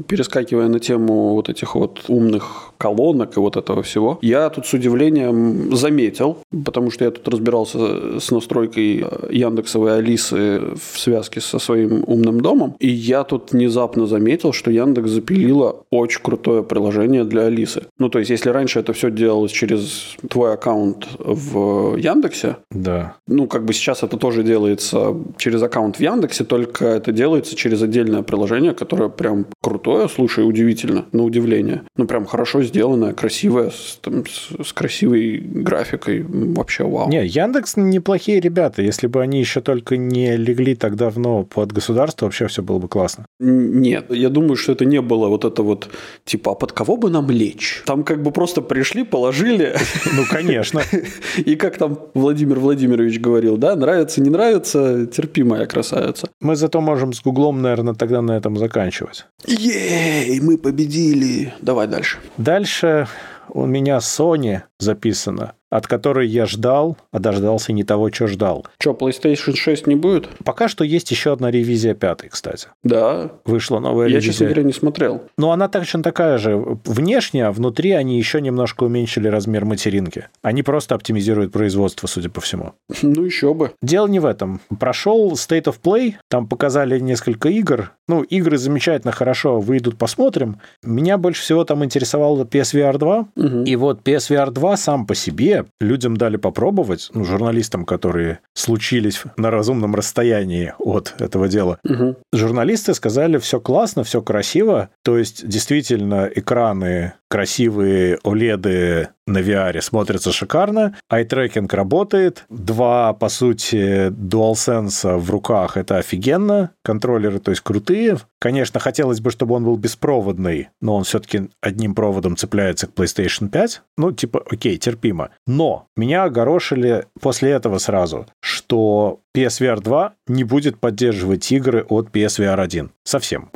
перескакивая 0.08 0.68
на 0.68 0.80
тему 0.80 1.34
вот 1.34 1.48
этих 1.48 1.74
вот 1.74 2.04
умных 2.08 2.65
колонок 2.78 3.36
и 3.36 3.40
вот 3.40 3.56
этого 3.56 3.82
всего, 3.82 4.18
я 4.22 4.48
тут 4.50 4.66
с 4.66 4.72
удивлением 4.72 5.74
заметил, 5.76 6.38
потому 6.64 6.90
что 6.90 7.04
я 7.04 7.10
тут 7.10 7.28
разбирался 7.28 8.20
с 8.20 8.30
настройкой 8.30 9.04
Яндексовой 9.30 9.98
Алисы 9.98 10.60
в 10.74 10.98
связке 10.98 11.40
со 11.40 11.58
своим 11.58 12.04
умным 12.06 12.40
домом, 12.40 12.76
и 12.78 12.88
я 12.88 13.24
тут 13.24 13.52
внезапно 13.52 14.06
заметил, 14.06 14.52
что 14.52 14.70
Яндекс 14.70 15.10
запилила 15.10 15.76
очень 15.90 16.20
крутое 16.22 16.62
приложение 16.62 17.24
для 17.24 17.42
Алисы. 17.42 17.82
Ну, 17.98 18.08
то 18.08 18.18
есть, 18.18 18.30
если 18.30 18.50
раньше 18.50 18.80
это 18.80 18.92
все 18.92 19.10
делалось 19.10 19.52
через 19.52 20.16
твой 20.28 20.54
аккаунт 20.54 21.06
в 21.18 21.96
Яндексе, 21.96 22.56
да. 22.70 23.16
ну, 23.26 23.46
как 23.46 23.64
бы 23.64 23.72
сейчас 23.72 24.02
это 24.02 24.16
тоже 24.16 24.42
делается 24.42 25.16
через 25.38 25.62
аккаунт 25.62 25.96
в 25.96 26.00
Яндексе, 26.00 26.44
только 26.44 26.86
это 26.86 27.12
делается 27.12 27.56
через 27.56 27.82
отдельное 27.82 28.22
приложение, 28.22 28.74
которое 28.74 29.08
прям 29.08 29.46
крутое, 29.62 30.08
слушай, 30.08 30.46
удивительно, 30.46 31.06
на 31.12 31.24
удивление. 31.24 31.82
Ну, 31.96 32.06
прям 32.06 32.26
хорошо 32.26 32.62
сделанное, 32.66 33.12
красивое, 33.12 33.70
с, 33.70 33.98
там, 34.00 34.24
с, 34.26 34.68
с 34.68 34.72
красивой 34.72 35.38
графикой, 35.38 36.22
вообще 36.22 36.84
вау. 36.84 37.08
Не, 37.08 37.26
Яндекс 37.26 37.76
неплохие 37.76 38.40
ребята, 38.40 38.82
если 38.82 39.06
бы 39.06 39.22
они 39.22 39.40
еще 39.40 39.60
только 39.60 39.96
не 39.96 40.36
легли 40.36 40.74
так 40.74 40.96
давно 40.96 41.44
под 41.44 41.72
государство, 41.72 42.26
вообще 42.26 42.46
все 42.46 42.62
было 42.62 42.78
бы 42.78 42.88
классно. 42.88 43.26
Нет, 43.38 44.06
я 44.10 44.28
думаю, 44.28 44.56
что 44.56 44.72
это 44.72 44.84
не 44.84 45.00
было 45.00 45.28
вот 45.28 45.44
это 45.44 45.62
вот, 45.62 45.88
типа, 46.24 46.52
а 46.52 46.54
под 46.54 46.72
кого 46.72 46.96
бы 46.96 47.10
нам 47.10 47.30
лечь? 47.30 47.82
Там 47.86 48.04
как 48.04 48.22
бы 48.22 48.30
просто 48.30 48.62
пришли, 48.62 49.04
положили. 49.04 49.76
Ну, 50.12 50.22
конечно. 50.30 50.82
И 51.36 51.56
как 51.56 51.78
там 51.78 51.98
Владимир 52.14 52.58
Владимирович 52.58 53.20
говорил, 53.20 53.56
да, 53.56 53.76
нравится, 53.76 54.20
не 54.20 54.30
нравится, 54.30 55.06
терпи, 55.06 55.42
моя 55.42 55.66
красавица. 55.66 56.28
Мы 56.40 56.56
зато 56.56 56.80
можем 56.80 57.12
с 57.12 57.22
Гуглом, 57.22 57.62
наверное, 57.62 57.94
тогда 57.94 58.22
на 58.22 58.32
этом 58.32 58.56
заканчивать. 58.56 59.26
Ей, 59.46 60.40
мы 60.40 60.58
победили. 60.58 61.54
Давай 61.60 61.86
дальше. 61.86 62.18
Дальше. 62.56 63.06
У 63.50 63.66
меня 63.66 63.98
Sony 63.98 64.62
записано 64.78 65.54
от 65.70 65.86
которой 65.86 66.28
я 66.28 66.46
ждал, 66.46 66.96
а 67.12 67.18
дождался 67.18 67.72
не 67.72 67.82
того, 67.82 68.10
что 68.12 68.26
ждал. 68.28 68.66
Что, 68.78 68.92
PlayStation 68.92 69.54
6 69.54 69.86
не 69.86 69.96
будет? 69.96 70.28
Пока 70.44 70.68
что 70.68 70.84
есть 70.84 71.10
еще 71.10 71.32
одна 71.32 71.50
ревизия 71.50 71.94
пятой, 71.94 72.28
кстати. 72.28 72.68
Да. 72.84 73.30
Вышла 73.44 73.80
новая 73.80 74.06
я, 74.06 74.14
ревизия. 74.14 74.26
Я, 74.26 74.32
честно 74.32 74.46
говоря, 74.46 74.62
не 74.62 74.72
смотрел. 74.72 75.22
Но 75.36 75.50
она 75.52 75.68
точно 75.68 76.02
такая 76.02 76.38
же. 76.38 76.56
Внешне, 76.84 77.46
а 77.46 77.52
внутри 77.52 77.92
они 77.92 78.16
еще 78.18 78.40
немножко 78.40 78.84
уменьшили 78.84 79.28
размер 79.28 79.64
материнки. 79.64 80.28
Они 80.42 80.62
просто 80.62 80.94
оптимизируют 80.94 81.52
производство, 81.52 82.06
судя 82.06 82.30
по 82.30 82.40
всему. 82.40 82.72
Ну, 83.16 83.24
еще 83.24 83.54
бы. 83.54 83.72
Дело 83.82 84.08
не 84.08 84.18
в 84.18 84.26
этом. 84.26 84.60
Прошел 84.80 85.32
State 85.32 85.64
of 85.64 85.76
Play, 85.82 86.14
там 86.28 86.48
показали 86.48 86.98
несколько 86.98 87.48
игр. 87.48 87.92
Ну, 88.08 88.22
игры 88.22 88.58
замечательно, 88.58 89.12
хорошо, 89.12 89.60
выйдут, 89.60 89.96
посмотрим. 89.96 90.60
Меня 90.82 91.16
больше 91.16 91.42
всего 91.42 91.64
там 91.64 91.84
интересовало 91.84 92.44
PSVR 92.44 92.98
2. 92.98 93.18
Угу. 93.36 93.46
И 93.64 93.76
вот 93.76 94.02
PSVR 94.02 94.50
2 94.50 94.65
сам 94.74 95.06
по 95.06 95.14
себе 95.14 95.66
людям 95.80 96.16
дали 96.16 96.36
попробовать, 96.36 97.10
ну, 97.14 97.24
журналистам, 97.24 97.84
которые 97.84 98.40
случились 98.54 99.22
на 99.36 99.52
разумном 99.52 99.94
расстоянии 99.94 100.74
от 100.78 101.14
этого 101.18 101.46
дела. 101.46 101.78
Угу. 101.84 102.16
Журналисты 102.32 102.94
сказали, 102.94 103.38
все 103.38 103.60
классно, 103.60 104.02
все 104.02 104.20
красиво. 104.20 104.88
То 105.04 105.16
есть, 105.16 105.46
действительно, 105.46 106.28
экраны 106.34 107.12
красивые 107.28 108.18
OLED 108.24 109.08
на 109.26 109.38
VR 109.38 109.80
смотрятся 109.82 110.32
шикарно, 110.32 110.96
ай-трекинг 111.10 111.72
работает, 111.74 112.44
два, 112.48 113.12
по 113.12 113.28
сути, 113.28 114.08
DualSense 114.10 115.16
в 115.16 115.30
руках, 115.30 115.76
это 115.76 115.98
офигенно, 115.98 116.70
контроллеры, 116.84 117.40
то 117.40 117.50
есть 117.50 117.62
крутые. 117.62 118.18
Конечно, 118.38 118.78
хотелось 118.78 119.20
бы, 119.20 119.30
чтобы 119.30 119.56
он 119.56 119.64
был 119.64 119.76
беспроводный, 119.76 120.68
но 120.80 120.94
он 120.94 121.04
все-таки 121.04 121.50
одним 121.60 121.94
проводом 121.94 122.36
цепляется 122.36 122.86
к 122.86 122.90
PlayStation 122.90 123.48
5. 123.48 123.82
Ну, 123.98 124.12
типа, 124.12 124.44
окей, 124.56 124.76
терпимо. 124.78 125.30
Но 125.46 125.86
меня 125.96 126.24
огорошили 126.24 127.06
после 127.20 127.50
этого 127.52 127.78
сразу, 127.78 128.26
что 128.40 129.20
PSVR 129.36 129.82
2 129.82 130.14
не 130.28 130.44
будет 130.44 130.78
поддерживать 130.78 131.52
игры 131.52 131.84
от 131.88 132.08
PSVR 132.08 132.58
1. 132.58 132.90
Совсем. 133.04 133.50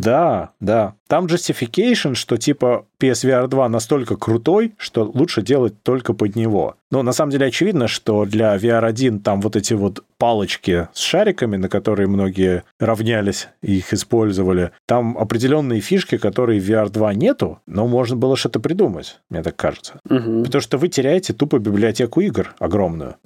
Да, 0.00 0.50
да. 0.60 0.94
Там 1.08 1.26
justification, 1.26 2.14
что 2.14 2.36
типа 2.36 2.86
PSVR 3.00 3.48
2 3.48 3.68
настолько 3.68 4.16
крутой, 4.16 4.74
что 4.78 5.04
лучше 5.04 5.42
делать 5.42 5.82
только 5.82 6.12
под 6.12 6.36
него. 6.36 6.76
Но 6.90 7.02
на 7.02 7.12
самом 7.12 7.32
деле 7.32 7.46
очевидно, 7.46 7.88
что 7.88 8.24
для 8.24 8.56
VR 8.56 8.84
1 8.86 9.20
там 9.20 9.40
вот 9.40 9.56
эти 9.56 9.74
вот 9.74 10.04
палочки 10.16 10.88
с 10.92 11.00
шариками, 11.00 11.56
на 11.56 11.68
которые 11.68 12.06
многие 12.06 12.62
равнялись 12.78 13.48
и 13.62 13.78
их 13.78 13.92
использовали, 13.92 14.70
там 14.86 15.18
определенные 15.18 15.80
фишки, 15.80 16.18
которые 16.18 16.60
в 16.60 16.70
VR 16.70 16.88
2 16.90 17.14
нету, 17.14 17.58
но 17.66 17.86
можно 17.86 18.16
было 18.16 18.36
что-то 18.36 18.60
придумать, 18.60 19.20
мне 19.28 19.42
так 19.42 19.56
кажется. 19.56 20.00
Угу. 20.08 20.44
Потому 20.44 20.62
что 20.62 20.78
вы 20.78 20.88
теряете 20.88 21.32
тупо 21.32 21.58
библиотеку 21.58 22.20
игр 22.20 22.54
огромную. 22.58 23.16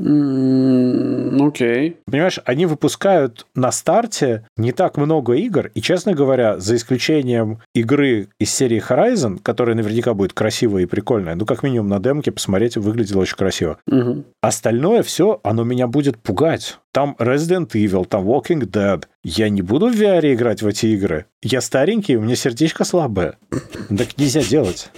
Окей. 1.40 1.90
Okay. 1.90 1.96
Понимаешь, 2.06 2.40
они 2.44 2.66
выпускают 2.66 3.46
на 3.54 3.70
старте 3.72 4.46
не 4.56 4.72
так 4.72 4.96
много 4.96 5.34
игр, 5.34 5.70
и, 5.74 5.80
честно 5.80 6.14
говоря, 6.14 6.58
за 6.58 6.76
исключением 6.76 7.60
игры 7.74 8.28
из 8.38 8.52
серии 8.52 8.82
Horizon, 8.86 9.38
которая 9.42 9.76
наверняка 9.76 10.14
будет 10.14 10.32
красивая 10.32 10.82
и 10.82 10.86
прикольная, 10.86 11.34
ну, 11.34 11.46
как 11.46 11.62
минимум 11.62 11.88
на 11.88 12.00
демке 12.00 12.32
посмотреть, 12.32 12.76
выглядело 12.76 13.22
очень 13.22 13.36
красиво. 13.36 13.78
Угу. 13.86 14.24
Остальное 14.42 15.02
все, 15.02 15.40
оно 15.42 15.64
меня 15.64 15.86
будет 15.86 16.18
пугать. 16.18 16.78
Там 16.92 17.16
Resident 17.18 17.70
Evil, 17.72 18.06
там 18.06 18.26
Walking 18.26 18.66
Dead. 18.68 19.04
Я 19.22 19.48
не 19.50 19.62
буду 19.62 19.88
в 19.88 19.94
VR 19.94 20.32
играть 20.34 20.62
в 20.62 20.66
эти 20.66 20.86
игры. 20.86 21.26
Я 21.42 21.60
старенький, 21.60 22.16
у 22.16 22.22
меня 22.22 22.34
сердечко 22.34 22.84
слабое. 22.84 23.36
Так 23.88 24.16
нельзя 24.16 24.42
делать. 24.42 24.90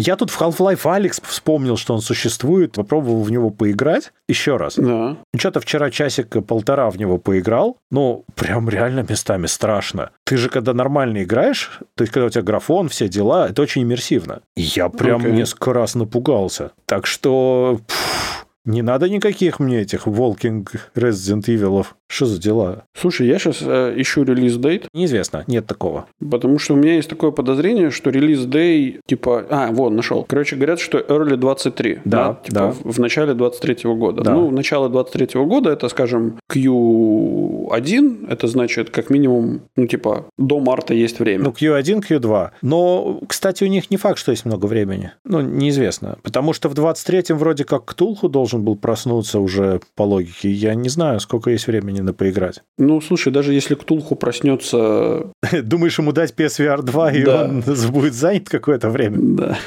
Я 0.00 0.16
тут 0.16 0.30
в 0.30 0.40
Half-Life 0.40 0.90
Алекс 0.90 1.20
вспомнил, 1.22 1.76
что 1.76 1.94
он 1.94 2.00
существует, 2.00 2.72
попробовал 2.72 3.22
в 3.22 3.30
него 3.30 3.50
поиграть 3.50 4.12
еще 4.28 4.56
раз. 4.56 4.76
Да. 4.76 5.16
Что-то 5.36 5.60
вчера 5.60 5.90
часик-полтора 5.90 6.90
в 6.90 6.96
него 6.96 7.18
поиграл, 7.18 7.76
но 7.90 8.24
прям 8.34 8.68
реально 8.68 9.04
местами 9.06 9.46
страшно. 9.46 10.10
Ты 10.24 10.38
же 10.38 10.48
когда 10.48 10.72
нормально 10.72 11.22
играешь, 11.22 11.80
то 11.94 12.02
есть 12.02 12.12
когда 12.12 12.26
у 12.26 12.30
тебя 12.30 12.42
графон, 12.42 12.88
все 12.88 13.08
дела, 13.08 13.48
это 13.48 13.60
очень 13.60 13.82
иммерсивно. 13.82 14.40
Я 14.56 14.88
прям 14.88 15.20
okay. 15.20 15.32
несколько 15.32 15.74
раз 15.74 15.94
напугался. 15.94 16.72
Так 16.86 17.06
что... 17.06 17.80
Пфф, 17.86 18.39
не 18.64 18.82
надо 18.82 19.08
никаких 19.08 19.58
мне 19.58 19.80
этих 19.80 20.06
Walking 20.06 20.66
Resident 20.94 21.44
Evil. 21.46 21.86
Что 22.08 22.26
за 22.26 22.40
дела? 22.40 22.84
Слушай, 22.92 23.28
я 23.28 23.38
сейчас 23.38 23.58
э, 23.62 23.94
ищу 23.96 24.24
релиз 24.24 24.56
дейт. 24.56 24.88
Неизвестно, 24.92 25.44
нет 25.46 25.66
такого. 25.66 26.06
Потому 26.18 26.58
что 26.58 26.74
у 26.74 26.76
меня 26.76 26.94
есть 26.94 27.08
такое 27.08 27.30
подозрение, 27.30 27.90
что 27.90 28.10
релиз 28.10 28.44
дей, 28.46 29.00
типа... 29.06 29.46
А, 29.48 29.70
вот, 29.70 29.90
нашел. 29.90 30.24
Короче, 30.28 30.56
говорят, 30.56 30.80
что 30.80 30.98
early 30.98 31.36
23. 31.36 32.00
Да, 32.04 32.28
да. 32.28 32.34
Типа 32.42 32.54
да. 32.54 32.70
В, 32.72 32.96
в 32.96 32.98
начале 32.98 33.34
23 33.34 33.94
года. 33.94 34.22
Да. 34.22 34.34
Ну, 34.34 34.50
начало 34.50 34.88
23 34.88 35.40
года, 35.44 35.70
это, 35.70 35.88
скажем, 35.88 36.38
Q1, 36.52 38.26
это 38.28 38.46
значит, 38.48 38.90
как 38.90 39.08
минимум, 39.08 39.60
ну, 39.76 39.86
типа, 39.86 40.26
до 40.36 40.58
марта 40.58 40.94
есть 40.94 41.20
время. 41.20 41.44
Ну, 41.44 41.50
Q1, 41.50 42.02
Q2. 42.08 42.50
Но, 42.62 43.20
кстати, 43.28 43.62
у 43.62 43.68
них 43.68 43.90
не 43.90 43.96
факт, 43.96 44.18
что 44.18 44.32
есть 44.32 44.44
много 44.44 44.66
времени. 44.66 45.12
Ну, 45.24 45.40
неизвестно. 45.40 46.18
Потому 46.24 46.52
что 46.52 46.68
в 46.68 46.74
23-м 46.74 47.38
вроде 47.38 47.64
как 47.64 47.84
Ктулху 47.84 48.28
должен 48.28 48.59
должен 48.60 48.64
был 48.64 48.76
проснуться 48.76 49.40
уже 49.40 49.80
по 49.96 50.02
логике. 50.02 50.50
Я 50.50 50.74
не 50.74 50.88
знаю, 50.88 51.20
сколько 51.20 51.50
есть 51.50 51.66
времени 51.66 52.00
на 52.00 52.12
поиграть. 52.12 52.62
Ну, 52.78 53.00
слушай, 53.00 53.32
даже 53.32 53.52
если 53.52 53.74
Ктулху 53.74 54.16
проснется... 54.16 55.32
Думаешь, 55.62 55.98
ему 55.98 56.12
дать 56.12 56.34
PSVR 56.36 56.82
2, 56.82 57.12
и 57.12 57.24
он 57.26 57.62
будет 57.92 58.14
занят 58.14 58.48
какое-то 58.48 58.90
время? 58.90 59.18
Да. 59.18 59.58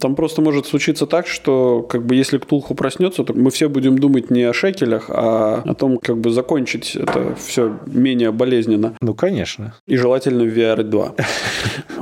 Там 0.00 0.14
просто 0.14 0.40
может 0.40 0.66
случиться 0.66 1.06
так, 1.06 1.26
что 1.26 1.82
как 1.82 2.06
бы 2.06 2.14
если 2.14 2.38
Ктулху 2.38 2.74
проснется, 2.74 3.22
то 3.22 3.34
мы 3.34 3.50
все 3.50 3.68
будем 3.68 3.98
думать 3.98 4.30
не 4.30 4.44
о 4.44 4.54
шекелях, 4.54 5.10
а 5.10 5.62
о 5.64 5.74
том, 5.74 5.98
как 5.98 6.16
бы 6.16 6.30
закончить 6.30 6.96
это 6.96 7.34
все 7.34 7.78
менее 7.86 8.32
болезненно. 8.32 8.94
Ну, 9.02 9.14
конечно. 9.14 9.74
И 9.86 9.96
желательно 9.96 10.44
в 10.44 10.56
VR 10.56 10.82
2. 10.82 11.14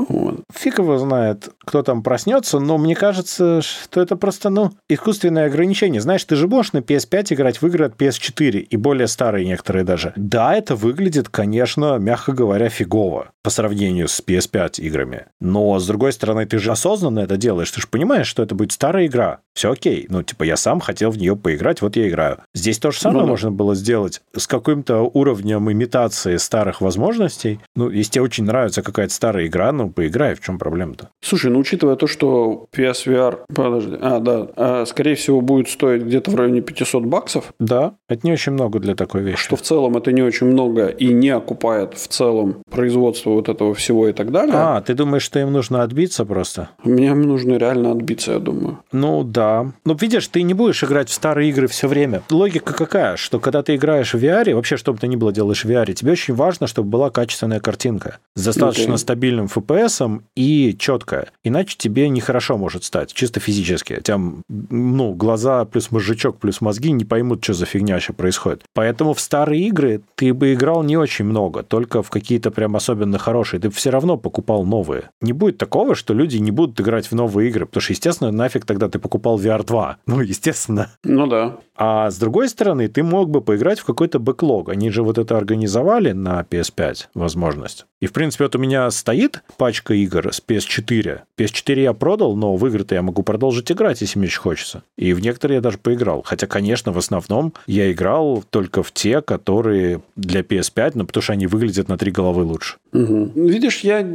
Фиг 0.58 0.78
его 0.78 0.98
знает, 0.98 1.50
кто 1.64 1.84
там 1.84 2.02
проснется, 2.02 2.58
но 2.58 2.78
мне 2.78 2.96
кажется, 2.96 3.62
что 3.62 4.00
это 4.00 4.16
просто, 4.16 4.50
ну, 4.50 4.72
искусственное 4.88 5.46
ограничение. 5.46 6.00
Знаешь, 6.00 6.24
ты 6.24 6.34
же 6.34 6.48
можешь 6.48 6.72
на 6.72 6.78
PS5 6.78 7.34
играть 7.34 7.62
в 7.62 7.66
игры 7.68 7.86
от 7.86 7.94
PS4, 7.94 8.58
и 8.58 8.76
более 8.76 9.06
старые 9.06 9.46
некоторые 9.46 9.84
даже. 9.84 10.12
Да, 10.16 10.56
это 10.56 10.74
выглядит, 10.74 11.28
конечно, 11.28 11.98
мягко 11.98 12.32
говоря, 12.32 12.68
фигово 12.70 13.30
по 13.44 13.50
сравнению 13.50 14.08
с 14.08 14.20
PS5 14.20 14.80
играми. 14.80 15.26
Но, 15.40 15.78
с 15.78 15.86
другой 15.86 16.12
стороны, 16.12 16.44
ты 16.44 16.58
же 16.58 16.72
осознанно 16.72 17.20
это 17.20 17.36
делаешь. 17.36 17.70
Ты 17.70 17.80
же 17.80 17.86
понимаешь, 17.86 18.26
что 18.26 18.42
это 18.42 18.54
будет 18.54 18.72
старая 18.72 19.06
игра. 19.06 19.38
Все 19.54 19.72
окей. 19.72 20.06
Ну, 20.10 20.22
типа, 20.22 20.42
я 20.42 20.56
сам 20.56 20.80
хотел 20.80 21.10
в 21.10 21.18
нее 21.18 21.34
поиграть, 21.36 21.80
вот 21.82 21.96
я 21.96 22.08
играю. 22.08 22.38
Здесь 22.52 22.78
то 22.78 22.90
же 22.90 22.98
самое 22.98 23.22
ну, 23.22 23.28
можно 23.28 23.50
было 23.50 23.74
сделать 23.74 24.22
с 24.36 24.46
каким-то 24.46 25.00
уровнем 25.00 25.70
имитации 25.70 26.36
старых 26.36 26.80
возможностей. 26.80 27.60
Ну, 27.74 27.88
если 27.90 28.12
тебе 28.12 28.24
очень 28.24 28.44
нравится 28.44 28.82
какая-то 28.82 29.14
старая 29.14 29.46
игра, 29.46 29.72
ну, 29.72 29.88
поиграй, 29.88 30.34
в 30.34 30.40
чем 30.48 30.58
проблема-то? 30.58 31.10
Слушай, 31.20 31.50
ну, 31.50 31.58
учитывая 31.58 31.96
то, 31.96 32.06
что 32.06 32.66
PSVR, 32.72 33.40
подожди, 33.54 33.96
а, 34.00 34.18
да, 34.20 34.48
а, 34.56 34.84
скорее 34.86 35.14
всего, 35.14 35.40
будет 35.40 35.68
стоить 35.68 36.02
где-то 36.02 36.30
в 36.30 36.34
районе 36.34 36.60
500 36.60 37.04
баксов. 37.04 37.52
Да, 37.58 37.94
это 38.08 38.26
не 38.26 38.32
очень 38.32 38.52
много 38.52 38.78
для 38.78 38.94
такой 38.94 39.22
вещи. 39.22 39.42
Что 39.42 39.56
в 39.56 39.62
целом 39.62 39.96
это 39.96 40.12
не 40.12 40.22
очень 40.22 40.46
много 40.46 40.86
и 40.86 41.12
не 41.12 41.30
окупает 41.30 41.94
в 41.94 42.08
целом 42.08 42.62
производство 42.70 43.30
вот 43.30 43.48
этого 43.48 43.74
всего 43.74 44.08
и 44.08 44.12
так 44.12 44.30
далее. 44.30 44.54
А, 44.54 44.80
ты 44.80 44.94
думаешь, 44.94 45.22
что 45.22 45.38
им 45.38 45.52
нужно 45.52 45.82
отбиться 45.82 46.24
просто? 46.24 46.68
Мне 46.84 47.14
нужно 47.14 47.56
реально 47.56 47.92
отбиться, 47.92 48.32
я 48.32 48.38
думаю. 48.38 48.78
Ну, 48.92 49.24
да, 49.24 49.48
да. 49.48 49.72
Ну, 49.84 49.94
видишь, 49.94 50.26
ты 50.28 50.42
не 50.42 50.54
будешь 50.54 50.82
играть 50.84 51.08
в 51.08 51.12
старые 51.12 51.50
игры 51.50 51.68
все 51.68 51.88
время. 51.88 52.22
Логика 52.30 52.72
какая? 52.72 53.16
Что 53.16 53.38
когда 53.40 53.62
ты 53.62 53.76
играешь 53.76 54.14
в 54.14 54.22
VR, 54.22 54.54
вообще, 54.54 54.76
что 54.76 54.92
бы 54.92 54.98
ты 54.98 55.08
ни 55.08 55.16
было 55.16 55.32
делаешь 55.32 55.64
в 55.64 55.70
VR, 55.70 55.92
тебе 55.92 56.12
очень 56.12 56.34
важно, 56.34 56.66
чтобы 56.66 56.88
была 56.90 57.10
качественная 57.10 57.60
картинка 57.60 58.18
с 58.34 58.44
достаточно 58.44 58.94
okay. 58.94 58.98
стабильным 58.98 59.46
FPS 59.46 60.22
и 60.38 60.76
четкая. 60.78 61.32
Иначе 61.42 61.74
тебе 61.76 62.08
нехорошо 62.08 62.56
может 62.56 62.84
стать, 62.84 63.12
чисто 63.12 63.40
физически. 63.40 64.00
Тебя, 64.00 64.20
ну, 64.48 65.12
глаза 65.12 65.64
плюс 65.64 65.90
мозжечок 65.90 66.38
плюс 66.38 66.60
мозги 66.60 66.92
не 66.92 67.04
поймут, 67.04 67.42
что 67.42 67.54
за 67.54 67.66
фигня 67.66 67.94
вообще 67.94 68.12
происходит. 68.12 68.62
Поэтому 68.72 69.14
в 69.14 69.20
старые 69.20 69.66
игры 69.66 70.00
ты 70.14 70.32
бы 70.32 70.54
играл 70.54 70.84
не 70.84 70.96
очень 70.96 71.24
много, 71.24 71.64
только 71.64 72.04
в 72.04 72.10
какие-то 72.10 72.52
прям 72.52 72.76
особенно 72.76 73.18
хорошие. 73.18 73.58
Ты 73.58 73.68
все 73.70 73.90
равно 73.90 74.16
покупал 74.16 74.64
новые. 74.64 75.10
Не 75.20 75.32
будет 75.32 75.58
такого, 75.58 75.96
что 75.96 76.14
люди 76.14 76.36
не 76.36 76.52
будут 76.52 76.80
играть 76.80 77.10
в 77.10 77.16
новые 77.16 77.48
игры, 77.48 77.66
потому 77.66 77.82
что, 77.82 77.92
естественно, 77.92 78.30
нафиг 78.30 78.64
тогда 78.64 78.88
ты 78.88 79.00
покупал 79.00 79.40
VR 79.40 79.66
2. 79.66 79.96
Ну, 80.06 80.20
естественно. 80.20 80.92
Ну 81.02 81.26
да. 81.26 81.56
А 81.78 82.10
с 82.10 82.18
другой 82.18 82.48
стороны, 82.48 82.88
ты 82.88 83.04
мог 83.04 83.30
бы 83.30 83.40
поиграть 83.40 83.78
в 83.78 83.84
какой-то 83.84 84.18
бэклог. 84.18 84.68
Они 84.68 84.90
же 84.90 85.04
вот 85.04 85.16
это 85.16 85.36
организовали 85.36 86.10
на 86.10 86.40
PS5 86.40 87.06
возможность. 87.14 87.86
И, 88.00 88.06
в 88.06 88.12
принципе, 88.12 88.44
вот 88.44 88.56
у 88.56 88.58
меня 88.58 88.90
стоит 88.90 89.42
пачка 89.56 89.94
игр 89.94 90.32
с 90.32 90.42
PS4. 90.44 91.20
PS4 91.38 91.80
я 91.80 91.92
продал, 91.92 92.34
но 92.34 92.56
в 92.56 92.66
игры-то 92.66 92.96
я 92.96 93.02
могу 93.02 93.22
продолжить 93.22 93.70
играть, 93.70 94.00
если 94.00 94.18
мне 94.18 94.26
очень 94.26 94.40
хочется. 94.40 94.82
И 94.96 95.12
в 95.12 95.20
некоторые 95.20 95.56
я 95.56 95.60
даже 95.60 95.78
поиграл. 95.78 96.22
Хотя, 96.24 96.48
конечно, 96.48 96.90
в 96.90 96.98
основном 96.98 97.54
я 97.68 97.92
играл 97.92 98.42
только 98.50 98.82
в 98.82 98.90
те, 98.90 99.22
которые 99.22 100.02
для 100.16 100.40
PS5, 100.40 100.92
но 100.94 101.06
потому 101.06 101.22
что 101.22 101.32
они 101.32 101.46
выглядят 101.46 101.88
на 101.88 101.96
три 101.96 102.10
головы 102.10 102.42
лучше. 102.42 102.78
Угу. 102.92 103.32
Видишь, 103.34 103.80
я, 103.80 104.06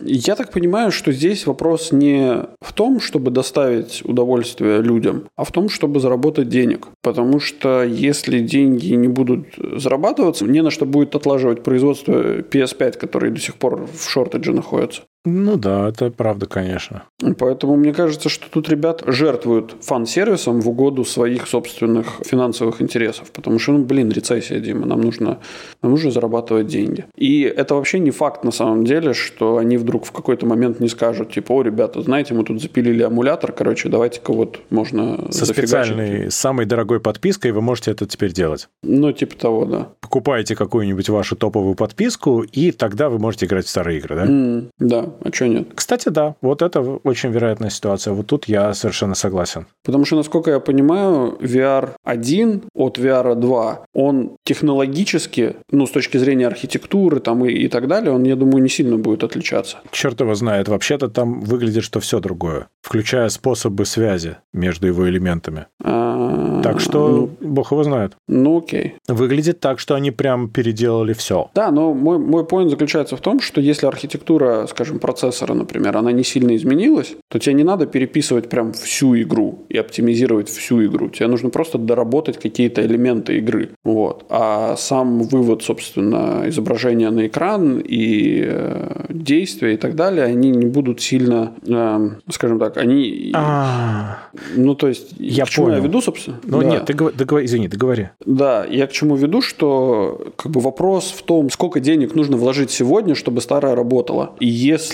я 0.00 0.34
так 0.34 0.50
понимаю, 0.50 0.90
что 0.90 1.12
здесь 1.12 1.46
вопрос 1.46 1.92
не 1.92 2.46
в 2.60 2.72
том, 2.72 3.00
чтобы 3.00 3.30
доставить 3.30 4.02
удовольствие 4.04 4.80
людям, 4.80 5.24
а 5.36 5.44
в 5.44 5.52
том, 5.52 5.68
чтобы 5.68 6.00
заработать 6.00 6.48
денег. 6.48 6.88
Потому 7.02 7.38
что 7.40 7.82
если 7.84 8.40
деньги 8.40 8.94
не 8.94 9.08
будут 9.08 9.46
зарабатываться, 9.56 10.46
не 10.46 10.62
на 10.62 10.70
что 10.70 10.86
будет 10.86 11.14
отлаживать 11.14 11.62
производство 11.62 12.38
PS5, 12.38 12.98
которые 12.98 13.32
до 13.32 13.40
сих 13.40 13.56
пор 13.56 13.86
в 13.86 14.08
шортедже 14.08 14.52
находятся. 14.52 15.02
Ну 15.24 15.56
да, 15.56 15.88
это 15.88 16.10
правда, 16.10 16.46
конечно. 16.46 17.04
Поэтому 17.38 17.76
мне 17.76 17.92
кажется, 17.92 18.28
что 18.28 18.50
тут 18.50 18.68
ребят 18.68 19.04
жертвуют 19.06 19.76
фан-сервисом 19.80 20.60
в 20.60 20.68
угоду 20.68 21.04
своих 21.04 21.46
собственных 21.46 22.20
финансовых 22.24 22.82
интересов. 22.82 23.30
Потому 23.30 23.60
что, 23.60 23.72
ну, 23.72 23.84
блин, 23.84 24.10
рецессия, 24.10 24.58
Дима, 24.58 24.84
нам 24.84 25.00
нужно, 25.00 25.38
нам 25.80 25.92
нужно 25.92 26.10
зарабатывать 26.10 26.66
деньги. 26.66 27.04
И 27.16 27.42
это 27.42 27.76
вообще 27.76 28.00
не 28.00 28.10
факт 28.10 28.42
на 28.42 28.50
самом 28.50 28.84
деле, 28.84 29.14
что 29.14 29.58
они 29.58 29.76
вдруг 29.76 30.06
в 30.06 30.12
какой-то 30.12 30.46
момент 30.46 30.80
не 30.80 30.88
скажут, 30.88 31.32
типа, 31.32 31.52
о, 31.52 31.62
ребята, 31.62 32.02
знаете, 32.02 32.34
мы 32.34 32.44
тут 32.44 32.60
запилили 32.60 33.04
эмулятор, 33.04 33.52
короче, 33.52 33.88
давайте-ка 33.88 34.32
вот 34.32 34.58
можно 34.70 35.30
Со 35.30 35.46
специальной, 35.46 36.32
самой 36.32 36.66
дорогой 36.66 36.98
подпиской 36.98 37.52
вы 37.52 37.60
можете 37.60 37.92
это 37.92 38.06
теперь 38.06 38.32
делать. 38.32 38.68
Ну, 38.82 39.12
типа 39.12 39.36
того, 39.36 39.64
да. 39.66 39.88
Покупаете 40.00 40.56
какую-нибудь 40.56 41.08
вашу 41.08 41.36
топовую 41.36 41.76
подписку, 41.76 42.42
и 42.42 42.72
тогда 42.72 43.08
вы 43.08 43.20
можете 43.20 43.46
играть 43.46 43.66
в 43.66 43.68
старые 43.68 43.98
игры, 43.98 44.16
да? 44.16 44.26
Mm, 44.26 44.68
да, 44.80 45.11
а 45.20 45.32
что 45.32 45.48
нет? 45.48 45.68
Кстати, 45.74 46.08
да, 46.08 46.34
вот 46.40 46.62
это 46.62 46.80
очень 46.80 47.30
вероятная 47.30 47.70
ситуация. 47.70 48.14
Вот 48.14 48.26
тут 48.26 48.46
я 48.46 48.74
совершенно 48.74 49.14
согласен. 49.14 49.66
Потому 49.84 50.04
что, 50.04 50.16
насколько 50.16 50.50
я 50.50 50.60
понимаю, 50.60 51.38
VR 51.40 51.90
1 52.04 52.62
от 52.74 52.98
VR 52.98 53.34
2, 53.34 53.84
он 53.94 54.36
технологически, 54.44 55.56
ну, 55.70 55.86
с 55.86 55.90
точки 55.90 56.18
зрения 56.18 56.46
архитектуры 56.46 57.20
там 57.20 57.44
и, 57.44 57.52
и 57.52 57.68
так 57.68 57.88
далее, 57.88 58.12
он, 58.12 58.24
я 58.24 58.36
думаю, 58.36 58.62
не 58.62 58.68
сильно 58.68 58.96
будет 58.96 59.24
отличаться. 59.24 59.78
Черт 59.90 60.20
его 60.20 60.34
знает. 60.34 60.68
Вообще-то 60.68 61.08
там 61.08 61.40
выглядит, 61.40 61.84
что 61.84 62.00
все 62.00 62.20
другое, 62.20 62.68
включая 62.80 63.28
способы 63.28 63.84
связи 63.84 64.36
между 64.52 64.86
его 64.86 65.08
элементами. 65.08 65.66
А, 65.82 66.60
так 66.62 66.80
что, 66.80 67.08
ну, 67.08 67.30
бог 67.40 67.72
его 67.72 67.82
знает. 67.84 68.12
Ну, 68.28 68.58
окей. 68.58 68.94
Выглядит 69.08 69.60
так, 69.60 69.78
что 69.78 69.94
они 69.94 70.10
прям 70.10 70.48
переделали 70.48 71.12
все. 71.12 71.50
Да, 71.54 71.70
но 71.70 71.94
мой, 71.94 72.18
мой 72.18 72.44
поинт 72.44 72.70
заключается 72.70 73.16
в 73.16 73.20
том, 73.20 73.40
что 73.40 73.60
если 73.60 73.86
архитектура, 73.86 74.66
скажем, 74.68 74.98
процессора, 75.02 75.54
например, 75.54 75.96
она 75.96 76.12
не 76.12 76.24
сильно 76.24 76.56
изменилась, 76.56 77.14
то 77.28 77.38
тебе 77.38 77.54
не 77.54 77.64
надо 77.64 77.86
переписывать 77.86 78.48
прям 78.48 78.72
всю 78.72 79.14
игру 79.20 79.58
и 79.68 79.76
оптимизировать 79.78 80.48
всю 80.48 80.84
игру. 80.86 81.08
Тебе 81.08 81.26
нужно 81.28 81.50
просто 81.50 81.78
доработать 81.78 82.38
какие-то 82.38 82.80
элементы 82.86 83.36
игры. 83.38 83.68
Вот. 83.84 84.24
А 84.30 84.76
сам 84.76 85.22
вывод, 85.22 85.62
собственно, 85.62 86.44
изображения 86.46 87.10
на 87.10 87.26
экран 87.26 87.82
и 87.84 88.42
э, 88.46 89.04
действия 89.10 89.74
и 89.74 89.76
так 89.76 89.94
далее, 89.96 90.24
они 90.24 90.50
не 90.50 90.66
будут 90.66 91.00
сильно, 91.00 91.52
э, 91.66 92.10
скажем 92.30 92.58
так, 92.58 92.76
они... 92.76 93.32
А, 93.34 94.18
Ну, 94.56 94.74
то 94.74 94.88
есть, 94.88 95.14
Я 95.18 95.44
к 95.44 95.48
чему 95.50 95.66
понял. 95.66 95.78
я 95.78 95.82
веду, 95.84 96.00
собственно? 96.00 96.36
Ну 96.44 96.60
Да. 96.60 96.68
нет, 96.70 96.84
ты, 96.86 96.92
гов- 96.94 97.12
договори- 97.16 97.44
извини, 97.44 97.68
договори. 97.68 98.08
Да, 98.26 98.64
я 98.70 98.86
к 98.86 98.92
чему 98.92 99.16
веду, 99.16 99.40
что 99.42 100.32
как 100.36 100.52
бы 100.52 100.60
вопрос 100.60 101.12
в 101.16 101.22
том, 101.22 101.50
сколько 101.50 101.80
денег 101.80 102.14
нужно 102.14 102.36
вложить 102.36 102.70
сегодня, 102.70 103.14
чтобы 103.14 103.40
старая 103.40 103.74
работала. 103.74 104.34
И 104.40 104.46
если 104.46 104.91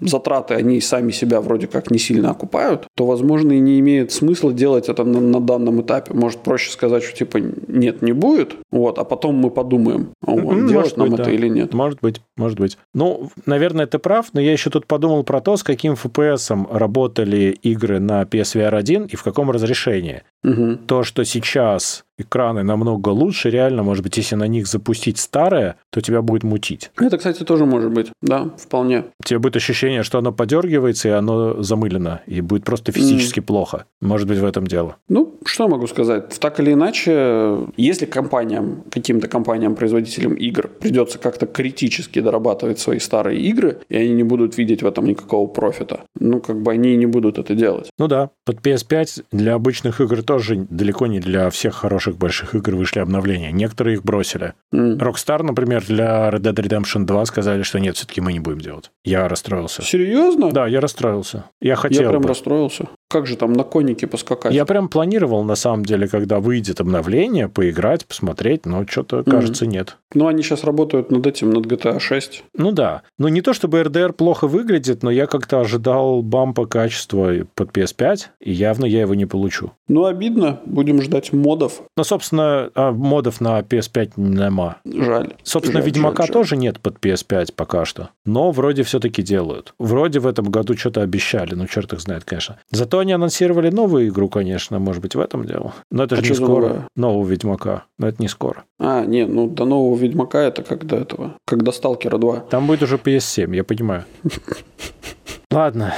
затраты, 0.00 0.54
они 0.54 0.80
сами 0.80 1.10
себя 1.12 1.40
вроде 1.40 1.66
как 1.66 1.90
не 1.90 1.98
сильно 1.98 2.30
окупают, 2.30 2.86
то, 2.96 3.06
возможно, 3.06 3.52
и 3.52 3.60
не 3.60 3.78
имеет 3.80 4.12
смысла 4.12 4.52
делать 4.52 4.88
это 4.88 5.04
на, 5.04 5.20
на 5.20 5.40
данном 5.40 5.82
этапе. 5.82 6.14
Может, 6.14 6.40
проще 6.40 6.70
сказать, 6.70 7.02
что 7.02 7.16
типа 7.16 7.38
нет, 7.68 8.02
не 8.02 8.12
будет, 8.12 8.54
вот, 8.70 8.98
а 8.98 9.04
потом 9.04 9.36
мы 9.36 9.50
подумаем, 9.50 10.08
вот, 10.20 10.52
М, 10.52 10.68
делать 10.68 10.84
может 10.84 10.96
нам 10.96 11.10
быть, 11.10 11.20
это 11.20 11.30
да. 11.30 11.34
или 11.34 11.48
нет. 11.48 11.74
Может 11.74 12.00
быть, 12.00 12.20
может 12.36 12.58
быть. 12.58 12.78
Ну, 12.94 13.30
наверное, 13.46 13.86
ты 13.86 13.98
прав, 13.98 14.26
но 14.32 14.40
я 14.40 14.52
еще 14.52 14.70
тут 14.70 14.86
подумал 14.86 15.24
про 15.24 15.40
то, 15.40 15.56
с 15.56 15.62
каким 15.62 15.94
FPS 15.94 16.66
работали 16.70 17.56
игры 17.62 18.00
на 18.00 18.22
PSVR 18.22 18.76
1 18.76 19.04
и 19.04 19.16
в 19.16 19.22
каком 19.22 19.50
разрешении. 19.50 20.22
Мгм. 20.42 20.78
То, 20.86 21.02
что 21.02 21.24
сейчас 21.24 22.04
экраны 22.18 22.62
намного 22.62 23.08
лучше, 23.08 23.50
реально, 23.50 23.82
может 23.82 24.04
быть, 24.04 24.16
если 24.16 24.36
на 24.36 24.46
них 24.46 24.66
запустить 24.66 25.18
старое, 25.18 25.76
то 25.90 26.00
тебя 26.00 26.22
будет 26.22 26.44
мутить. 26.44 26.90
Это, 26.96 27.18
кстати, 27.18 27.44
тоже 27.44 27.66
может 27.66 27.92
быть, 27.92 28.10
да, 28.22 28.50
вполне. 28.58 29.04
У 29.20 29.24
тебя 29.24 29.38
будет 29.38 29.56
ощущение, 29.56 30.02
что 30.02 30.18
оно 30.18 30.32
подергивается, 30.32 31.08
и 31.08 31.12
оно 31.12 31.62
замылено, 31.62 32.20
и 32.26 32.40
будет 32.40 32.64
просто 32.64 32.92
физически 32.92 33.40
плохо. 33.40 33.86
Может 34.00 34.28
быть, 34.28 34.38
в 34.38 34.44
этом 34.44 34.66
дело. 34.66 34.96
Ну, 35.08 35.38
что 35.44 35.64
я 35.64 35.70
могу 35.70 35.86
сказать? 35.86 36.38
Так 36.38 36.60
или 36.60 36.72
иначе, 36.72 37.58
если 37.76 38.06
компаниям, 38.06 38.84
каким-то 38.90 39.28
компаниям-производителям 39.28 40.34
игр 40.34 40.68
придется 40.68 41.18
как-то 41.18 41.46
критически 41.46 42.20
дорабатывать 42.20 42.78
свои 42.78 42.98
старые 42.98 43.40
игры, 43.40 43.78
и 43.88 43.96
они 43.96 44.12
не 44.14 44.24
будут 44.24 44.58
видеть 44.58 44.82
в 44.82 44.86
этом 44.86 45.06
никакого 45.06 45.46
профита, 45.46 46.00
ну, 46.18 46.40
как 46.40 46.60
бы 46.60 46.72
они 46.72 46.94
и 46.94 46.96
не 46.96 47.06
будут 47.06 47.38
это 47.38 47.54
делать. 47.54 47.90
Ну 47.98 48.08
да, 48.08 48.30
под 48.44 48.60
PS5 48.60 49.24
для 49.32 49.54
обычных 49.54 50.00
игр 50.00 50.22
тоже 50.22 50.66
далеко 50.70 51.06
не 51.06 51.20
для 51.20 51.50
всех 51.50 51.74
хороших 51.74 52.03
больших 52.12 52.54
игр 52.54 52.74
вышли 52.74 53.00
обновления. 53.00 53.50
Некоторые 53.52 53.94
их 53.96 54.02
бросили. 54.04 54.54
М. 54.72 54.96
Rockstar, 54.98 55.42
например, 55.42 55.84
для 55.86 56.28
Red 56.30 56.40
Dead 56.40 56.54
Redemption 56.54 57.04
2 57.04 57.24
сказали, 57.26 57.62
что 57.62 57.78
нет, 57.80 57.96
все-таки 57.96 58.20
мы 58.20 58.32
не 58.32 58.40
будем 58.40 58.60
делать. 58.60 58.90
Я 59.04 59.28
расстроился. 59.28 59.82
Серьезно? 59.82 60.50
Да, 60.52 60.66
я 60.66 60.80
расстроился. 60.80 61.44
Я 61.60 61.76
хотел 61.76 62.02
Я 62.02 62.08
прям 62.10 62.22
бы. 62.22 62.28
расстроился. 62.28 62.88
Как 63.14 63.28
же 63.28 63.36
там 63.36 63.52
на 63.52 63.62
конике 63.62 64.08
поскакать? 64.08 64.52
Я 64.52 64.64
прям 64.64 64.88
планировал, 64.88 65.44
на 65.44 65.54
самом 65.54 65.84
деле, 65.84 66.08
когда 66.08 66.40
выйдет 66.40 66.80
обновление, 66.80 67.48
поиграть, 67.48 68.04
посмотреть, 68.06 68.66
но 68.66 68.84
что-то, 68.88 69.22
кажется, 69.22 69.68
нет. 69.68 69.98
Ну, 70.14 70.26
они 70.26 70.42
сейчас 70.42 70.64
работают 70.64 71.12
над 71.12 71.24
этим, 71.24 71.50
над 71.50 71.66
GTA 71.66 72.00
6. 72.00 72.42
Ну 72.56 72.72
да. 72.72 73.02
Ну 73.18 73.28
не 73.28 73.40
то 73.40 73.52
чтобы 73.52 73.80
RDR 73.80 74.12
плохо 74.12 74.48
выглядит, 74.48 75.04
но 75.04 75.12
я 75.12 75.26
как-то 75.26 75.60
ожидал 75.60 76.22
бампа 76.22 76.66
качества 76.66 77.32
под 77.54 77.70
PS5, 77.70 78.18
и 78.40 78.52
явно 78.52 78.84
я 78.84 79.02
его 79.02 79.14
не 79.14 79.26
получу. 79.26 79.70
Ну, 79.86 80.06
обидно. 80.06 80.60
Будем 80.66 81.00
ждать 81.02 81.32
модов. 81.32 81.82
Но, 81.96 82.04
собственно, 82.04 82.70
а, 82.74 82.90
модов 82.90 83.40
на 83.40 83.60
PS5 83.60 84.12
нема. 84.16 84.78
Жаль. 84.84 85.34
Собственно, 85.42 85.80
Жаль, 85.80 85.86
Ведьмака 85.86 86.22
жаль, 86.22 86.26
жаль. 86.28 86.32
тоже 86.32 86.56
нет 86.56 86.80
под 86.80 86.98
PS5 86.98 87.52
пока 87.54 87.84
что. 87.84 88.10
Но 88.24 88.50
вроде 88.50 88.82
все-таки 88.82 89.22
делают. 89.22 89.74
Вроде 89.78 90.20
в 90.20 90.26
этом 90.26 90.46
году 90.46 90.76
что-то 90.76 91.02
обещали. 91.02 91.54
Ну, 91.54 91.66
черт 91.66 91.92
их 91.92 92.00
знает, 92.00 92.24
конечно. 92.24 92.58
Зато 92.70 93.03
они 93.04 93.12
анонсировали 93.12 93.70
новую 93.70 94.08
игру, 94.08 94.28
конечно. 94.28 94.78
Может 94.78 95.02
быть, 95.02 95.14
в 95.14 95.20
этом 95.20 95.44
дело. 95.44 95.72
Но 95.90 96.04
это 96.04 96.16
А 96.16 96.22
же 96.22 96.30
не 96.30 96.34
скоро. 96.34 96.48
новая? 96.68 96.88
Нового 96.96 97.26
Ведьмака. 97.28 97.84
Но 97.98 98.08
это 98.08 98.20
не 98.22 98.28
скоро. 98.28 98.64
А, 98.80 99.04
нет, 99.04 99.28
ну 99.28 99.46
до 99.48 99.64
нового 99.66 99.96
Ведьмака 99.96 100.40
это 100.42 100.62
как 100.62 100.84
до 100.86 100.96
этого. 100.96 101.34
Как 101.46 101.62
до 101.62 101.70
Сталкера 101.72 102.18
2. 102.18 102.40
Там 102.50 102.66
будет 102.66 102.82
уже 102.82 102.96
PS7, 102.96 103.54
я 103.54 103.62
понимаю. 103.64 104.04
Ладно. 105.50 105.94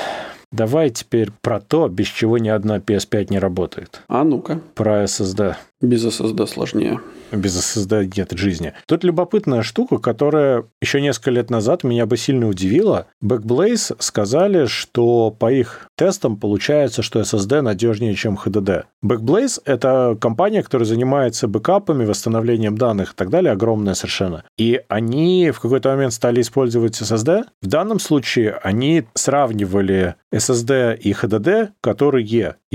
Давай 0.52 0.90
теперь 0.90 1.30
про 1.42 1.60
то, 1.60 1.88
без 1.88 2.06
чего 2.06 2.38
ни 2.38 2.48
одна 2.48 2.78
PS5 2.78 3.26
не 3.30 3.38
работает. 3.38 4.02
А 4.08 4.22
ну-ка. 4.24 4.60
Про 4.74 5.04
SSD. 5.04 5.54
Без 5.82 6.06
SSD 6.06 6.46
сложнее. 6.46 7.00
Без 7.32 7.56
SSD 7.58 8.10
нет 8.16 8.32
жизни. 8.32 8.72
Тут 8.86 9.04
любопытная 9.04 9.62
штука, 9.62 9.98
которая 9.98 10.64
еще 10.80 11.02
несколько 11.02 11.30
лет 11.30 11.50
назад 11.50 11.84
меня 11.84 12.06
бы 12.06 12.16
сильно 12.16 12.48
удивила. 12.48 13.08
Backblaze 13.22 13.94
сказали, 13.98 14.66
что 14.66 15.30
по 15.30 15.52
их 15.52 15.88
тестам 15.96 16.36
получается, 16.36 17.02
что 17.02 17.20
SSD 17.20 17.60
надежнее, 17.60 18.14
чем 18.14 18.38
HDD. 18.42 18.84
Backblaze— 19.04 19.60
это 19.66 20.16
компания, 20.18 20.62
которая 20.62 20.86
занимается 20.86 21.46
бэкапами, 21.46 22.06
восстановлением 22.06 22.78
данных 22.78 23.12
и 23.12 23.16
так 23.16 23.28
далее, 23.28 23.52
огромная 23.52 23.94
совершенно. 23.94 24.44
И 24.56 24.80
они 24.88 25.50
в 25.50 25.60
какой-то 25.60 25.90
момент 25.90 26.14
стали 26.14 26.40
использовать 26.40 27.00
SSD. 27.00 27.44
В 27.60 27.66
данном 27.66 27.98
случае 27.98 28.52
они 28.62 29.04
сравнивали 29.14 30.14
SSD 30.32 30.96
и 30.96 31.12
HDD, 31.12 31.70
которые 31.82 32.24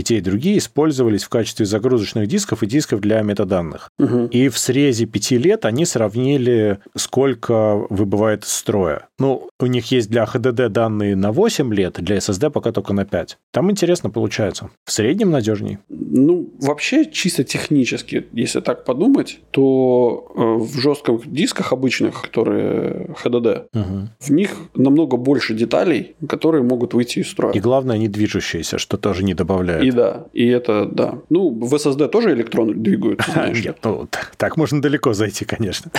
и 0.02 0.04
те, 0.04 0.18
и 0.18 0.22
другие 0.22 0.58
использовались 0.58 1.24
в 1.24 1.30
качестве 1.30 1.66
загрузочных 1.66 2.28
дисков 2.28 2.64
и 2.64 2.68
дисков 2.68 3.00
для 3.00 3.22
метаданных. 3.22 3.90
Мгм. 3.98 4.26
И 4.28 4.50
в 4.50 4.58
срезе 4.58 5.06
пяти 5.06 5.38
лет 5.38 5.66
они 5.66 5.86
сравнили, 5.86 6.80
сколько 6.96 7.86
выбывает 7.90 8.44
из 8.44 8.50
строя. 8.50 9.08
Ну, 9.20 9.50
у 9.60 9.66
них 9.68 9.92
есть 9.92 10.10
для 10.10 10.24
HDD 10.24 10.70
данные 10.70 11.16
на 11.16 11.32
8 11.32 11.74
лет, 11.74 11.96
для 12.00 12.18
SSD 12.18 12.50
пока 12.50 12.72
только 12.72 12.94
на 12.94 13.06
5. 13.06 13.38
Там 13.52 13.70
интересно 13.72 14.10
получается. 14.10 14.70
В 14.86 14.92
среднем 14.92 15.32
надежней. 15.32 15.78
Ну, 15.90 16.50
вообще, 16.60 17.06
чисто 17.06 17.44
технически, 17.44 18.26
если 18.34 18.60
так 18.60 18.84
подумать, 18.84 19.40
то 19.52 20.26
э, 20.36 20.64
в 20.64 20.80
жестких 20.80 21.32
дисках 21.32 21.74
обычных, 21.74 22.22
которые 22.22 23.16
HDD, 23.24 23.66
угу. 23.74 24.10
в 24.20 24.32
них 24.32 24.50
намного 24.74 25.18
больше 25.18 25.54
деталей, 25.54 26.16
которые 26.28 26.64
могут 26.64 26.94
выйти 26.94 27.20
из 27.20 27.30
строя. 27.30 27.54
И 27.54 27.60
главное, 27.60 27.96
они 27.96 28.08
движущиеся, 28.08 28.78
что 28.78 28.98
тоже 28.98 29.24
не 29.24 29.34
добавляет. 29.34 29.84
И 29.84 29.91
да, 29.92 30.26
и 30.34 30.48
это 30.48 30.86
да. 30.86 31.20
Ну, 31.30 31.50
в 31.50 31.74
SSD 31.74 32.08
тоже 32.08 32.34
электроны 32.34 32.74
двигаются, 32.74 33.32
знаешь. 33.34 33.64
Нет, 33.64 33.78
ну, 33.84 34.08
так 34.38 34.58
можно 34.58 34.82
далеко 34.82 35.14
зайти, 35.14 35.46
конечно. 35.46 35.92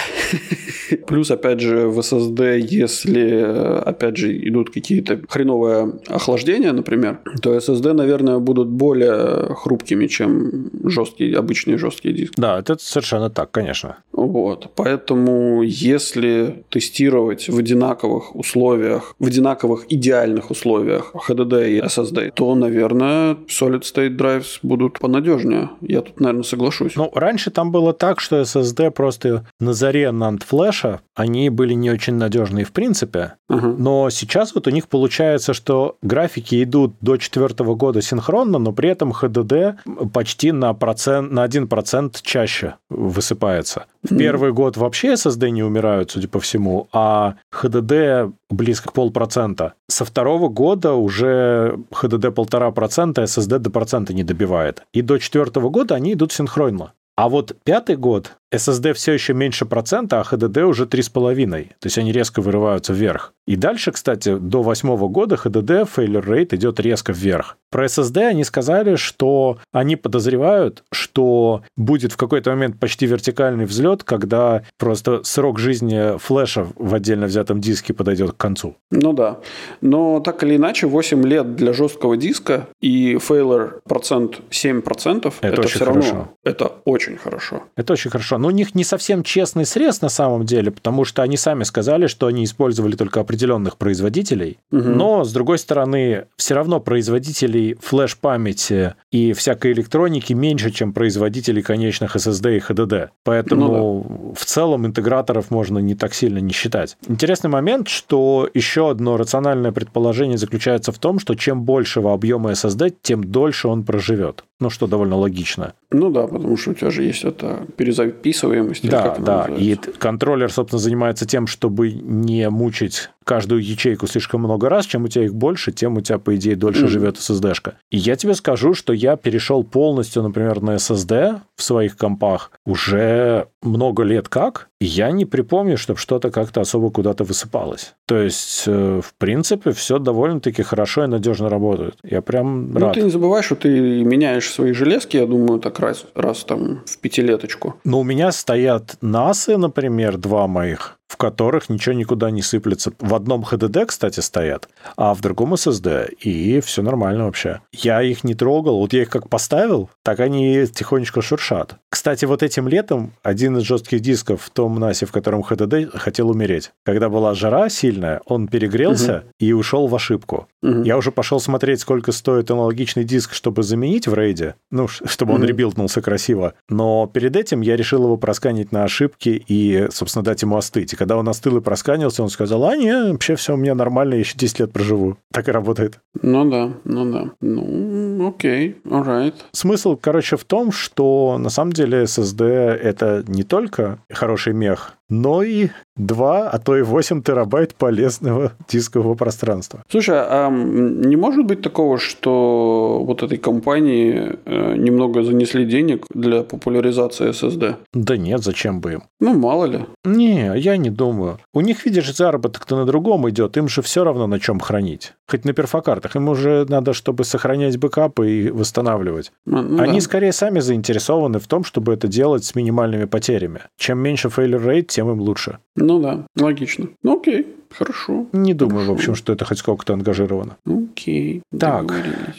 Плюс, 1.06 1.30
опять 1.30 1.60
же, 1.60 1.88
в 1.88 1.98
SSD, 1.98 2.58
если, 2.58 3.80
опять 3.84 4.16
же, 4.16 4.36
идут 4.48 4.70
какие-то 4.70 5.20
хреновые 5.28 5.92
охлаждения, 6.08 6.72
например, 6.72 7.20
то 7.40 7.56
SSD, 7.56 7.92
наверное, 7.92 8.38
будут 8.38 8.68
более 8.68 9.54
хрупкими, 9.54 10.06
чем 10.06 10.70
жесткие, 10.84 11.36
обычные 11.36 11.78
жесткие 11.78 12.14
диски. 12.14 12.34
Да, 12.36 12.58
это 12.58 12.76
совершенно 12.78 13.30
так, 13.30 13.50
конечно. 13.50 13.96
Вот. 14.12 14.70
Поэтому, 14.76 15.62
если 15.62 16.64
тестировать 16.68 17.48
в 17.48 17.58
одинаковых 17.58 18.36
условиях, 18.36 19.14
в 19.18 19.26
одинаковых 19.26 19.86
идеальных 19.88 20.50
условиях 20.50 21.14
HDD 21.28 21.70
и 21.70 21.80
SSD, 21.80 22.32
то, 22.34 22.54
наверное, 22.54 23.36
Solid 23.72 23.82
State 23.82 24.16
Drives 24.16 24.58
будут 24.62 24.98
понадежнее. 24.98 25.70
Я 25.80 26.02
тут, 26.02 26.20
наверное, 26.20 26.42
соглашусь. 26.42 26.96
Ну, 26.96 27.10
раньше 27.14 27.50
там 27.50 27.72
было 27.72 27.92
так, 27.92 28.20
что 28.20 28.40
SSD 28.40 28.90
просто 28.90 29.46
на 29.60 29.72
заре 29.72 30.04
NAND 30.04 30.44
флеша, 30.44 31.00
они 31.14 31.50
были 31.50 31.74
не 31.74 31.90
очень 31.90 32.14
надежные 32.14 32.64
в 32.64 32.72
принципе, 32.72 33.34
uh-huh. 33.50 33.76
но 33.78 34.10
сейчас 34.10 34.54
вот 34.54 34.66
у 34.66 34.70
них 34.70 34.88
получается, 34.88 35.54
что 35.54 35.96
графики 36.02 36.62
идут 36.62 36.94
до 37.00 37.16
четвертого 37.16 37.74
года 37.74 38.02
синхронно, 38.02 38.58
но 38.58 38.72
при 38.72 38.90
этом 38.90 39.12
HDD 39.12 40.08
почти 40.12 40.52
на, 40.52 40.74
процент, 40.74 41.32
на 41.32 41.44
1% 41.44 42.16
чаще 42.22 42.76
высыпается. 42.88 43.86
В 44.02 44.16
первый 44.16 44.52
год 44.52 44.76
вообще 44.76 45.12
SSD 45.12 45.50
не 45.50 45.62
умирают, 45.62 46.10
судя 46.10 46.28
по 46.28 46.40
всему, 46.40 46.88
а 46.92 47.36
HDD 47.52 48.32
близко 48.50 48.88
к 48.88 48.92
полпроцента. 48.92 49.74
Со 49.88 50.04
второго 50.04 50.48
года 50.48 50.94
уже 50.94 51.78
HDD 51.92 52.32
полтора 52.32 52.72
процента, 52.72 53.22
SSD 53.22 53.58
до 53.58 53.70
процента 53.70 54.12
не 54.12 54.24
добивает. 54.24 54.82
И 54.92 55.02
до 55.02 55.18
четвертого 55.18 55.68
года 55.70 55.94
они 55.94 56.14
идут 56.14 56.32
синхронно. 56.32 56.92
А 57.16 57.28
вот 57.28 57.56
пятый 57.64 57.96
год 57.96 58.32
SSD 58.52 58.92
все 58.92 59.12
еще 59.12 59.34
меньше 59.34 59.64
процента, 59.64 60.20
а 60.20 60.22
HDD 60.22 60.62
уже 60.62 60.84
3,5. 60.84 61.68
То 61.78 61.86
есть 61.86 61.98
они 61.98 62.12
резко 62.12 62.40
вырываются 62.40 62.92
вверх. 62.92 63.32
И 63.46 63.56
дальше, 63.56 63.90
кстати, 63.90 64.36
до 64.36 64.62
восьмого 64.62 65.08
года 65.08 65.34
HDD 65.42 65.88
failure 65.96 66.24
rate 66.24 66.54
идет 66.54 66.78
резко 66.78 67.12
вверх. 67.12 67.56
Про 67.70 67.86
SSD 67.86 68.22
они 68.26 68.44
сказали, 68.44 68.96
что 68.96 69.58
они 69.72 69.96
подозревают, 69.96 70.84
что 70.92 71.62
будет 71.76 72.12
в 72.12 72.16
какой-то 72.16 72.50
момент 72.50 72.78
почти 72.78 73.06
вертикальный 73.06 73.64
взлет, 73.64 74.04
когда 74.04 74.62
просто 74.78 75.22
срок 75.24 75.58
жизни 75.58 76.18
флеша 76.18 76.66
в 76.76 76.94
отдельно 76.94 77.26
взятом 77.26 77.60
диске 77.60 77.94
подойдет 77.94 78.32
к 78.32 78.36
концу. 78.36 78.76
Ну 78.90 79.12
да. 79.12 79.40
Но 79.80 80.20
так 80.20 80.44
или 80.44 80.56
иначе, 80.56 80.86
8 80.86 81.26
лет 81.26 81.56
для 81.56 81.72
жесткого 81.72 82.16
диска 82.16 82.68
и 82.80 83.14
failure 83.14 83.80
процент 83.88 84.40
7%, 84.50 85.32
это, 85.40 85.46
это 85.46 85.62
все 85.62 85.78
хорошо. 85.78 86.00
равно 86.00 86.28
это 86.44 86.66
очень 86.84 87.16
хорошо. 87.16 87.62
Это 87.76 87.94
очень 87.94 88.10
хорошо. 88.10 88.38
Но 88.42 88.48
у 88.48 88.50
них 88.50 88.74
не 88.74 88.82
совсем 88.82 89.22
честный 89.22 89.64
срез 89.64 90.00
на 90.00 90.08
самом 90.08 90.44
деле, 90.44 90.72
потому 90.72 91.04
что 91.04 91.22
они 91.22 91.36
сами 91.36 91.62
сказали, 91.62 92.08
что 92.08 92.26
они 92.26 92.42
использовали 92.42 92.96
только 92.96 93.20
определенных 93.20 93.76
производителей. 93.76 94.58
Угу. 94.72 94.80
Но, 94.80 95.22
с 95.22 95.32
другой 95.32 95.58
стороны, 95.58 96.26
все 96.36 96.54
равно 96.54 96.80
производителей 96.80 97.76
флеш-памяти 97.80 98.94
и 99.12 99.32
всякой 99.32 99.74
электроники 99.74 100.32
меньше, 100.32 100.72
чем 100.72 100.92
производителей 100.92 101.62
конечных 101.62 102.16
SSD 102.16 102.56
и 102.56 102.58
HDD. 102.58 103.10
Поэтому 103.22 103.68
ну, 103.68 104.06
да. 104.08 104.40
в 104.40 104.44
целом 104.44 104.86
интеграторов 104.86 105.52
можно 105.52 105.78
не 105.78 105.94
так 105.94 106.12
сильно 106.12 106.38
не 106.38 106.52
считать. 106.52 106.96
Интересный 107.06 107.48
момент, 107.48 107.86
что 107.86 108.50
еще 108.54 108.90
одно 108.90 109.18
рациональное 109.18 109.70
предположение 109.70 110.36
заключается 110.36 110.90
в 110.90 110.98
том, 110.98 111.20
что 111.20 111.36
чем 111.36 111.62
большего 111.62 112.12
объема 112.12 112.50
SSD, 112.50 112.92
тем 113.02 113.22
дольше 113.22 113.68
он 113.68 113.84
проживет. 113.84 114.42
Ну, 114.62 114.70
что 114.70 114.86
довольно 114.86 115.16
логично. 115.16 115.74
Ну 115.90 116.08
да, 116.08 116.28
потому 116.28 116.56
что 116.56 116.70
у 116.70 116.74
тебя 116.74 116.90
же 116.90 117.02
есть 117.02 117.24
это 117.24 117.66
перезаписываемость. 117.76 118.88
Да, 118.88 119.16
да. 119.18 119.48
И 119.58 119.74
контроллер, 119.74 120.52
собственно, 120.52 120.78
занимается 120.78 121.26
тем, 121.26 121.48
чтобы 121.48 121.90
не 121.90 122.48
мучить 122.48 123.10
каждую 123.24 123.60
ячейку 123.64 124.06
слишком 124.06 124.42
много 124.42 124.68
раз, 124.68 124.86
чем 124.86 125.04
у 125.04 125.08
тебя 125.08 125.24
их 125.24 125.34
больше, 125.34 125.72
тем 125.72 125.96
у 125.96 126.00
тебя, 126.00 126.18
по 126.18 126.36
идее, 126.36 126.54
дольше 126.54 126.84
mm. 126.84 126.88
живет 126.88 127.16
SSD-шка. 127.16 127.74
И 127.90 127.96
я 127.96 128.14
тебе 128.14 128.34
скажу, 128.34 128.74
что 128.74 128.92
я 128.92 129.16
перешел 129.16 129.64
полностью, 129.64 130.22
например, 130.22 130.60
на 130.62 130.76
SSD 130.76 131.40
в 131.56 131.62
своих 131.62 131.96
компах 131.96 132.52
уже 132.64 133.48
много 133.62 134.04
лет 134.04 134.28
как, 134.28 134.68
я 134.84 135.10
не 135.10 135.24
припомню, 135.24 135.76
чтобы 135.76 135.98
что-то 135.98 136.30
как-то 136.30 136.60
особо 136.60 136.90
куда-то 136.90 137.24
высыпалось. 137.24 137.94
То 138.06 138.18
есть, 138.18 138.64
э, 138.66 139.00
в 139.02 139.14
принципе, 139.14 139.70
все 139.70 139.98
довольно-таки 139.98 140.62
хорошо 140.62 141.04
и 141.04 141.06
надежно 141.06 141.48
работает. 141.48 141.94
Я 142.02 142.22
прям 142.22 142.72
ну, 142.72 142.92
ты 142.92 143.02
не 143.02 143.10
забывай, 143.10 143.42
что 143.42 143.54
ты 143.54 143.68
меняешь 144.04 144.50
свои 144.50 144.72
железки, 144.72 145.16
я 145.16 145.26
думаю, 145.26 145.60
так 145.60 145.78
раз, 145.80 146.06
раз 146.14 146.44
там 146.44 146.82
в 146.86 146.98
пятилеточку. 146.98 147.74
Ну, 147.84 148.00
у 148.00 148.04
меня 148.04 148.32
стоят 148.32 148.96
НАСы, 149.00 149.56
например, 149.56 150.18
два 150.18 150.46
моих, 150.46 150.98
в 151.12 151.18
которых 151.18 151.68
ничего 151.68 151.94
никуда 151.94 152.30
не 152.30 152.40
сыплется. 152.40 152.90
В 152.98 153.14
одном 153.14 153.42
HDD, 153.42 153.84
кстати, 153.84 154.20
стоят, 154.20 154.70
а 154.96 155.12
в 155.12 155.20
другом 155.20 155.52
SSD. 155.52 156.14
И 156.14 156.60
все 156.62 156.80
нормально 156.80 157.26
вообще. 157.26 157.60
Я 157.70 158.00
их 158.00 158.24
не 158.24 158.34
трогал. 158.34 158.78
Вот 158.78 158.94
я 158.94 159.02
их 159.02 159.10
как 159.10 159.28
поставил, 159.28 159.90
так 160.02 160.20
они 160.20 160.66
тихонечко 160.66 161.20
шуршат. 161.20 161.76
Кстати, 161.90 162.24
вот 162.24 162.42
этим 162.42 162.66
летом 162.66 163.12
один 163.22 163.58
из 163.58 163.64
жестких 163.64 164.00
дисков 164.00 164.40
в 164.40 164.48
том 164.48 164.82
NAS, 164.82 165.04
в 165.04 165.12
котором 165.12 165.42
HDD, 165.42 165.98
хотел 165.98 166.30
умереть. 166.30 166.72
Когда 166.82 167.10
была 167.10 167.34
жара 167.34 167.68
сильная, 167.68 168.22
он 168.24 168.48
перегрелся 168.48 169.16
угу. 169.18 169.26
и 169.38 169.52
ушел 169.52 169.88
в 169.88 169.94
ошибку. 169.94 170.48
Угу. 170.62 170.84
Я 170.84 170.96
уже 170.96 171.12
пошел 171.12 171.40
смотреть, 171.40 171.80
сколько 171.80 172.12
стоит 172.12 172.50
аналогичный 172.50 173.04
диск, 173.04 173.34
чтобы 173.34 173.62
заменить 173.62 174.08
в 174.08 174.14
рейде, 174.14 174.54
ну, 174.70 174.88
чтобы 174.88 175.34
он 175.34 175.42
угу. 175.42 175.48
ребилтнулся 175.48 176.00
красиво. 176.00 176.54
Но 176.70 177.06
перед 177.06 177.36
этим 177.36 177.60
я 177.60 177.76
решил 177.76 178.04
его 178.04 178.16
просканить 178.16 178.72
на 178.72 178.84
ошибки 178.84 179.44
и, 179.46 179.88
собственно, 179.90 180.24
дать 180.24 180.40
ему 180.40 180.56
остыть 180.56 180.94
когда 181.02 181.16
он 181.16 181.28
остыл 181.28 181.56
и 181.56 181.60
просканился, 181.60 182.22
он 182.22 182.28
сказал, 182.28 182.64
а, 182.64 182.76
не, 182.76 183.10
вообще 183.10 183.34
все 183.34 183.54
у 183.54 183.56
меня 183.56 183.74
нормально, 183.74 184.14
я 184.14 184.20
еще 184.20 184.38
10 184.38 184.60
лет 184.60 184.72
проживу. 184.72 185.16
Так 185.32 185.48
и 185.48 185.50
работает. 185.50 185.98
Ну 186.22 186.48
да, 186.48 186.74
ну 186.84 187.10
да. 187.10 187.32
Ну, 187.40 188.28
окей, 188.28 188.76
alright. 188.84 189.34
Смысл, 189.50 189.98
короче, 190.00 190.36
в 190.36 190.44
том, 190.44 190.70
что 190.70 191.38
на 191.38 191.50
самом 191.50 191.72
деле 191.72 192.04
SSD 192.04 192.44
это 192.44 193.24
не 193.26 193.42
только 193.42 193.98
хороший 194.12 194.52
мех, 194.52 194.94
но 195.08 195.42
и 195.42 195.70
2, 196.06 196.48
а 196.50 196.58
то 196.58 196.76
и 196.76 196.82
8 196.82 197.22
терабайт 197.22 197.74
полезного 197.74 198.52
дискового 198.68 199.14
пространства. 199.14 199.82
Слушай, 199.88 200.16
а 200.18 200.50
не 200.50 201.16
может 201.16 201.46
быть 201.46 201.62
такого, 201.62 201.98
что 201.98 203.02
вот 203.04 203.22
этой 203.22 203.38
компании 203.38 204.36
э, 204.44 204.76
немного 204.76 205.22
занесли 205.22 205.64
денег 205.64 206.06
для 206.14 206.42
популяризации 206.42 207.30
SSD? 207.30 207.76
Да 207.92 208.16
нет, 208.16 208.42
зачем 208.42 208.80
бы 208.80 208.92
им? 208.92 209.02
Ну, 209.20 209.34
мало 209.34 209.66
ли. 209.66 209.80
Не, 210.04 210.52
я 210.56 210.76
не 210.76 210.90
думаю. 210.90 211.38
У 211.54 211.60
них, 211.60 211.86
видишь, 211.86 212.14
заработок-то 212.14 212.76
на 212.76 212.84
другом 212.84 213.28
идет, 213.28 213.56
им 213.56 213.68
же 213.68 213.82
все 213.82 214.04
равно 214.04 214.26
на 214.26 214.40
чем 214.40 214.60
хранить. 214.60 215.14
Хоть 215.28 215.44
на 215.44 215.52
перфокартах, 215.52 216.16
им 216.16 216.28
уже 216.28 216.66
надо, 216.68 216.92
чтобы 216.92 217.24
сохранять 217.24 217.78
бэкапы 217.78 218.30
и 218.30 218.50
восстанавливать. 218.50 219.32
Ну, 219.46 219.80
Они 219.80 219.94
да. 219.94 220.00
скорее 220.00 220.32
сами 220.32 220.60
заинтересованы 220.60 221.38
в 221.38 221.46
том, 221.46 221.64
чтобы 221.64 221.92
это 221.94 222.08
делать 222.08 222.44
с 222.44 222.54
минимальными 222.54 223.04
потерями. 223.04 223.60
Чем 223.78 223.98
меньше 223.98 224.28
failure 224.28 224.62
rate, 224.62 224.82
тем 224.82 225.10
им 225.10 225.20
лучше. 225.20 225.58
Ну 225.76 225.91
да, 226.00 226.26
логично. 226.38 226.88
Ну 227.02 227.16
окей. 227.18 227.46
Хорошо. 227.76 228.26
Не 228.32 228.54
думаю, 228.54 228.86
хорошо. 228.86 228.92
в 228.92 228.96
общем, 228.96 229.14
что 229.14 229.32
это 229.32 229.44
хоть 229.44 229.58
сколько-то 229.58 229.94
ангажировано. 229.94 230.56
Окей. 230.66 231.42
Так, 231.58 231.92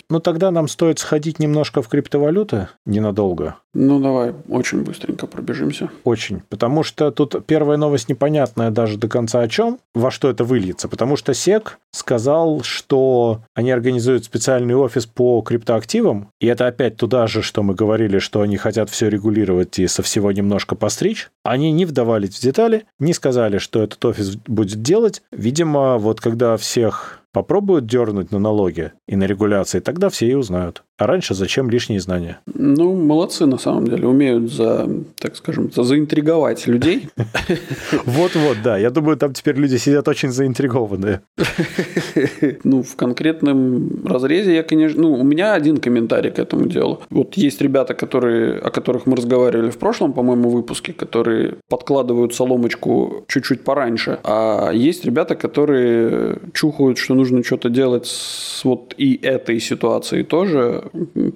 ну 0.10 0.20
тогда 0.20 0.52
нам 0.52 0.68
стоит 0.68 1.00
сходить 1.00 1.40
немножко 1.40 1.82
в 1.82 1.88
криптовалюты 1.88 2.68
ненадолго. 2.86 3.58
Ну 3.74 4.00
давай, 4.00 4.34
очень 4.50 4.84
быстренько 4.84 5.26
пробежимся. 5.26 5.90
Очень, 6.04 6.42
потому 6.50 6.84
что 6.84 7.10
тут 7.10 7.44
первая 7.48 7.78
новость 7.78 8.08
непонятная 8.08 8.70
даже 8.70 8.98
до 8.98 9.08
конца 9.08 9.42
о 9.42 9.48
чем, 9.48 9.80
во 9.96 10.12
что 10.12 10.30
это 10.30 10.44
выльется, 10.44 10.88
потому 10.88 11.16
что 11.16 11.34
СЕК 11.34 11.80
сказал, 11.92 12.62
что 12.62 13.42
они 13.56 13.72
организуют 13.72 14.26
специальный 14.26 14.76
офис 14.76 15.08
по 15.08 15.42
криптоактивам, 15.42 16.30
и 16.40 16.46
это 16.46 16.68
опять 16.68 16.98
туда 16.98 17.26
же, 17.26 17.42
что 17.42 17.64
мы 17.64 17.74
говорили, 17.74 18.20
что 18.20 18.42
они 18.42 18.58
хотят 18.58 18.92
все 18.92 19.10
регулировать 19.10 19.80
и 19.80 19.88
со 19.88 20.04
всего 20.04 20.32
немножко 20.32 20.76
постричь. 20.76 21.32
Они 21.44 21.72
не 21.72 21.86
вдавались 21.86 22.38
в 22.38 22.42
детали, 22.42 22.86
не 23.00 23.14
сказали, 23.14 23.58
что 23.58 23.82
этот 23.82 24.04
офис 24.06 24.36
будет 24.36 24.84
делать, 24.84 25.23
Видимо, 25.32 25.98
вот 25.98 26.22
когда 26.22 26.58
всех 26.58 27.22
попробуют 27.32 27.88
дернуть 27.88 28.32
на 28.32 28.40
налоги 28.40 28.94
и 29.08 29.16
на 29.16 29.24
регуляции, 29.26 29.80
тогда 29.80 30.10
все 30.10 30.28
и 30.28 30.34
узнают. 30.36 30.84
А 31.00 31.08
раньше 31.08 31.34
зачем 31.34 31.72
лишние 31.72 32.00
знания? 32.00 32.40
Ну, 32.46 32.94
молодцы 32.96 33.48
на 33.48 33.58
самом 33.58 33.88
деле. 33.88 34.08
Умеют 34.08 34.52
за, 34.52 34.88
так 35.18 35.36
скажем, 35.36 35.72
за 35.72 35.84
заинтриговать 35.84 36.68
людей. 36.68 37.10
Вот-вот, 38.06 38.58
да. 38.64 38.78
Я 38.78 38.92
думаю, 38.92 39.18
там 39.18 39.34
теперь 39.34 39.56
люди 39.56 39.78
сидят 39.78 40.08
очень 40.08 40.30
заинтригованные. 40.30 41.22
Ну, 42.64 42.84
в 42.84 42.96
конкретном 42.96 44.06
разрезе 44.06 44.56
я, 44.56 44.64
конечно... 44.64 45.02
Ну, 45.02 45.14
у 45.14 45.24
меня 45.24 45.54
один 45.54 45.78
комментарий 45.78 46.32
к 46.32 46.40
этому 46.40 46.68
делу. 46.68 47.02
Вот 47.10 47.34
есть 47.36 47.62
ребята, 47.62 47.94
которые, 47.94 48.60
о 48.60 48.70
которых 48.70 49.06
мы 49.06 49.16
разговаривали 49.16 49.70
в 49.70 49.78
прошлом, 49.78 50.14
по-моему, 50.14 50.50
выпуске, 50.50 50.94
которые 50.94 51.56
подкладывают 51.70 52.34
соломочку 52.34 53.26
чуть-чуть 53.28 53.64
пораньше. 53.64 54.20
А 54.24 54.72
есть 54.72 55.06
ребята, 55.06 55.36
которые 55.36 56.38
чухают, 56.54 56.98
что 56.98 57.16
нужно 57.16 57.44
что-то 57.44 57.70
делать 57.70 58.06
с 58.06 58.64
вот 58.64 58.94
и 58.98 59.20
этой 59.22 59.60
ситуацией 59.60 60.24
тоже, 60.24 60.83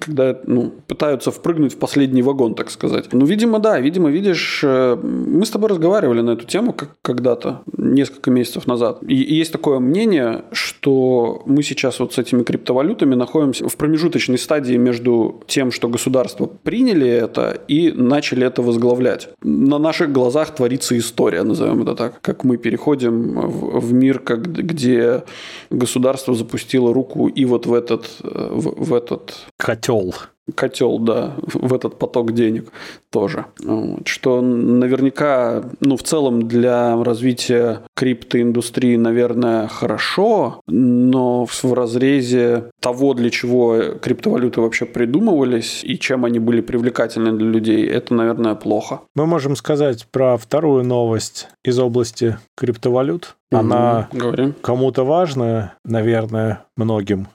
когда 0.00 0.38
ну, 0.44 0.72
пытаются 0.86 1.30
впрыгнуть 1.30 1.74
в 1.74 1.78
последний 1.78 2.22
вагон, 2.22 2.54
так 2.54 2.70
сказать. 2.70 3.12
Ну, 3.12 3.24
видимо, 3.26 3.58
да, 3.58 3.78
видимо, 3.80 4.10
видишь, 4.10 4.60
э, 4.64 4.96
мы 4.96 5.44
с 5.44 5.50
тобой 5.50 5.70
разговаривали 5.70 6.20
на 6.20 6.30
эту 6.30 6.46
тему 6.46 6.74
когда-то, 7.02 7.62
несколько 7.76 8.30
месяцев 8.30 8.66
назад. 8.66 8.98
И, 9.06 9.14
есть 9.14 9.52
такое 9.52 9.78
мнение, 9.78 10.44
что 10.52 11.42
мы 11.46 11.62
сейчас 11.62 12.00
вот 12.00 12.14
с 12.14 12.18
этими 12.18 12.42
криптовалютами 12.42 13.14
находимся 13.14 13.68
в 13.68 13.76
промежуточной 13.76 14.38
стадии 14.38 14.76
между 14.76 15.42
тем, 15.46 15.70
что 15.70 15.88
государства 15.88 16.46
приняли 16.46 17.08
это 17.08 17.58
и 17.68 17.92
начали 17.92 18.46
это 18.46 18.62
возглавлять. 18.62 19.28
На 19.42 19.78
наших 19.78 20.12
глазах 20.12 20.54
творится 20.54 20.96
история, 20.98 21.42
назовем 21.42 21.82
это 21.82 21.94
так, 21.94 22.20
как 22.20 22.44
мы 22.44 22.56
переходим 22.56 23.40
в, 23.40 23.92
мир, 23.92 24.22
где 24.24 25.22
государство 25.70 26.34
запустило 26.34 26.92
руку 26.92 27.28
и 27.28 27.44
вот 27.44 27.66
в 27.66 27.74
этот, 27.74 28.08
э, 28.22 28.48
в 28.52 28.94
этот 28.94 29.37
котел 29.56 30.14
котел, 30.54 30.98
да, 30.98 31.34
в 31.38 31.74
этот 31.74 31.98
поток 31.98 32.32
денег 32.32 32.72
тоже. 33.10 33.46
Вот. 33.62 34.06
Что 34.06 34.40
наверняка, 34.40 35.64
ну, 35.80 35.96
в 35.96 36.02
целом 36.02 36.48
для 36.48 37.02
развития 37.02 37.82
криптоиндустрии, 37.94 38.96
наверное, 38.96 39.68
хорошо, 39.68 40.60
но 40.66 41.46
в 41.46 41.72
разрезе 41.72 42.70
того, 42.80 43.14
для 43.14 43.30
чего 43.30 43.94
криптовалюты 44.00 44.60
вообще 44.60 44.84
придумывались 44.84 45.82
и 45.84 45.98
чем 45.98 46.24
они 46.24 46.38
были 46.38 46.60
привлекательны 46.60 47.32
для 47.32 47.48
людей, 47.48 47.86
это, 47.86 48.14
наверное, 48.14 48.54
плохо. 48.54 49.00
Мы 49.14 49.26
можем 49.26 49.56
сказать 49.56 50.06
про 50.10 50.36
вторую 50.36 50.84
новость 50.84 51.48
из 51.64 51.78
области 51.78 52.38
криптовалют. 52.56 53.36
Она 53.50 54.08
угу, 54.12 54.52
кому-то 54.60 55.04
важна, 55.04 55.74
наверное, 55.84 56.64
многим. 56.76 57.28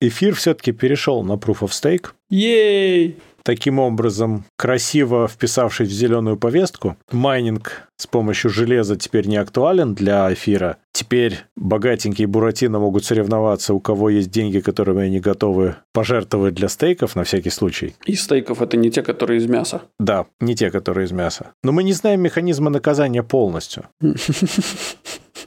Эфир 0.00 0.34
все-таки 0.34 0.72
перешел 0.72 1.22
на 1.22 1.32
Proof 1.32 1.60
of 1.60 1.70
Stake. 1.70 2.10
Ей! 2.30 3.18
Таким 3.44 3.78
образом, 3.78 4.46
красиво 4.56 5.28
вписавшись 5.28 5.90
в 5.90 5.92
зеленую 5.92 6.38
повестку, 6.38 6.96
майнинг 7.12 7.82
с 7.98 8.06
помощью 8.06 8.50
железа 8.50 8.96
теперь 8.96 9.26
не 9.26 9.36
актуален 9.36 9.94
для 9.94 10.32
эфира. 10.32 10.78
Теперь 10.92 11.40
богатенькие 11.54 12.26
Буратино 12.26 12.78
могут 12.78 13.04
соревноваться, 13.04 13.74
у 13.74 13.80
кого 13.80 14.08
есть 14.08 14.30
деньги, 14.30 14.60
которыми 14.60 15.02
они 15.02 15.20
готовы 15.20 15.76
пожертвовать 15.92 16.54
для 16.54 16.68
стейков 16.68 17.16
на 17.16 17.24
всякий 17.24 17.50
случай. 17.50 17.94
И 18.06 18.14
стейков 18.14 18.62
это 18.62 18.78
не 18.78 18.90
те, 18.90 19.02
которые 19.02 19.38
из 19.38 19.46
мяса. 19.46 19.82
Да, 19.98 20.24
не 20.40 20.56
те, 20.56 20.70
которые 20.70 21.04
из 21.04 21.12
мяса. 21.12 21.52
Но 21.62 21.72
мы 21.72 21.82
не 21.82 21.92
знаем 21.92 22.22
механизма 22.22 22.70
наказания 22.70 23.22
полностью. 23.22 23.84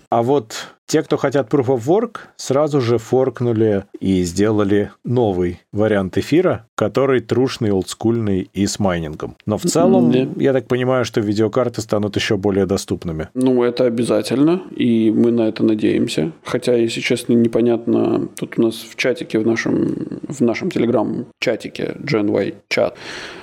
А 0.10 0.22
вот 0.22 0.77
те, 0.88 1.04
кто 1.04 1.18
хотят 1.18 1.54
Proof 1.54 1.68
of 1.68 1.86
Work, 1.86 2.18
сразу 2.38 2.80
же 2.80 2.98
форкнули 2.98 3.84
и 4.00 4.24
сделали 4.24 4.92
новый 5.04 5.60
вариант 5.74 6.18
эфира, 6.18 6.66
который 6.76 7.20
трушный, 7.20 7.72
олдскульный 7.72 8.50
и 8.54 8.66
с 8.66 8.80
майнингом. 8.80 9.36
Но 9.46 9.58
в 9.58 9.64
целом, 9.64 10.10
yeah. 10.12 10.42
я 10.42 10.54
так 10.54 10.68
понимаю, 10.68 11.04
что 11.04 11.20
видеокарты 11.20 11.82
станут 11.82 12.16
еще 12.16 12.38
более 12.38 12.66
доступными. 12.66 13.28
Ну, 13.34 13.64
это 13.64 13.84
обязательно, 13.84 14.62
и 14.76 15.12
мы 15.12 15.32
на 15.32 15.50
это 15.50 15.64
надеемся. 15.64 16.32
Хотя, 16.44 16.76
если 16.76 17.02
честно, 17.02 17.34
непонятно, 17.34 18.30
тут 18.40 18.58
у 18.58 18.62
нас 18.62 18.76
в 18.76 18.96
чатике, 18.96 19.40
в 19.40 19.46
нашем, 19.46 20.22
в 20.30 20.40
нашем 20.40 20.72
телеграм-чатике, 20.72 21.98
GenY 22.00 22.56
чат, 22.70 22.96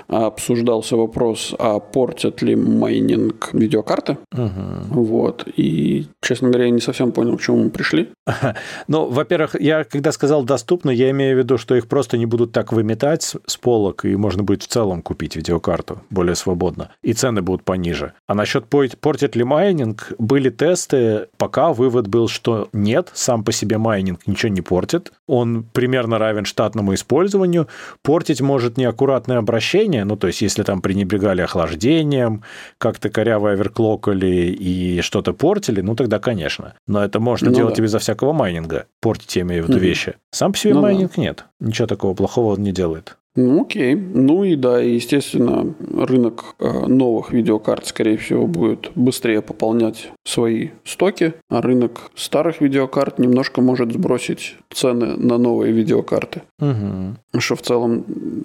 обсуждался 0.09 0.97
вопрос, 0.97 1.55
а 1.59 1.81
портят 1.81 2.43
ли 2.43 2.57
майнинг 2.57 3.51
видеокарты. 3.53 4.19
Угу. 4.33 5.03
Вот. 5.03 5.47
И, 5.57 6.07
честно 6.21 6.49
говоря, 6.49 6.67
я 6.67 6.71
не 6.71 6.81
совсем 6.81 7.13
понял, 7.13 7.37
к 7.37 7.41
чему 7.41 7.65
мы 7.65 7.71
пришли. 7.71 8.11
Ну, 8.89 9.07
во-первых, 9.07 9.61
я 9.61 9.85
когда 9.85 10.13
сказал 10.13 10.45
доступно, 10.45 10.91
я 10.91 11.11
имею 11.11 11.37
в 11.37 11.39
виду, 11.39 11.59
что 11.59 11.75
их 11.75 11.87
просто 11.87 12.19
не 12.19 12.27
будут 12.27 12.53
так 12.53 12.73
выметать 12.73 13.35
с 13.47 13.57
полок, 13.57 14.05
и 14.05 14.17
можно 14.17 14.43
будет 14.43 14.63
в 14.63 14.67
целом 14.67 15.03
купить 15.03 15.37
видеокарту 15.37 16.01
более 16.11 16.35
свободно. 16.35 16.91
И 17.03 17.13
цены 17.13 17.43
будут 17.43 17.65
пониже. 17.65 18.13
А 18.27 18.35
насчет 18.35 18.67
портит 18.67 19.37
ли 19.37 19.45
майнинг, 19.45 20.13
были 20.19 20.51
тесты, 20.51 21.29
пока 21.37 21.73
вывод 21.73 22.09
был, 22.09 22.29
что 22.29 22.69
нет, 22.73 23.11
сам 23.15 23.45
по 23.45 23.53
себе 23.53 23.79
майнинг 23.79 24.27
ничего 24.27 24.53
не 24.53 24.63
портит. 24.63 25.13
Он 25.27 25.65
примерно 25.73 26.19
равен 26.19 26.45
штатному 26.45 26.95
использованию. 26.95 27.69
Портить 28.03 28.41
может 28.41 28.77
неаккуратное 28.77 29.39
обращение, 29.39 29.94
ну, 30.03 30.17
то 30.17 30.27
есть 30.27 30.43
если 30.43 30.65
там 30.65 30.83
пренебрегали 30.83 31.43
охлаждением, 31.43 32.43
как-то 32.79 33.11
коряво 33.11 33.53
оверклокали 33.53 34.47
и 34.59 35.01
что-то 35.03 35.33
портили, 35.33 35.81
ну, 35.81 35.95
тогда, 35.95 36.19
конечно. 36.19 36.75
Но 36.89 37.05
это 37.05 37.21
можно 37.21 37.51
ну, 37.51 37.57
делать 37.57 37.77
да. 37.77 37.83
и 37.83 37.85
безо 37.85 38.01
всякого 38.01 38.33
майнинга. 38.33 38.87
Портить, 39.01 39.37
я 39.37 39.43
имею 39.43 39.63
в 39.65 39.69
виду, 39.69 39.79
угу. 39.79 39.85
вещи. 39.85 40.15
Сам 40.33 40.53
по 40.53 40.59
себе 40.59 40.75
ну, 40.75 40.81
майнинг 40.81 41.13
да. 41.15 41.23
нет. 41.23 41.45
Ничего 41.61 41.87
такого 41.87 42.15
плохого 42.15 42.55
он 42.55 42.63
не 42.63 42.73
делает. 42.73 43.17
Ну, 43.37 43.63
окей. 43.63 43.95
Ну 43.97 44.45
и 44.45 44.55
да, 44.55 44.79
естественно, 44.79 45.75
рынок 45.93 46.55
э, 46.61 46.87
новых 46.87 47.33
видеокарт, 47.33 47.87
скорее 47.87 48.17
всего, 48.17 48.47
будет 48.47 48.93
быстрее 48.95 49.43
пополнять 49.43 50.11
свои 50.25 50.69
стоки, 50.85 51.35
а 51.49 51.61
рынок 51.61 52.11
старых 52.15 52.61
видеокарт 52.61 53.19
немножко 53.19 53.61
может 53.61 53.93
сбросить 53.93 54.57
цены 54.73 55.17
на 55.17 55.39
новые 55.39 55.73
видеокарты. 55.73 56.43
Угу. 56.61 57.41
Что 57.41 57.57
в 57.57 57.63
целом 57.63 58.05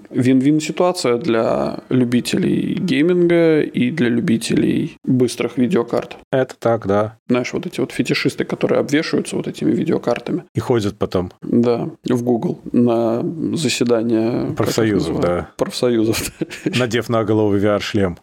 вин-вин 0.09 0.59
ситуация 0.59 1.17
для 1.17 1.79
любителей 1.89 2.73
гейминга 2.73 3.61
и 3.61 3.91
для 3.91 4.09
любителей 4.09 4.97
быстрых 5.03 5.57
видеокарт. 5.57 6.17
Это 6.31 6.55
так, 6.57 6.87
да. 6.87 7.17
Знаешь, 7.27 7.53
вот 7.53 7.67
эти 7.67 7.79
вот 7.79 7.91
фетишисты, 7.91 8.43
которые 8.43 8.79
обвешиваются 8.79 9.35
вот 9.35 9.47
этими 9.47 9.71
видеокартами. 9.71 10.43
И 10.55 10.59
ходят 10.59 10.97
потом. 10.97 11.31
Да, 11.41 11.89
в 12.05 12.23
Google 12.23 12.59
на 12.71 13.23
заседание 13.53 14.53
профсоюзов, 14.79 15.19
да. 15.19 15.49
Профсоюзов. 15.57 16.31
Надев 16.77 17.09
на 17.09 17.23
голову 17.23 17.55
VR-шлем. 17.57 18.17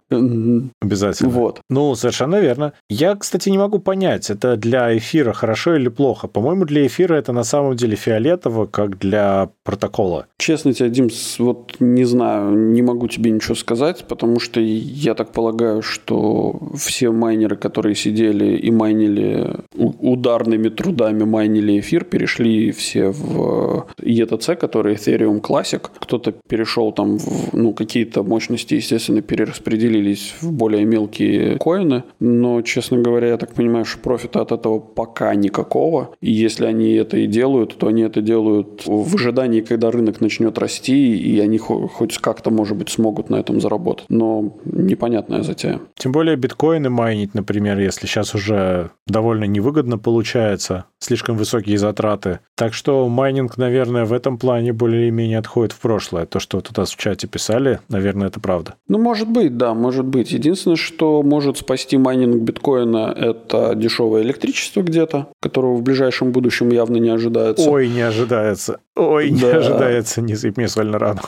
Обязательно. 0.80 1.30
Вот. 1.30 1.60
Ну, 1.68 1.94
совершенно 1.94 2.40
верно. 2.40 2.72
Я, 2.88 3.14
кстати, 3.16 3.48
не 3.48 3.58
могу 3.58 3.78
понять, 3.78 4.30
это 4.30 4.56
для 4.56 4.96
эфира 4.96 5.32
хорошо 5.32 5.76
или 5.76 5.88
плохо. 5.88 6.28
По-моему, 6.28 6.64
для 6.64 6.86
эфира 6.86 7.14
это 7.14 7.32
на 7.32 7.44
самом 7.44 7.76
деле 7.76 7.96
фиолетово, 7.96 8.66
как 8.66 8.98
для 8.98 9.50
протокола. 9.64 10.26
Честно 10.38 10.72
тебе, 10.72 10.90
Дим, 10.90 11.08
вот 11.38 11.76
не 11.80 12.04
знаю, 12.04 12.56
не 12.56 12.82
могу 12.82 13.08
тебе 13.08 13.30
ничего 13.30 13.54
сказать, 13.54 14.04
потому 14.08 14.40
что 14.40 14.60
я 14.60 15.14
так 15.14 15.32
полагаю, 15.32 15.82
что 15.82 16.58
все 16.76 17.10
майнеры, 17.10 17.56
которые 17.56 17.94
сидели 17.94 18.56
и 18.56 18.70
майнили 18.70 19.56
ударными 19.74 20.68
трудами 20.68 21.24
майнили 21.24 21.78
эфир, 21.80 22.04
перешли 22.04 22.70
все 22.72 23.10
в 23.10 23.86
ETC, 24.00 24.56
который 24.56 24.94
Ethereum 24.94 25.40
Classic. 25.40 25.82
Кто-то 25.98 26.34
перешел 26.48 26.92
там, 26.92 27.18
в, 27.18 27.54
ну, 27.54 27.72
какие-то 27.72 28.22
мощности, 28.22 28.74
естественно, 28.74 29.22
перераспределились 29.22 30.34
в 30.40 30.52
более 30.52 30.84
мелкие 30.84 31.58
коины, 31.58 32.04
но, 32.20 32.62
честно 32.62 32.98
говоря, 32.98 33.28
я 33.28 33.36
так 33.36 33.54
понимаю, 33.54 33.84
что 33.84 33.98
профита 33.98 34.40
от 34.40 34.52
этого 34.52 34.78
пока 34.78 35.34
никакого, 35.34 36.14
и 36.20 36.30
если 36.30 36.66
они 36.66 36.92
это 36.92 37.16
и 37.16 37.26
делают, 37.26 37.76
то 37.76 37.88
они 37.88 38.02
это 38.02 38.20
делают 38.20 38.82
в 38.86 39.14
ожидании, 39.14 39.60
когда 39.60 39.90
рынок 39.90 40.20
начнет 40.20 40.58
расти, 40.58 41.16
и 41.16 41.38
они 41.40 41.58
хоть 41.58 42.18
как-то, 42.18 42.50
может 42.50 42.76
быть, 42.76 42.88
смогут 42.88 43.30
на 43.30 43.36
этом 43.36 43.60
заработать, 43.60 44.06
но 44.08 44.56
непонятная 44.64 45.42
затея. 45.42 45.80
Тем 45.96 46.12
более 46.12 46.36
биткоины 46.36 46.90
майнить, 46.90 47.34
например, 47.34 47.78
если 47.78 48.06
сейчас 48.06 48.34
уже 48.34 48.90
довольно 49.06 49.44
невыгодно 49.44 49.98
получается, 49.98 50.84
слишком 50.98 51.36
высокие 51.36 51.78
затраты. 51.78 52.40
Так 52.56 52.72
что 52.72 53.06
майнинг, 53.06 53.58
наверное, 53.58 54.06
в 54.06 54.14
этом 54.14 54.38
плане 54.38 54.72
более-менее 54.72 55.38
отходит 55.38 55.72
в 55.72 55.78
прошлое. 55.78 56.24
То, 56.24 56.40
что 56.40 56.62
тут 56.62 56.88
в 56.88 56.96
чате 56.96 57.26
писали, 57.26 57.80
наверное, 57.90 58.28
это 58.28 58.40
правда. 58.40 58.76
Ну, 58.88 58.98
может 58.98 59.28
быть, 59.28 59.58
да, 59.58 59.74
может 59.74 60.06
быть. 60.06 60.32
Единственное, 60.32 60.76
что 60.76 61.22
может 61.22 61.58
спасти 61.58 61.98
майнинг 61.98 62.42
биткоина, 62.42 63.14
это 63.14 63.74
дешевое 63.74 64.22
электричество 64.22 64.80
где-то, 64.80 65.28
которого 65.40 65.76
в 65.76 65.82
ближайшем 65.82 66.32
будущем 66.32 66.70
явно 66.70 66.96
не 66.96 67.10
ожидается. 67.10 67.68
Ой, 67.70 67.88
не 67.88 68.00
ожидается. 68.00 68.80
Ой, 68.94 69.30
не 69.30 69.42
да. 69.42 69.58
ожидается. 69.58 70.22
Не 70.22 70.34
сыпь 70.34 70.56
мне 70.56 70.68
соль 70.68 70.88
на 70.88 70.98
рану. 70.98 71.20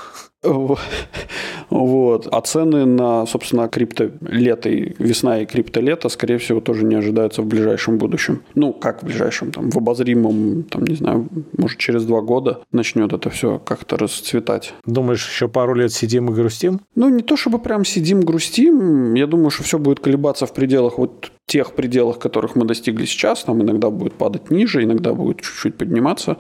Вот. 1.71 2.27
А 2.33 2.41
цены 2.41 2.87
на, 2.87 3.27
собственно, 3.27 3.69
крипто 3.69 4.11
лето 4.23 4.69
и 4.71 4.95
весна 4.99 5.43
и 5.43 5.47
крипто 5.47 5.81
лето, 5.81 6.09
скорее 6.09 6.39
всего, 6.39 6.61
тоже 6.61 6.85
не 6.85 6.95
ожидаются 6.95 7.43
в 7.43 7.47
ближайшем 7.47 7.99
будущем. 7.99 8.43
Ну, 8.55 8.73
как 8.73 9.03
в 9.03 9.07
ближайшем, 9.07 9.53
там, 9.53 9.71
в 9.71 9.77
обозримом, 9.77 10.63
там, 10.65 10.85
не 10.85 10.95
знаю, 10.95 11.29
может, 11.57 11.79
через 11.79 12.05
два 12.05 12.23
года 12.23 12.61
начнет 12.73 13.13
это 13.13 13.29
все 13.31 13.59
как-то 13.59 13.99
расцветать. 13.99 14.73
Думаешь, 14.87 15.29
еще 15.29 15.49
пару 15.49 15.75
лет 15.75 15.93
сидим 15.93 16.31
и 16.31 16.33
грустим? 16.33 16.81
Ну, 16.95 17.09
не 17.11 17.23
то 17.23 17.37
чтобы 17.37 17.59
прям 17.59 17.85
сидим, 17.85 18.23
грустим. 18.23 19.15
Я 19.15 19.27
думаю, 19.27 19.51
что 19.51 19.63
все 19.63 19.79
будет 19.79 20.01
колебаться 20.01 20.47
в 20.47 20.55
пределах 20.55 20.99
вот 20.99 21.31
тех 21.49 21.73
пределах, 21.73 22.19
которых 22.19 22.57
мы 22.57 22.67
достигли 22.67 23.07
сейчас. 23.07 23.45
Там 23.45 23.63
иногда 23.63 23.91
будет 23.91 24.13
падать 24.13 24.51
ниже, 24.51 24.85
иногда 24.85 25.15
будет 25.15 25.41
чуть-чуть 25.41 25.77
подниматься. 25.77 26.37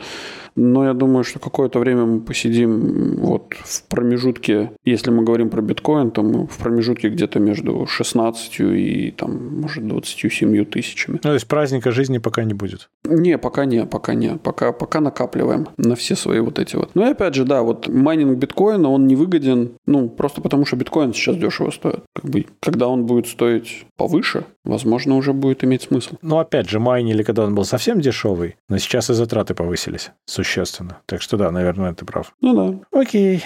Но 0.55 0.85
я 0.85 0.93
думаю, 0.93 1.25
что 1.25 1.39
какое-то 1.39 1.79
время 1.79 2.05
мы 2.05 2.21
посидим 2.21 3.17
вот 3.17 3.55
в 3.55 3.83
промежутке, 3.85 4.73
если 4.85 5.11
мы 5.11 5.25
говорим 5.25 5.51
про 5.51 5.63
биткоин, 5.63 6.11
то 6.11 6.23
мы 6.23 6.47
в 6.47 6.59
промежутке 6.59 7.09
где-то 7.09 7.39
между 7.39 7.87
16 7.87 8.61
и 8.61 9.15
там, 9.17 9.61
может, 9.61 9.87
27 9.87 10.65
тысячами. 10.65 11.15
Ну, 11.15 11.21
то 11.21 11.33
есть 11.33 11.47
праздника 11.47 11.93
жизни 11.93 12.19
пока 12.19 12.45
не 12.45 12.55
будет? 12.55 12.91
Не, 13.05 13.39
пока 13.39 13.65
не, 13.65 13.87
пока 13.87 14.15
не. 14.15 14.37
Пока, 14.37 14.73
пока 14.73 15.01
накапливаем 15.01 15.69
на 15.77 15.95
все 15.95 16.17
свои 16.17 16.41
вот 16.41 16.59
эти 16.59 16.77
вот. 16.77 16.91
Ну 16.95 17.07
и 17.07 17.11
опять 17.13 17.35
же, 17.35 17.45
да, 17.45 17.63
вот 17.63 17.89
майнинг 17.89 18.37
биткоина, 18.39 18.91
он 18.91 19.07
не 19.07 19.17
выгоден, 19.17 19.71
ну, 19.87 20.09
просто 20.09 20.41
потому 20.41 20.67
что 20.67 20.77
биткоин 20.77 21.15
сейчас 21.15 21.37
дешево 21.37 21.71
стоит. 21.71 22.01
Как 22.15 22.25
бы, 22.31 22.47
когда 22.61 22.89
он 22.89 23.07
будет 23.07 23.29
стоить 23.29 23.87
повыше, 23.97 24.45
возможно, 24.65 24.98
уже 25.07 25.33
будет 25.33 25.65
иметь 25.65 25.83
смысл. 25.83 26.17
Ну, 26.23 26.39
опять 26.39 26.69
же, 26.69 26.81
майнили, 26.81 27.23
когда 27.23 27.45
он 27.45 27.55
был 27.55 27.65
совсем 27.65 28.01
дешевый, 28.01 28.57
но 28.69 28.79
сейчас 28.79 29.11
и 29.11 29.15
затраты 29.15 29.55
повысились 29.55 30.11
существенно. 30.27 30.99
Так 31.07 31.23
что 31.23 31.37
да, 31.37 31.51
наверное, 31.51 31.95
ты 31.95 32.05
прав. 32.05 32.33
Ну 32.41 32.55
да. 32.55 32.99
Окей. 32.99 33.45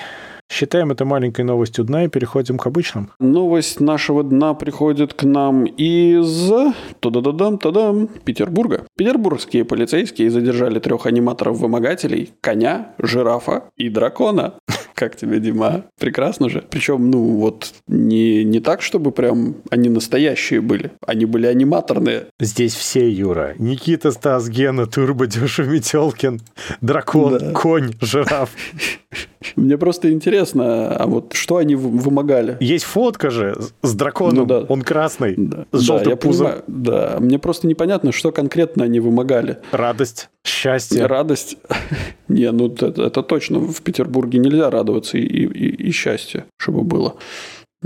Считаем 0.52 0.90
это 0.90 1.06
маленькой 1.06 1.46
новостью 1.46 1.82
дна 1.84 2.04
и 2.04 2.08
переходим 2.08 2.58
к 2.58 2.66
обычным. 2.66 3.10
Новость 3.18 3.80
нашего 3.80 4.22
дна 4.22 4.52
приходит 4.52 5.14
к 5.14 5.22
нам 5.22 5.64
из 5.64 6.52
тадададам 7.00 7.56
тадам 7.56 8.06
Петербурга. 8.06 8.84
Петербургские 8.98 9.64
полицейские 9.64 10.30
задержали 10.30 10.78
трех 10.78 11.06
аниматоров-вымогателей, 11.06 12.34
коня, 12.42 12.94
жирафа 12.98 13.64
и 13.78 13.88
дракона. 13.88 14.54
Как 15.02 15.16
тебе, 15.16 15.40
Дима? 15.40 15.86
Прекрасно 15.98 16.48
же. 16.48 16.62
Причем, 16.70 17.10
ну, 17.10 17.24
вот 17.38 17.72
не, 17.88 18.44
не 18.44 18.60
так, 18.60 18.82
чтобы 18.82 19.10
прям 19.10 19.56
они 19.68 19.88
настоящие 19.88 20.60
были. 20.60 20.92
Они 21.04 21.24
были 21.24 21.48
аниматорные. 21.48 22.26
Здесь 22.38 22.76
все, 22.76 23.10
Юра. 23.10 23.56
Никита, 23.58 24.12
Стас, 24.12 24.48
Гена, 24.48 24.86
Турбо, 24.86 25.26
Дюша, 25.26 25.64
Метелкин, 25.64 26.40
дракон, 26.80 27.38
да. 27.38 27.50
конь, 27.50 27.94
жираф. 28.00 28.50
Мне 29.56 29.76
просто 29.76 30.12
интересно, 30.12 30.94
а 30.96 31.06
вот 31.06 31.32
что 31.34 31.56
они 31.56 31.74
вымогали? 31.74 32.56
Есть 32.60 32.84
фотка 32.84 33.30
же 33.30 33.56
с 33.82 33.94
драконом, 33.94 34.36
ну, 34.36 34.46
да. 34.46 34.60
он 34.68 34.82
красный, 34.82 35.34
да. 35.36 35.66
с 35.72 35.80
желтым 35.80 36.10
да, 36.10 36.16
пузом. 36.16 36.46
Понимаю, 36.46 36.64
да, 36.68 37.16
мне 37.18 37.38
просто 37.38 37.66
непонятно, 37.66 38.12
что 38.12 38.30
конкретно 38.30 38.84
они 38.84 39.00
вымогали. 39.00 39.58
Радость, 39.72 40.30
счастье. 40.44 41.06
Радость. 41.06 41.56
Не, 42.28 42.50
ну 42.52 42.68
это, 42.68 42.86
это 42.86 43.22
точно 43.22 43.58
в 43.58 43.82
Петербурге 43.82 44.38
нельзя 44.38 44.70
радоваться 44.70 45.18
и, 45.18 45.22
и, 45.22 45.88
и 45.88 45.90
счастье, 45.90 46.46
чтобы 46.58 46.82
было. 46.82 47.16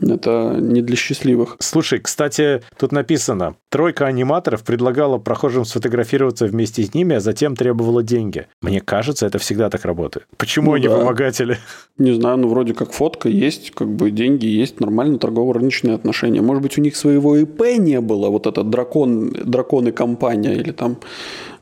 Это 0.00 0.56
не 0.60 0.82
для 0.82 0.96
счастливых. 0.96 1.56
Слушай, 1.58 2.00
кстати, 2.00 2.62
тут 2.78 2.92
написано, 2.92 3.56
тройка 3.70 4.06
аниматоров 4.06 4.62
предлагала 4.62 5.18
прохожим 5.18 5.64
сфотографироваться 5.64 6.46
вместе 6.46 6.82
с 6.82 6.92
ними, 6.92 7.16
а 7.16 7.20
затем 7.20 7.56
требовала 7.56 8.02
деньги. 8.02 8.46
Мне 8.60 8.80
кажется, 8.80 9.26
это 9.26 9.38
всегда 9.38 9.70
так 9.70 9.84
работает. 9.84 10.26
Почему 10.36 10.72
ну, 10.72 10.76
они 10.76 10.88
да. 10.88 10.96
вымогатели? 10.96 11.58
Не 11.98 12.12
знаю, 12.12 12.38
ну 12.38 12.48
вроде 12.48 12.74
как 12.74 12.92
фотка 12.92 13.28
есть, 13.28 13.70
как 13.70 13.88
бы 13.88 14.10
деньги 14.10 14.46
есть, 14.46 14.80
нормально 14.80 15.18
торгово-рыночные 15.18 15.94
отношения. 15.94 16.42
Может 16.42 16.62
быть, 16.62 16.76
у 16.78 16.82
них 16.82 16.94
своего 16.94 17.36
ИП 17.36 17.78
не 17.78 18.00
было, 18.00 18.28
вот 18.28 18.46
этот 18.46 18.68
дракон, 18.68 19.30
драконы 19.30 19.92
компания 19.92 20.54
или 20.54 20.72
там 20.72 20.98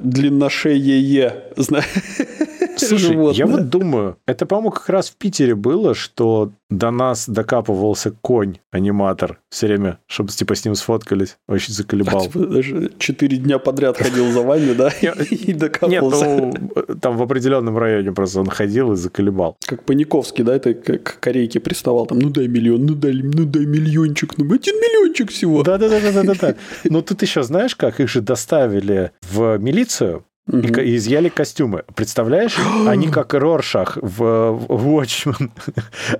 длинношеее, 0.04 1.44
знаешь. 1.56 1.86
Слушай, 2.76 3.12
животное. 3.12 3.34
я 3.34 3.46
вот 3.46 3.68
думаю, 3.68 4.16
это, 4.26 4.46
по-моему, 4.46 4.70
как 4.70 4.88
раз 4.88 5.10
в 5.10 5.16
Питере 5.16 5.54
было, 5.54 5.94
что 5.94 6.52
до 6.70 6.90
нас 6.90 7.28
докапывался 7.28 8.12
конь-аниматор 8.20 9.38
все 9.48 9.66
время, 9.66 9.98
чтобы 10.06 10.30
типа 10.30 10.54
с 10.54 10.64
ним 10.64 10.74
сфоткались. 10.74 11.36
Очень 11.46 11.72
заколебал. 11.72 12.18
А, 12.18 12.24
типа, 12.24 12.38
даже 12.40 12.90
четыре 12.98 13.36
дня 13.36 13.58
подряд 13.58 13.96
ходил 13.96 14.30
за 14.32 14.42
вами, 14.42 14.72
да? 14.72 14.88
И 15.30 15.52
докапывался. 15.52 16.26
Нет, 16.26 16.60
ну, 16.74 16.94
там 16.96 17.16
в 17.16 17.22
определенном 17.22 17.78
районе 17.78 18.12
просто 18.12 18.40
он 18.40 18.46
ходил 18.46 18.92
и 18.92 18.96
заколебал. 18.96 19.56
Как 19.66 19.84
Паниковский, 19.84 20.44
да, 20.44 20.56
это 20.56 20.74
как 20.74 21.18
корейки 21.20 21.58
приставал, 21.58 22.06
там, 22.06 22.18
ну 22.18 22.30
дай 22.30 22.48
миллион, 22.48 22.84
ну 22.84 22.94
дай, 22.94 23.12
ну 23.12 23.44
дай 23.44 23.66
миллиончик, 23.66 24.36
ну 24.36 24.52
один 24.52 24.74
миллиончик 24.74 25.30
всего. 25.30 25.62
Да-да-да-да-да. 25.62 26.56
Но 26.84 27.02
тут 27.02 27.22
еще 27.22 27.42
знаешь 27.42 27.76
как? 27.76 28.00
Их 28.00 28.08
же 28.08 28.20
доставили 28.20 29.12
в 29.30 29.58
милицию, 29.58 29.93
концепцию 29.94 30.24
Угу. 30.46 30.80
И, 30.80 30.96
изъяли 30.96 31.30
костюмы. 31.30 31.84
Представляешь? 31.94 32.56
Они 32.86 33.08
как 33.08 33.34
Роршах 33.34 33.98
в, 34.00 34.52
в 34.68 34.88
Watchmen. 34.88 35.50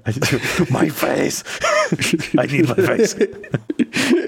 My 0.71 0.91
face! 0.91 1.45
I 2.39 2.47
need 2.47 2.67
my 2.67 2.77
face. 2.77 3.17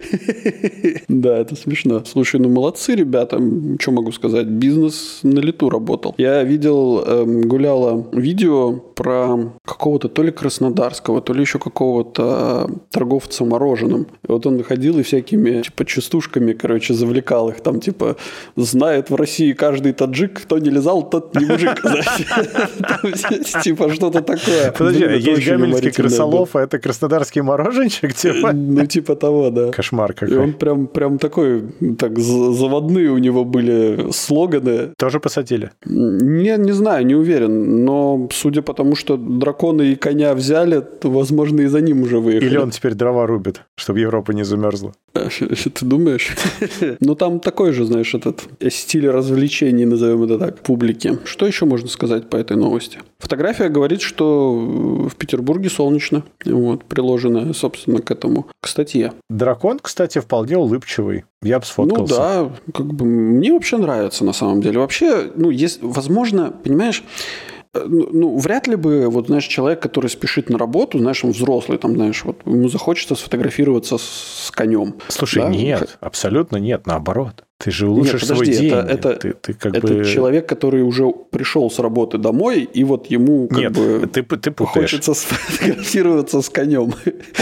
Да, 1.08 1.38
это 1.38 1.56
смешно. 1.56 2.04
Слушай, 2.04 2.40
ну 2.40 2.48
молодцы 2.48 2.94
ребята. 2.94 3.40
Что 3.80 3.90
могу 3.90 4.12
сказать? 4.12 4.46
Бизнес 4.46 5.20
на 5.22 5.40
лету 5.40 5.70
работал. 5.70 6.14
Я 6.18 6.42
видел, 6.42 7.02
эм, 7.04 7.42
гуляла 7.42 8.06
видео 8.12 8.72
про 8.72 9.52
какого-то 9.64 10.08
то 10.08 10.22
ли 10.22 10.30
краснодарского, 10.30 11.20
то 11.20 11.32
ли 11.32 11.40
еще 11.40 11.58
какого-то 11.58 12.70
торговца 12.90 13.44
мороженым. 13.44 14.06
И 14.28 14.32
вот 14.32 14.46
он 14.46 14.62
ходил 14.62 14.98
и 14.98 15.02
всякими, 15.02 15.62
типа, 15.62 15.84
частушками, 15.84 16.52
короче, 16.52 16.94
завлекал 16.94 17.50
их. 17.50 17.60
Там, 17.60 17.80
типа, 17.80 18.16
знает 18.56 19.10
в 19.10 19.14
России 19.14 19.52
каждый 19.52 19.85
таджик, 19.92 20.42
кто 20.42 20.58
не 20.58 20.70
лизал, 20.70 21.08
тот 21.08 21.34
не 21.36 21.46
мужик. 21.46 21.82
Типа, 23.62 23.92
что-то 23.92 24.22
такое. 24.22 24.72
Подожди, 24.72 25.04
есть 25.04 25.46
гамельский 25.46 25.92
крысолов, 25.92 26.56
а 26.56 26.62
это 26.62 26.78
краснодарский 26.78 27.42
мороженщик, 27.42 28.14
типа? 28.14 28.52
Ну, 28.52 28.86
типа 28.86 29.16
того, 29.16 29.50
да. 29.50 29.70
Кошмар 29.72 30.12
какой. 30.12 30.34
И 30.34 30.38
он 30.38 30.52
прям, 30.52 30.86
прям 30.86 31.18
такой, 31.18 31.62
так, 31.98 32.18
заводные 32.18 33.10
у 33.10 33.18
него 33.18 33.44
были 33.44 34.10
слоганы. 34.12 34.92
Тоже 34.98 35.20
посадили? 35.20 35.70
Не, 35.84 36.56
не 36.58 36.72
знаю, 36.72 37.06
не 37.06 37.14
уверен. 37.14 37.84
Но 37.84 38.28
судя 38.32 38.62
по 38.62 38.74
тому, 38.74 38.96
что 38.96 39.16
драконы 39.16 39.92
и 39.92 39.96
коня 39.96 40.34
взяли, 40.34 40.80
то, 40.80 41.10
возможно, 41.10 41.62
и 41.62 41.66
за 41.66 41.80
ним 41.80 42.02
уже 42.02 42.18
выехали. 42.18 42.50
Или 42.50 42.56
он 42.58 42.70
теперь 42.70 42.94
дрова 42.94 43.26
рубит, 43.26 43.62
чтобы 43.76 44.00
Европа 44.00 44.32
не 44.32 44.44
замерзла. 44.44 44.92
Ты 45.74 45.84
думаешь? 45.86 46.34
Ну, 47.00 47.14
там 47.14 47.40
такой 47.40 47.72
же, 47.72 47.84
знаешь, 47.84 48.14
этот 48.14 48.42
стиль 48.70 49.08
развлечений, 49.08 49.75
назовем 49.84 50.22
это 50.24 50.38
так, 50.38 50.60
публики. 50.60 51.18
Что 51.24 51.46
еще 51.46 51.66
можно 51.66 51.88
сказать 51.88 52.28
по 52.30 52.36
этой 52.36 52.56
новости? 52.56 53.00
Фотография 53.18 53.68
говорит, 53.68 54.00
что 54.00 54.54
в 54.54 55.14
Петербурге 55.16 55.70
солнечно. 55.70 56.24
Вот, 56.44 56.84
приложенная, 56.84 57.52
собственно, 57.52 58.00
к 58.00 58.10
этому, 58.10 58.46
к 58.60 58.68
статье. 58.68 59.12
Дракон, 59.28 59.78
кстати, 59.80 60.18
вполне 60.18 60.56
улыбчивый. 60.56 61.24
Я 61.42 61.58
бы 61.58 61.66
сфоткался. 61.66 62.14
Ну 62.14 62.18
да, 62.18 62.72
как 62.72 62.86
бы 62.86 63.04
мне 63.04 63.52
вообще 63.52 63.76
нравится 63.76 64.24
на 64.24 64.32
самом 64.32 64.60
деле. 64.60 64.78
Вообще, 64.78 65.30
ну, 65.34 65.50
есть, 65.50 65.80
возможно, 65.82 66.52
понимаешь, 66.64 67.02
Э, 67.76 67.84
ну, 67.86 68.08
ну, 68.12 68.38
вряд 68.38 68.66
ли 68.66 68.76
бы, 68.76 69.08
вот, 69.08 69.26
знаешь, 69.26 69.46
человек, 69.46 69.80
который 69.80 70.08
спешит 70.08 70.50
на 70.50 70.58
работу, 70.58 70.98
знаешь, 70.98 71.24
он 71.24 71.32
взрослый, 71.32 71.78
там, 71.78 71.94
знаешь, 71.94 72.24
вот 72.24 72.38
ему 72.44 72.68
захочется 72.68 73.14
сфотографироваться 73.14 73.98
с 73.98 74.50
конем. 74.54 74.96
Слушай, 75.08 75.42
да? 75.42 75.48
нет, 75.48 75.98
абсолютно 76.00 76.56
нет, 76.56 76.86
наоборот. 76.86 77.44
Ты 77.58 77.70
же 77.70 77.88
улучшишь 77.88 78.22
Нет, 78.22 78.30
подожди, 78.30 78.54
свой 78.54 78.68
день. 78.68 78.72
Это, 78.74 79.08
это, 79.08 79.14
ты, 79.14 79.32
ты 79.32 79.54
как 79.54 79.74
это 79.74 79.86
бы... 79.86 80.04
человек, 80.04 80.46
который 80.46 80.82
уже 80.82 81.10
пришел 81.30 81.70
с 81.70 81.78
работы 81.78 82.18
домой, 82.18 82.68
и 82.70 82.84
вот 82.84 83.06
ему 83.06 83.48
как 83.48 83.58
Нет, 83.58 83.72
бы 83.72 84.06
ты, 84.12 84.22
ты 84.22 84.50
путаешь. 84.50 84.90
хочется 84.90 85.14
сфотографироваться 85.14 86.42
с 86.42 86.50
конем. 86.50 86.92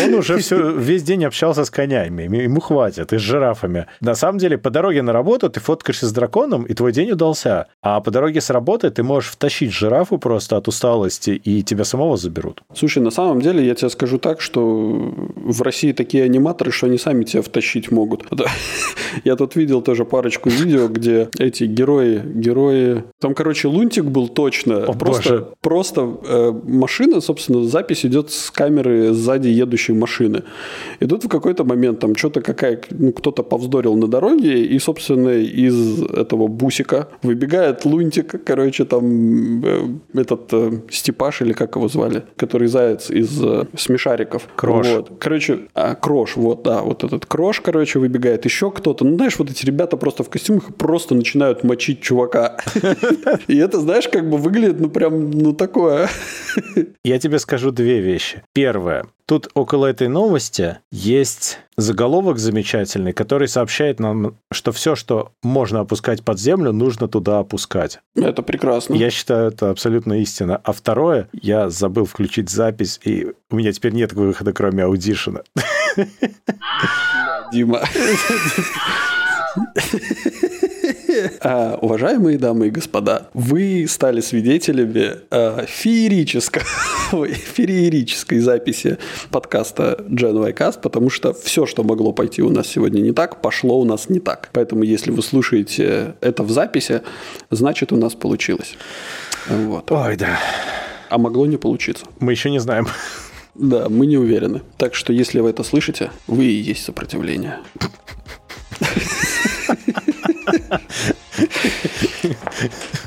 Он 0.04 0.14
уже 0.14 0.38
все, 0.38 0.70
весь 0.70 1.02
день 1.02 1.24
общался 1.24 1.64
с 1.64 1.70
конями, 1.70 2.22
ему 2.22 2.60
хватит, 2.60 3.12
и 3.12 3.18
с 3.18 3.20
жирафами. 3.20 3.86
На 4.00 4.14
самом 4.14 4.38
деле, 4.38 4.56
по 4.56 4.70
дороге 4.70 5.02
на 5.02 5.12
работу 5.12 5.50
ты 5.50 5.58
фоткаешься 5.58 6.06
с 6.06 6.12
драконом, 6.12 6.62
и 6.62 6.74
твой 6.74 6.92
день 6.92 7.10
удался. 7.10 7.66
А 7.82 8.00
по 8.00 8.12
дороге 8.12 8.40
с 8.40 8.50
работы 8.50 8.90
ты 8.90 9.02
можешь 9.02 9.30
втащить 9.30 9.72
жирафу 9.72 10.18
просто 10.18 10.56
от 10.56 10.68
усталости, 10.68 11.30
и 11.30 11.64
тебя 11.64 11.84
самого 11.84 12.16
заберут. 12.16 12.62
Слушай, 12.72 13.02
на 13.02 13.10
самом 13.10 13.40
деле, 13.40 13.66
я 13.66 13.74
тебе 13.74 13.90
скажу 13.90 14.18
так, 14.18 14.40
что 14.40 14.62
в 14.64 15.62
России 15.62 15.90
такие 15.92 16.22
аниматоры, 16.22 16.70
что 16.70 16.86
они 16.86 16.98
сами 16.98 17.24
тебя 17.24 17.42
втащить 17.42 17.90
могут. 17.90 18.24
Я 19.24 19.36
тут 19.36 19.56
видел 19.56 19.82
тоже 19.82 20.03
тоже 20.04 20.10
парочку 20.10 20.48
видео, 20.48 20.88
где 20.88 21.28
эти 21.38 21.64
герои, 21.64 22.22
герои... 22.24 23.04
Там, 23.20 23.34
короче, 23.34 23.68
лунтик 23.68 24.04
был 24.04 24.28
точно. 24.28 24.84
О, 24.84 24.92
просто 24.92 25.30
боже. 25.30 25.46
просто 25.60 26.16
э, 26.26 26.52
машина, 26.64 27.20
собственно, 27.20 27.64
запись 27.64 28.04
идет 28.06 28.30
с 28.30 28.50
камеры 28.50 29.12
сзади 29.12 29.48
едущей 29.48 29.94
машины. 29.94 30.42
И 31.00 31.06
тут 31.06 31.24
в 31.24 31.28
какой-то 31.28 31.64
момент 31.64 32.00
там 32.00 32.14
что-то 32.14 32.40
какая... 32.40 32.80
Ну, 32.90 33.12
кто-то 33.12 33.42
повздорил 33.42 33.96
на 33.96 34.06
дороге, 34.06 34.64
и, 34.64 34.78
собственно, 34.78 35.30
из 35.30 36.02
этого 36.02 36.48
бусика 36.48 37.08
выбегает 37.22 37.84
лунтик, 37.84 38.44
короче, 38.44 38.84
там 38.84 39.64
э, 39.64 39.80
этот 40.14 40.52
э, 40.52 40.70
Степаш, 40.90 41.42
или 41.42 41.52
как 41.52 41.76
его 41.76 41.88
звали, 41.88 42.22
который 42.36 42.68
заяц 42.68 43.10
из 43.10 43.42
э, 43.42 43.64
смешариков. 43.76 44.48
Крош. 44.56 44.86
Вот. 44.88 45.12
Короче, 45.18 45.58
а, 45.74 45.94
Крош, 45.94 46.36
вот, 46.36 46.62
да, 46.62 46.82
вот 46.82 47.04
этот 47.04 47.26
Крош, 47.26 47.60
короче, 47.60 47.98
выбегает. 47.98 48.44
Еще 48.44 48.70
кто-то. 48.70 49.04
Ну, 49.04 49.16
знаешь, 49.16 49.38
вот 49.38 49.50
эти 49.50 49.66
ребята 49.66 49.93
просто 49.96 50.22
в 50.22 50.30
костюмах 50.30 50.74
просто 50.74 51.14
начинают 51.14 51.64
мочить 51.64 52.00
чувака. 52.00 52.58
И 53.46 53.56
это, 53.56 53.80
знаешь, 53.80 54.08
как 54.08 54.28
бы 54.28 54.36
выглядит, 54.36 54.80
ну, 54.80 54.88
прям, 54.88 55.30
ну, 55.30 55.52
такое. 55.52 56.08
Я 57.04 57.18
тебе 57.18 57.38
скажу 57.38 57.70
две 57.70 58.00
вещи. 58.00 58.42
Первое. 58.52 59.06
Тут 59.26 59.48
около 59.54 59.86
этой 59.86 60.08
новости 60.08 60.78
есть 60.90 61.58
заголовок 61.78 62.38
замечательный, 62.38 63.14
который 63.14 63.48
сообщает 63.48 63.98
нам, 63.98 64.36
что 64.52 64.70
все, 64.70 64.94
что 64.94 65.32
можно 65.42 65.80
опускать 65.80 66.22
под 66.22 66.38
землю, 66.38 66.72
нужно 66.72 67.08
туда 67.08 67.38
опускать. 67.38 68.00
Это 68.14 68.42
прекрасно. 68.42 68.94
Я 68.94 69.08
считаю, 69.10 69.48
это 69.48 69.70
абсолютно 69.70 70.20
истина. 70.20 70.60
А 70.62 70.72
второе, 70.72 71.28
я 71.32 71.70
забыл 71.70 72.04
включить 72.04 72.50
запись, 72.50 73.00
и 73.02 73.32
у 73.50 73.56
меня 73.56 73.72
теперь 73.72 73.92
нет 73.92 74.12
выхода, 74.12 74.52
кроме 74.52 74.84
аудишена. 74.84 75.42
Дима. 77.52 77.80
А, 81.40 81.78
уважаемые 81.80 82.38
дамы 82.38 82.68
и 82.68 82.70
господа, 82.70 83.28
вы 83.34 83.86
стали 83.88 84.20
свидетелями 84.20 85.18
а, 85.30 85.64
феерической, 85.66 86.62
феерической 87.12 88.40
записи 88.40 88.98
подкаста 89.30 90.04
Gen 90.08 90.42
Y 90.44 90.52
Cast, 90.52 90.80
потому 90.80 91.10
что 91.10 91.32
все, 91.32 91.66
что 91.66 91.84
могло 91.84 92.12
пойти 92.12 92.42
у 92.42 92.50
нас 92.50 92.66
сегодня 92.66 93.00
не 93.00 93.12
так, 93.12 93.40
пошло 93.42 93.80
у 93.80 93.84
нас 93.84 94.08
не 94.08 94.20
так. 94.20 94.50
Поэтому, 94.52 94.82
если 94.82 95.10
вы 95.10 95.22
слушаете 95.22 96.16
это 96.20 96.42
в 96.42 96.50
записи, 96.50 97.02
значит, 97.50 97.92
у 97.92 97.96
нас 97.96 98.14
получилось. 98.14 98.76
Вот. 99.48 99.90
Ой, 99.92 100.16
да. 100.16 100.38
А 101.10 101.18
могло 101.18 101.46
не 101.46 101.56
получиться. 101.56 102.06
Мы 102.18 102.32
еще 102.32 102.50
не 102.50 102.58
знаем. 102.58 102.88
Да, 103.54 103.88
мы 103.88 104.06
не 104.06 104.16
уверены. 104.16 104.62
Так 104.78 104.94
что, 104.96 105.12
если 105.12 105.38
вы 105.38 105.50
это 105.50 105.62
слышите, 105.62 106.10
вы 106.26 106.46
и 106.46 106.54
есть 106.54 106.84
сопротивление. 106.84 107.60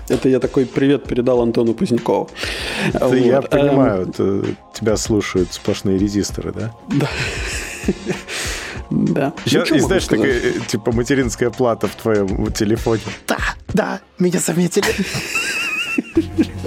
Это 0.10 0.30
я 0.30 0.40
такой 0.40 0.66
привет 0.66 1.06
передал 1.06 1.42
Антону 1.42 1.74
Позднякову. 1.74 2.30
Это 2.94 3.16
Я 3.16 3.42
понимаю, 3.42 4.08
это 4.10 4.44
тебя 4.74 4.98
слушают 4.98 5.54
сплошные 5.54 5.98
резисторы, 5.98 6.52
да? 6.54 6.74
Да. 6.90 7.10
Да. 8.90 9.34
Сейчас, 9.46 9.70
Ну, 9.70 9.76
и 9.76 9.80
знаешь, 9.80 10.06
такая, 10.06 10.32
э, 10.32 10.54
типа, 10.68 10.92
материнская 10.94 11.50
плата 11.50 11.88
в 11.88 11.96
твоем 11.96 12.52
телефоне. 12.54 13.02
Да, 13.28 13.38
да, 13.74 14.00
меня 14.18 14.40
заметили. 14.40 14.86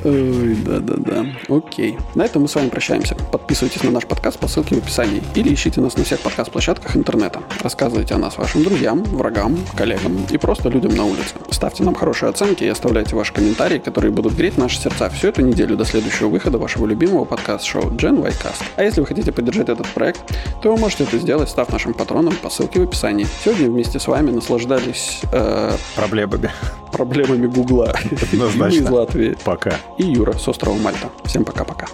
Ой, 0.05 0.57
да-да-да. 0.65 1.27
Окей. 1.49 1.99
На 2.15 2.25
этом 2.25 2.43
мы 2.43 2.49
с 2.49 2.55
вами 2.55 2.69
прощаемся. 2.69 3.17
Подписывайтесь 3.33 3.83
на 3.83 3.91
наш 3.91 4.07
подкаст 4.07 4.39
по 4.39 4.49
ссылке 4.49 4.75
в 4.77 4.79
описании 4.79 5.23
или 5.35 5.53
ищите 5.53 5.81
нас 5.81 5.97
на 5.97 6.05
всех 6.05 6.21
подкаст-площадках 6.21 6.97
интернета. 6.97 7.43
Рассказывайте 7.63 8.15
о 8.15 8.19
нас 8.19 8.39
вашим 8.39 8.63
друзьям, 8.63 9.03
врагам, 9.03 9.59
коллегам 9.77 10.25
и 10.31 10.39
просто 10.39 10.69
людям 10.69 10.95
на 10.95 11.05
улице. 11.05 11.35
Ставьте 11.51 11.83
нам 11.83 11.95
хорошие 11.95 12.31
оценки 12.31 12.65
и 12.65 12.69
оставляйте 12.69 13.17
ваши 13.17 13.33
комментарии, 13.33 13.79
которые 13.79 14.13
будут 14.13 14.35
греть 14.35 14.57
наши 14.57 14.79
сердца 14.79 15.09
всю 15.11 15.29
эту 15.29 15.43
неделю 15.43 15.77
до 15.77 15.85
следующего 15.85 16.29
выхода 16.29 16.59
вашего 16.59 16.87
любимого 16.87 17.25
подкаст-шоу 17.25 17.91
Gen 17.91 18.21
Y 18.23 18.31
Cast. 18.31 18.63
А 18.77 18.85
если 18.85 19.01
вы 19.01 19.07
хотите 19.07 19.33
поддержать 19.33 19.69
этот 19.69 19.87
проект, 19.89 20.21
то 20.63 20.73
вы 20.73 20.79
можете 20.79 21.05
это 21.05 21.19
сделать, 21.19 21.49
став 21.49 21.71
нашим 21.71 21.95
патроном 21.95 22.35
по 22.43 22.51
ссылке 22.51 22.81
в 22.81 22.85
описании. 22.85 23.27
Сегодня 23.45 23.69
вместе 23.69 23.99
с 23.99 24.07
вами 24.07 24.31
наслаждались 24.31 25.21
э, 25.33 25.73
Проблемами. 25.97 26.51
проблемами 26.93 27.47
Гугла. 27.47 27.95
Из 28.33 28.89
Латвии 28.89 29.37
Пока. 29.45 29.73
и 29.99 30.05
Юра 30.05 30.33
с 30.33 30.47
острова 30.49 30.77
Мальта. 30.77 31.09
Всем 31.25 31.45
пока-пока. 31.45 31.87